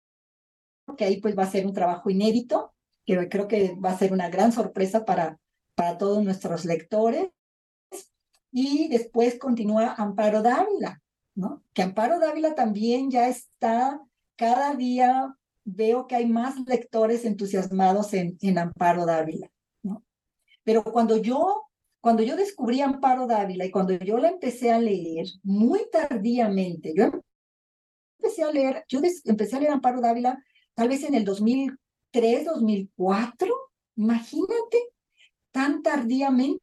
que 0.97 1.05
ahí 1.05 1.21
pues 1.21 1.38
va 1.38 1.43
a 1.43 1.51
ser 1.51 1.65
un 1.65 1.73
trabajo 1.73 2.09
inédito, 2.09 2.73
que 3.05 3.29
creo 3.29 3.47
que 3.47 3.75
va 3.75 3.91
a 3.91 3.97
ser 3.97 4.13
una 4.13 4.29
gran 4.29 4.51
sorpresa 4.51 5.05
para, 5.05 5.39
para 5.75 5.97
todos 5.97 6.23
nuestros 6.23 6.65
lectores. 6.65 7.29
Y 8.51 8.88
después 8.89 9.38
continúa 9.38 9.93
Amparo 9.97 10.41
Dávila, 10.41 11.01
¿no? 11.35 11.63
Que 11.73 11.83
Amparo 11.83 12.19
Dávila 12.19 12.55
también 12.55 13.11
ya 13.11 13.27
está, 13.27 14.01
cada 14.35 14.73
día 14.75 15.35
veo 15.63 16.07
que 16.07 16.15
hay 16.15 16.25
más 16.25 16.55
lectores 16.65 17.25
entusiasmados 17.25 18.13
en, 18.13 18.38
en 18.41 18.57
Amparo 18.57 19.05
Dávila, 19.05 19.51
¿no? 19.83 20.03
Pero 20.63 20.83
cuando 20.83 21.17
yo, 21.17 21.63
cuando 22.01 22.23
yo 22.23 22.35
descubrí 22.35 22.81
Amparo 22.81 23.27
Dávila 23.27 23.65
y 23.65 23.71
cuando 23.71 23.93
yo 23.93 24.17
la 24.17 24.29
empecé 24.29 24.71
a 24.71 24.79
leer 24.79 25.27
muy 25.43 25.81
tardíamente, 25.91 26.93
yo 26.95 27.11
empecé 28.20 28.43
a 28.43 28.51
leer, 28.51 28.86
yo 28.88 28.99
empecé 29.26 29.55
a 29.55 29.59
leer 29.59 29.72
Amparo 29.72 30.01
Dávila 30.01 30.43
tal 30.74 30.89
vez 30.89 31.03
en 31.03 31.15
el 31.15 31.26
2003, 31.26 32.45
2004, 32.45 33.53
imagínate, 33.95 34.78
tan 35.51 35.82
tardíamente, 35.82 36.61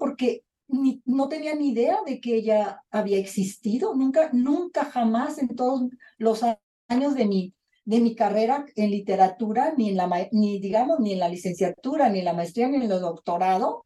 porque 0.00 0.44
ni, 0.66 1.00
no 1.04 1.28
tenía 1.28 1.54
ni 1.54 1.68
idea 1.68 1.98
de 2.04 2.20
que 2.20 2.34
ella 2.34 2.82
había 2.90 3.18
existido, 3.18 3.94
nunca, 3.94 4.30
nunca 4.32 4.84
jamás 4.86 5.38
en 5.38 5.54
todos 5.54 5.88
los 6.18 6.42
años 6.88 7.14
de 7.14 7.26
mi, 7.26 7.54
de 7.84 8.00
mi 8.00 8.14
carrera 8.16 8.66
en 8.74 8.90
literatura, 8.90 9.72
ni 9.76 9.90
en 9.90 9.96
la, 9.96 10.28
ni 10.32 10.58
digamos, 10.58 10.98
ni 11.00 11.12
en 11.12 11.20
la 11.20 11.28
licenciatura, 11.28 12.08
ni 12.08 12.18
en 12.18 12.24
la 12.24 12.34
maestría, 12.34 12.68
ni 12.68 12.76
en 12.76 12.82
el 12.82 12.88
doctorado, 12.88 13.84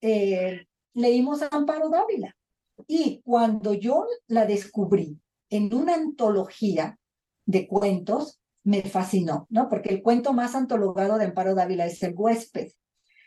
eh, 0.00 0.66
leímos 0.94 1.42
a 1.42 1.48
Amparo 1.50 1.88
Dávila. 1.88 2.36
Y 2.86 3.22
cuando 3.22 3.74
yo 3.74 4.06
la 4.26 4.44
descubrí 4.44 5.21
en 5.52 5.72
una 5.74 5.94
antología 5.94 6.98
de 7.44 7.68
cuentos, 7.68 8.40
me 8.64 8.82
fascinó, 8.82 9.46
¿no? 9.50 9.68
Porque 9.68 9.90
el 9.90 10.02
cuento 10.02 10.32
más 10.32 10.54
antologado 10.54 11.18
de 11.18 11.26
Amparo 11.26 11.54
Dávila 11.54 11.84
es 11.84 12.02
El 12.02 12.14
huésped. 12.16 12.70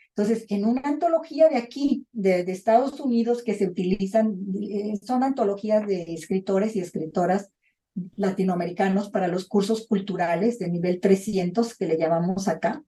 Entonces, 0.08 0.44
en 0.48 0.64
una 0.64 0.80
antología 0.82 1.48
de 1.48 1.56
aquí, 1.56 2.06
de, 2.10 2.42
de 2.42 2.52
Estados 2.52 2.98
Unidos, 2.98 3.44
que 3.44 3.54
se 3.54 3.68
utilizan, 3.68 4.36
eh, 4.60 4.96
son 5.02 5.22
antologías 5.22 5.86
de 5.86 6.02
escritores 6.14 6.74
y 6.74 6.80
escritoras 6.80 7.52
latinoamericanos 8.16 9.10
para 9.10 9.28
los 9.28 9.46
cursos 9.46 9.86
culturales 9.86 10.58
de 10.58 10.68
nivel 10.68 11.00
300, 11.00 11.76
que 11.76 11.86
le 11.86 11.96
llamamos 11.96 12.48
acá, 12.48 12.82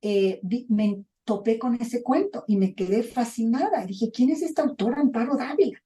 eh, 0.00 0.40
me 0.68 1.04
topé 1.24 1.58
con 1.58 1.74
ese 1.74 2.02
cuento 2.02 2.44
y 2.46 2.56
me 2.56 2.74
quedé 2.74 3.02
fascinada. 3.02 3.84
Dije, 3.84 4.10
¿quién 4.10 4.30
es 4.30 4.40
esta 4.40 4.62
autora 4.62 5.00
Amparo 5.00 5.36
Dávila? 5.36 5.82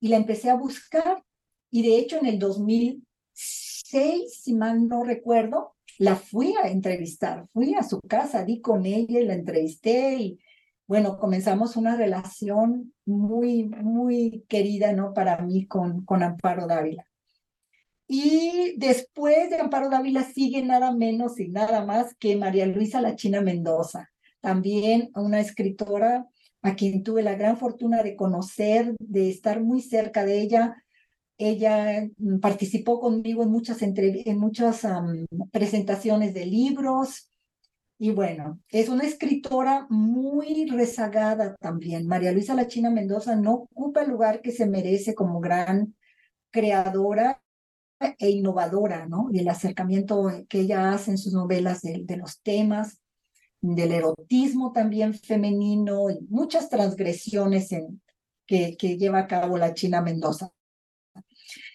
Y 0.00 0.08
la 0.08 0.16
empecé 0.16 0.50
a 0.50 0.56
buscar 0.56 1.22
y 1.70 1.82
de 1.82 1.98
hecho 1.98 2.18
en 2.18 2.26
el 2.26 2.38
2006, 2.38 4.42
si 4.42 4.54
mal 4.54 4.88
no 4.88 5.04
recuerdo, 5.04 5.74
la 5.98 6.16
fui 6.16 6.54
a 6.62 6.68
entrevistar, 6.68 7.46
fui 7.52 7.74
a 7.74 7.82
su 7.82 8.00
casa, 8.00 8.44
di 8.44 8.60
con 8.60 8.86
ella 8.86 9.20
y 9.20 9.26
la 9.26 9.34
entrevisté 9.34 10.16
y 10.16 10.38
bueno, 10.86 11.18
comenzamos 11.18 11.76
una 11.76 11.94
relación 11.94 12.92
muy, 13.06 13.64
muy 13.64 14.44
querida, 14.48 14.92
¿no? 14.92 15.14
Para 15.14 15.40
mí 15.40 15.66
con, 15.66 16.04
con 16.04 16.24
Amparo 16.24 16.66
Dávila. 16.66 17.06
Y 18.08 18.74
después 18.76 19.50
de 19.50 19.60
Amparo 19.60 19.88
Dávila 19.88 20.24
sigue 20.24 20.64
nada 20.64 20.92
menos 20.92 21.38
y 21.38 21.46
nada 21.46 21.84
más 21.84 22.16
que 22.16 22.34
María 22.34 22.66
Luisa 22.66 23.00
La 23.00 23.14
China 23.14 23.40
Mendoza, 23.40 24.10
también 24.40 25.12
una 25.14 25.38
escritora 25.38 26.26
a 26.62 26.74
quien 26.74 27.04
tuve 27.04 27.22
la 27.22 27.36
gran 27.36 27.56
fortuna 27.56 28.02
de 28.02 28.16
conocer, 28.16 28.96
de 28.98 29.30
estar 29.30 29.62
muy 29.62 29.80
cerca 29.80 30.24
de 30.24 30.40
ella. 30.40 30.82
Ella 31.40 32.06
mm, 32.18 32.38
participó 32.38 33.00
conmigo 33.00 33.42
en 33.42 33.50
muchas, 33.50 33.80
en 33.80 34.38
muchas 34.38 34.86
presentaciones 35.50 36.34
de 36.34 36.44
libros. 36.44 37.30
Y 37.98 38.10
bueno, 38.10 38.60
es 38.68 38.90
una 38.90 39.04
escritora 39.04 39.86
muy 39.88 40.66
rezagada 40.66 41.56
también. 41.56 42.06
María 42.06 42.32
Luisa 42.32 42.54
Lachina 42.54 42.90
Mendoza 42.90 43.36
no 43.36 43.54
ocupa 43.54 44.02
el 44.02 44.10
lugar 44.10 44.42
que 44.42 44.52
se 44.52 44.66
merece 44.66 45.14
como 45.14 45.40
gran 45.40 45.94
creadora 46.50 47.42
e 48.18 48.30
innovadora, 48.30 49.06
¿no? 49.06 49.28
Y 49.32 49.38
el 49.38 49.48
acercamiento 49.48 50.30
que 50.48 50.60
ella 50.60 50.92
hace 50.92 51.12
en 51.12 51.18
sus 51.18 51.32
novelas 51.32 51.80
de, 51.82 52.16
los 52.18 52.42
temas, 52.42 53.00
del 53.62 53.92
erotismo 53.92 54.72
también 54.72 55.14
femenino 55.14 56.10
y 56.10 56.20
muchas 56.28 56.68
transgresiones 56.68 57.70
que, 58.46 58.76
que 58.76 58.98
lleva 58.98 59.20
a 59.20 59.26
cabo 59.26 59.56
la 59.56 59.72
China 59.72 60.02
Mendoza. 60.02 60.50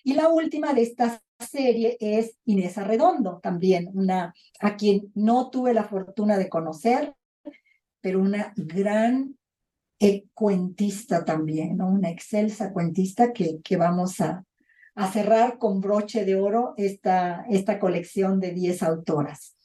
Y 0.05 0.13
la 0.13 0.29
última 0.29 0.71
de 0.75 0.83
esta 0.83 1.19
serie 1.39 1.97
es 1.99 2.37
Inés 2.45 2.77
Arredondo, 2.77 3.39
también 3.41 3.89
una 3.91 4.35
a 4.59 4.77
quien 4.77 5.11
no 5.15 5.49
tuve 5.49 5.73
la 5.73 5.83
fortuna 5.83 6.37
de 6.37 6.47
conocer, 6.47 7.15
pero 8.01 8.21
una 8.21 8.53
gran 8.55 9.35
cuentista 10.35 11.25
también, 11.25 11.77
¿no? 11.77 11.87
una 11.87 12.11
excelsa 12.11 12.71
cuentista 12.71 13.33
que, 13.33 13.61
que 13.63 13.77
vamos 13.77 14.21
a, 14.21 14.45
a 14.93 15.11
cerrar 15.11 15.57
con 15.57 15.81
broche 15.81 16.23
de 16.23 16.35
oro 16.35 16.75
esta, 16.77 17.43
esta 17.49 17.79
colección 17.79 18.39
de 18.39 18.51
10 18.51 18.83
autoras. 18.83 19.55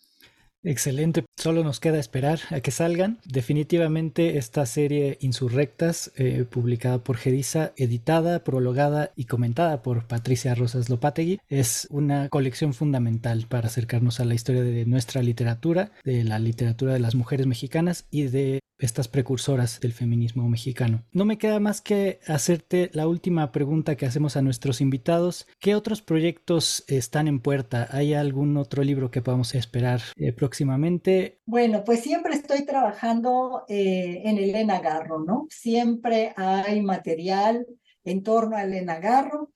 Excelente, 0.62 1.26
solo 1.40 1.64
nos 1.64 1.80
queda 1.80 1.98
esperar 1.98 2.40
a 2.50 2.60
que 2.60 2.70
salgan. 2.70 3.18
Definitivamente 3.24 4.38
esta 4.38 4.66
serie 4.66 5.18
Insurrectas, 5.20 6.12
eh, 6.16 6.44
publicada 6.48 6.98
por 6.98 7.16
Gedisa, 7.16 7.72
editada, 7.76 8.44
prologada 8.44 9.12
y 9.16 9.24
comentada 9.24 9.82
por 9.82 10.06
Patricia 10.06 10.54
Rosas 10.54 10.90
Lopategui, 10.90 11.40
es 11.48 11.88
una 11.90 12.28
colección 12.28 12.74
fundamental 12.74 13.46
para 13.48 13.68
acercarnos 13.68 14.20
a 14.20 14.24
la 14.24 14.34
historia 14.34 14.62
de 14.62 14.84
nuestra 14.84 15.22
literatura, 15.22 15.92
de 16.04 16.24
la 16.24 16.38
literatura 16.38 16.92
de 16.92 17.00
las 17.00 17.14
mujeres 17.14 17.46
mexicanas 17.46 18.06
y 18.10 18.24
de 18.24 18.60
estas 18.80 19.08
precursoras 19.08 19.80
del 19.80 19.92
feminismo 19.92 20.48
mexicano. 20.48 21.04
No 21.12 21.24
me 21.24 21.38
queda 21.38 21.60
más 21.60 21.80
que 21.80 22.20
hacerte 22.26 22.90
la 22.92 23.06
última 23.06 23.52
pregunta 23.52 23.96
que 23.96 24.06
hacemos 24.06 24.36
a 24.36 24.42
nuestros 24.42 24.80
invitados. 24.80 25.46
¿Qué 25.58 25.74
otros 25.74 26.02
proyectos 26.02 26.84
están 26.88 27.28
en 27.28 27.40
puerta? 27.40 27.88
¿Hay 27.90 28.14
algún 28.14 28.56
otro 28.56 28.82
libro 28.82 29.10
que 29.10 29.22
podamos 29.22 29.54
esperar 29.54 30.00
eh, 30.16 30.32
próximamente? 30.32 31.29
Bueno, 31.44 31.84
pues 31.84 32.00
siempre 32.00 32.34
estoy 32.34 32.64
trabajando 32.64 33.64
eh, 33.68 34.22
en 34.24 34.38
Elena 34.38 34.80
Garro, 34.80 35.20
¿no? 35.20 35.46
Siempre 35.50 36.32
hay 36.36 36.82
material 36.82 37.66
en 38.04 38.22
torno 38.22 38.56
a 38.56 38.64
Elena 38.64 38.98
Garro 38.98 39.50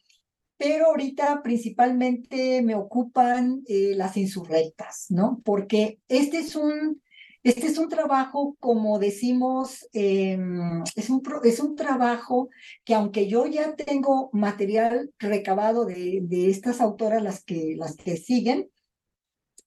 pero 0.57 0.87
ahorita 0.87 1.43
principalmente 1.43 2.63
me 2.63 2.75
ocupan 2.75 3.63
eh, 3.67 3.93
las 3.97 4.17
insurrectas, 4.17 5.07
¿no? 5.11 5.41
Porque 5.45 5.99
este 6.09 6.39
es 6.39 6.57
un 6.57 7.03
este 7.43 7.67
es 7.67 7.77
un 7.77 7.91
trabajo, 7.91 8.57
como 8.59 8.99
decimos, 8.99 9.87
em, 9.93 10.83
es, 10.97 11.11
un, 11.11 11.23
es 11.45 11.61
un 11.61 11.77
trabajo 11.77 12.49
que 12.87 12.95
aunque 12.95 13.29
yo 13.29 13.47
ya 13.47 13.77
tengo 13.77 14.31
material 14.33 15.13
recabado 15.19 15.85
de, 15.85 16.21
de 16.23 16.49
estas 16.49 16.81
autoras, 16.81 17.23
las 17.23 17.45
que, 17.45 17.75
las 17.77 17.97
que 17.97 18.17
siguen, 18.17 18.71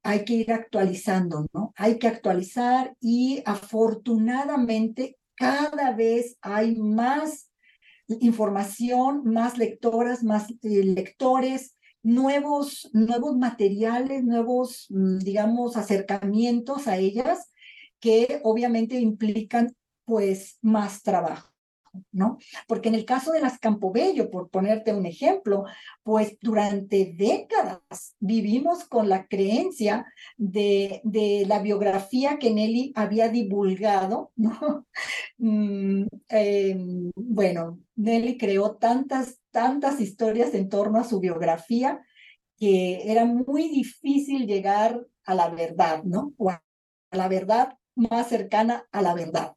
hay 0.03 0.25
que 0.25 0.33
ir 0.33 0.51
actualizando, 0.51 1.47
¿no? 1.53 1.73
Hay 1.75 1.99
que 1.99 2.07
actualizar 2.07 2.95
y 3.01 3.41
afortunadamente 3.45 5.17
cada 5.35 5.91
vez 5.91 6.37
hay 6.41 6.75
más 6.75 7.51
información, 8.07 9.23
más 9.25 9.57
lectoras, 9.57 10.23
más 10.23 10.49
eh, 10.63 10.83
lectores, 10.83 11.75
nuevos, 12.03 12.89
nuevos 12.93 13.37
materiales, 13.37 14.23
nuevos, 14.23 14.87
mm, 14.89 15.19
digamos, 15.19 15.75
acercamientos 15.75 16.87
a 16.87 16.97
ellas 16.97 17.51
que 17.99 18.39
obviamente 18.43 18.99
implican 18.99 19.75
pues 20.05 20.57
más 20.61 21.03
trabajo. 21.03 21.56
¿No? 22.11 22.37
Porque 22.67 22.89
en 22.89 22.95
el 22.95 23.05
caso 23.05 23.31
de 23.31 23.41
las 23.41 23.59
Campobello, 23.59 24.29
por 24.29 24.49
ponerte 24.49 24.93
un 24.93 25.05
ejemplo, 25.05 25.65
pues 26.03 26.37
durante 26.41 27.13
décadas 27.17 28.15
vivimos 28.19 28.85
con 28.85 29.09
la 29.09 29.27
creencia 29.27 30.05
de, 30.37 31.01
de 31.03 31.45
la 31.47 31.59
biografía 31.59 32.37
que 32.39 32.51
Nelly 32.51 32.93
había 32.95 33.29
divulgado, 33.29 34.31
¿no? 34.35 34.85
Mm, 35.37 36.07
em, 36.29 37.11
bueno, 37.15 37.79
Nelly 37.95 38.37
creó 38.37 38.75
tantas, 38.75 39.39
tantas 39.51 39.99
historias 40.01 40.53
en 40.53 40.69
torno 40.69 40.99
a 40.99 41.03
su 41.03 41.19
biografía 41.19 42.01
que 42.57 43.11
era 43.11 43.25
muy 43.25 43.69
difícil 43.69 44.47
llegar 44.47 45.05
a 45.25 45.35
la 45.35 45.49
verdad, 45.49 46.03
¿no? 46.03 46.33
O 46.37 46.49
a 46.49 46.63
la 47.11 47.27
verdad 47.27 47.77
más 47.95 48.27
cercana 48.29 48.87
a 48.91 49.01
la 49.01 49.13
verdad. 49.13 49.53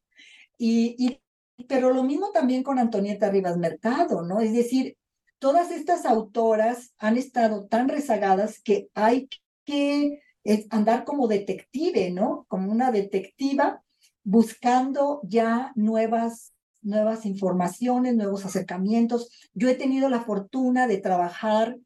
Y, 0.58 1.20
pero 1.68 1.92
lo 1.92 2.02
mismo 2.02 2.30
también 2.30 2.62
con 2.62 2.78
Antonieta 2.78 3.30
Rivas 3.30 3.56
Mercado, 3.56 4.22
¿no? 4.22 4.40
Es 4.40 4.52
decir, 4.52 4.96
todas 5.38 5.70
estas 5.70 6.04
autoras 6.06 6.94
han 6.98 7.16
estado 7.16 7.66
tan 7.66 7.88
rezagadas 7.88 8.60
que 8.60 8.88
hay 8.94 9.28
que 9.64 10.20
eh, 10.44 10.66
andar 10.70 11.04
como 11.04 11.28
detective, 11.28 12.10
¿no? 12.10 12.44
Como 12.48 12.70
una 12.70 12.90
detectiva 12.90 13.82
buscando 14.22 15.20
ya 15.24 15.72
nuevas 15.74 16.52
nuevas 16.82 17.26
informaciones, 17.26 18.16
nuevos 18.16 18.44
acercamientos. 18.44 19.30
Yo 19.52 19.68
he 19.68 19.74
tenido 19.74 20.08
la 20.08 20.20
fortuna 20.20 20.86
de 20.86 20.98
trabajar 20.98 21.76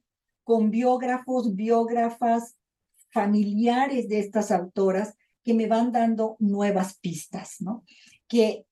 con 0.44 0.70
biógrafos, 0.70 1.54
biógrafas 1.54 2.56
familiares 3.10 4.08
de 4.08 4.18
estas 4.20 4.50
autoras 4.50 5.14
que 5.42 5.54
me 5.54 5.66
van 5.66 5.92
dando 5.92 6.36
nuevas 6.38 6.98
pistas, 6.98 7.56
¿no? 7.60 7.84
Que 8.28 8.66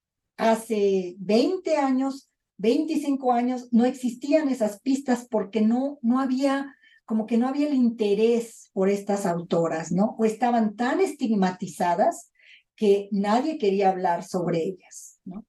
hace 0.51 1.15
20 1.19 1.77
años, 1.77 2.31
25 2.59 3.33
años, 3.33 3.69
no 3.73 3.85
existían 3.85 4.49
esas 4.49 4.81
pistas 4.81 5.27
porque 5.31 5.61
no, 5.61 5.99
no 6.03 6.19
había, 6.19 6.75
como 7.05 7.27
que 7.27 7.39
no 7.39 7.47
había 7.49 7.69
el 7.69 7.75
interés 7.75 8.71
por 8.73 8.89
estas 8.89 9.25
autoras, 9.25 9.93
¿no? 9.93 10.17
O 10.19 10.25
estaban 10.25 10.75
tan 10.75 11.01
estigmatizadas 11.01 12.33
que 12.75 13.09
nadie 13.13 13.59
quería 13.59 13.91
hablar 13.91 14.25
sobre 14.25 14.63
ellas, 14.65 15.21
¿no? 15.25 15.45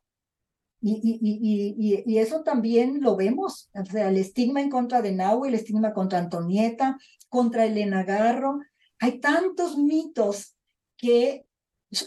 Y, 0.85 0.99
y, 1.01 1.17
y, 1.21 2.03
y, 2.05 2.17
eso 2.17 2.43
también 2.43 2.99
lo 3.01 3.15
vemos, 3.15 3.69
o 3.73 3.85
sea, 3.85 4.09
el 4.09 4.17
estigma 4.17 4.59
en 4.59 4.69
contra 4.69 5.01
de 5.01 5.13
Nahue, 5.13 5.47
el 5.47 5.55
estigma 5.55 5.93
contra 5.93 6.19
Antonieta, 6.19 6.97
contra 7.29 7.65
Elena 7.65 8.03
Garro. 8.03 8.59
Hay 8.99 9.21
tantos 9.21 9.77
mitos 9.77 10.57
que 10.97 11.45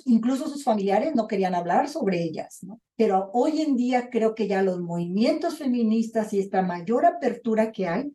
incluso 0.05 0.49
sus 0.49 0.64
familiares 0.64 1.14
no 1.14 1.26
querían 1.26 1.55
hablar 1.55 1.89
sobre 1.89 2.22
ellas, 2.22 2.59
¿no? 2.62 2.80
Pero 2.97 3.30
hoy 3.32 3.62
en 3.62 3.76
día 3.76 4.11
creo 4.11 4.34
que 4.34 4.47
ya 4.47 4.62
los 4.62 4.80
movimientos 4.80 5.59
feministas 5.59 6.32
y 6.32 6.41
esta 6.41 6.62
mayor 6.62 7.07
apertura 7.07 7.72
que 7.72 7.87
hay, 7.89 8.12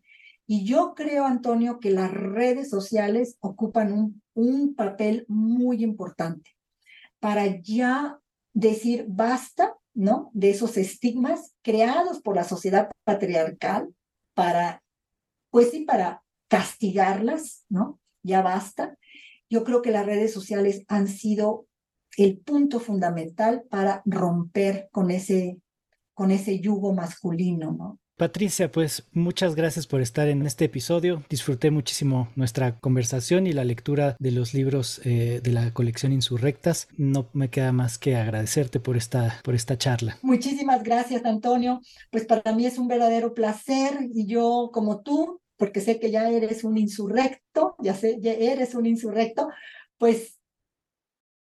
y 0.47 0.65
yo 0.65 0.93
creo, 0.95 1.25
Antonio, 1.25 1.79
que 1.79 1.91
las 1.91 2.11
redes 2.11 2.69
sociales 2.69 3.37
ocupan 3.39 3.93
un, 3.93 4.21
un 4.33 4.75
papel 4.75 5.25
muy 5.27 5.83
importante 5.83 6.51
para 7.19 7.45
ya 7.61 8.19
decir 8.53 9.05
basta, 9.07 9.75
¿no? 9.93 10.29
De 10.33 10.49
esos 10.49 10.77
estigmas 10.77 11.53
creados 11.61 12.21
por 12.21 12.35
la 12.35 12.43
sociedad 12.43 12.89
patriarcal 13.03 13.93
para, 14.33 14.83
pues 15.49 15.71
sí, 15.71 15.85
para 15.85 16.23
castigarlas, 16.47 17.65
¿no? 17.69 17.99
Ya 18.23 18.41
basta 18.41 18.97
yo 19.51 19.65
creo 19.65 19.81
que 19.81 19.91
las 19.91 20.05
redes 20.05 20.33
sociales 20.33 20.85
han 20.87 21.09
sido 21.09 21.67
el 22.17 22.37
punto 22.37 22.79
fundamental 22.79 23.63
para 23.69 24.01
romper 24.05 24.87
con 24.91 25.11
ese, 25.11 25.59
con 26.13 26.31
ese 26.31 26.59
yugo 26.61 26.93
masculino, 26.93 27.71
¿no? 27.71 27.99
Patricia, 28.15 28.71
pues 28.71 29.09
muchas 29.13 29.55
gracias 29.55 29.87
por 29.87 29.99
estar 29.99 30.27
en 30.27 30.45
este 30.45 30.65
episodio. 30.65 31.23
Disfruté 31.27 31.71
muchísimo 31.71 32.29
nuestra 32.35 32.79
conversación 32.79 33.47
y 33.47 33.51
la 33.51 33.63
lectura 33.63 34.15
de 34.19 34.31
los 34.31 34.53
libros 34.53 35.01
eh, 35.03 35.41
de 35.43 35.51
la 35.51 35.73
colección 35.73 36.13
Insurrectas. 36.13 36.87
No 36.95 37.29
me 37.33 37.49
queda 37.49 37.71
más 37.71 37.97
que 37.97 38.15
agradecerte 38.15 38.79
por 38.79 38.95
esta, 38.95 39.41
por 39.43 39.55
esta 39.55 39.77
charla. 39.77 40.19
Muchísimas 40.21 40.83
gracias, 40.83 41.25
Antonio. 41.25 41.81
Pues 42.11 42.25
para 42.25 42.53
mí 42.53 42.67
es 42.67 42.77
un 42.77 42.87
verdadero 42.87 43.33
placer 43.33 43.97
y 44.13 44.27
yo, 44.27 44.69
como 44.71 45.01
tú, 45.01 45.41
porque 45.61 45.79
sé 45.79 45.99
que 45.99 46.09
ya 46.09 46.27
eres 46.27 46.63
un 46.63 46.75
insurrecto, 46.75 47.75
ya 47.77 47.93
sé, 47.93 48.17
ya 48.19 48.33
eres 48.33 48.73
un 48.73 48.87
insurrecto, 48.87 49.47
pues 49.99 50.39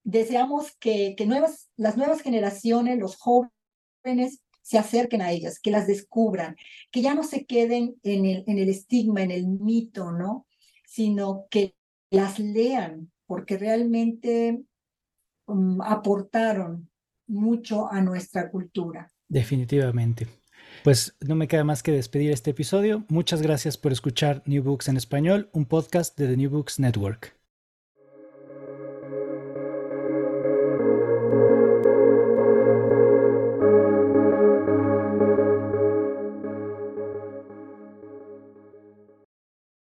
deseamos 0.05 0.77
que, 0.79 1.17
que 1.17 1.27
nuevas, 1.27 1.71
las 1.77 1.97
nuevas 1.97 2.21
generaciones, 2.21 3.01
los 3.01 3.17
jóvenes, 3.17 4.45
se 4.63 4.79
acerquen 4.79 5.23
a 5.23 5.33
ellas, 5.33 5.59
que 5.59 5.73
las 5.73 5.89
descubran, 5.89 6.55
que 6.93 7.03
ya 7.03 7.17
no 7.17 7.25
se 7.25 7.47
queden 7.47 7.97
en 8.05 8.27
el, 8.27 8.45
en 8.47 8.59
el 8.59 8.69
estigma, 8.69 9.23
en 9.23 9.33
el 9.33 9.49
mito, 9.49 10.13
¿no? 10.13 10.47
Sino 10.87 11.47
que 11.51 11.75
las 12.09 12.39
lean, 12.39 13.11
porque 13.27 13.59
realmente 13.59 14.63
um, 15.47 15.83
aportaron 15.83 16.89
mucho 17.27 17.91
a 17.91 18.01
nuestra 18.03 18.53
cultura. 18.53 19.13
Definitivamente. 19.27 20.29
Pues 20.87 21.16
no 21.18 21.34
me 21.34 21.49
queda 21.49 21.64
más 21.64 21.82
que 21.82 21.91
despedir 21.91 22.30
este 22.30 22.53
episodio. 22.53 23.05
Muchas 23.09 23.43
gracias 23.43 23.76
por 23.76 23.91
escuchar 23.91 24.45
New 24.47 24.62
Books 24.62 24.87
en 24.87 24.97
español, 24.97 25.51
un 25.53 25.64
podcast 25.64 26.16
de 26.16 26.28
The 26.28 26.37
New 26.37 26.49
Books 26.49 26.78
Network. 26.78 27.36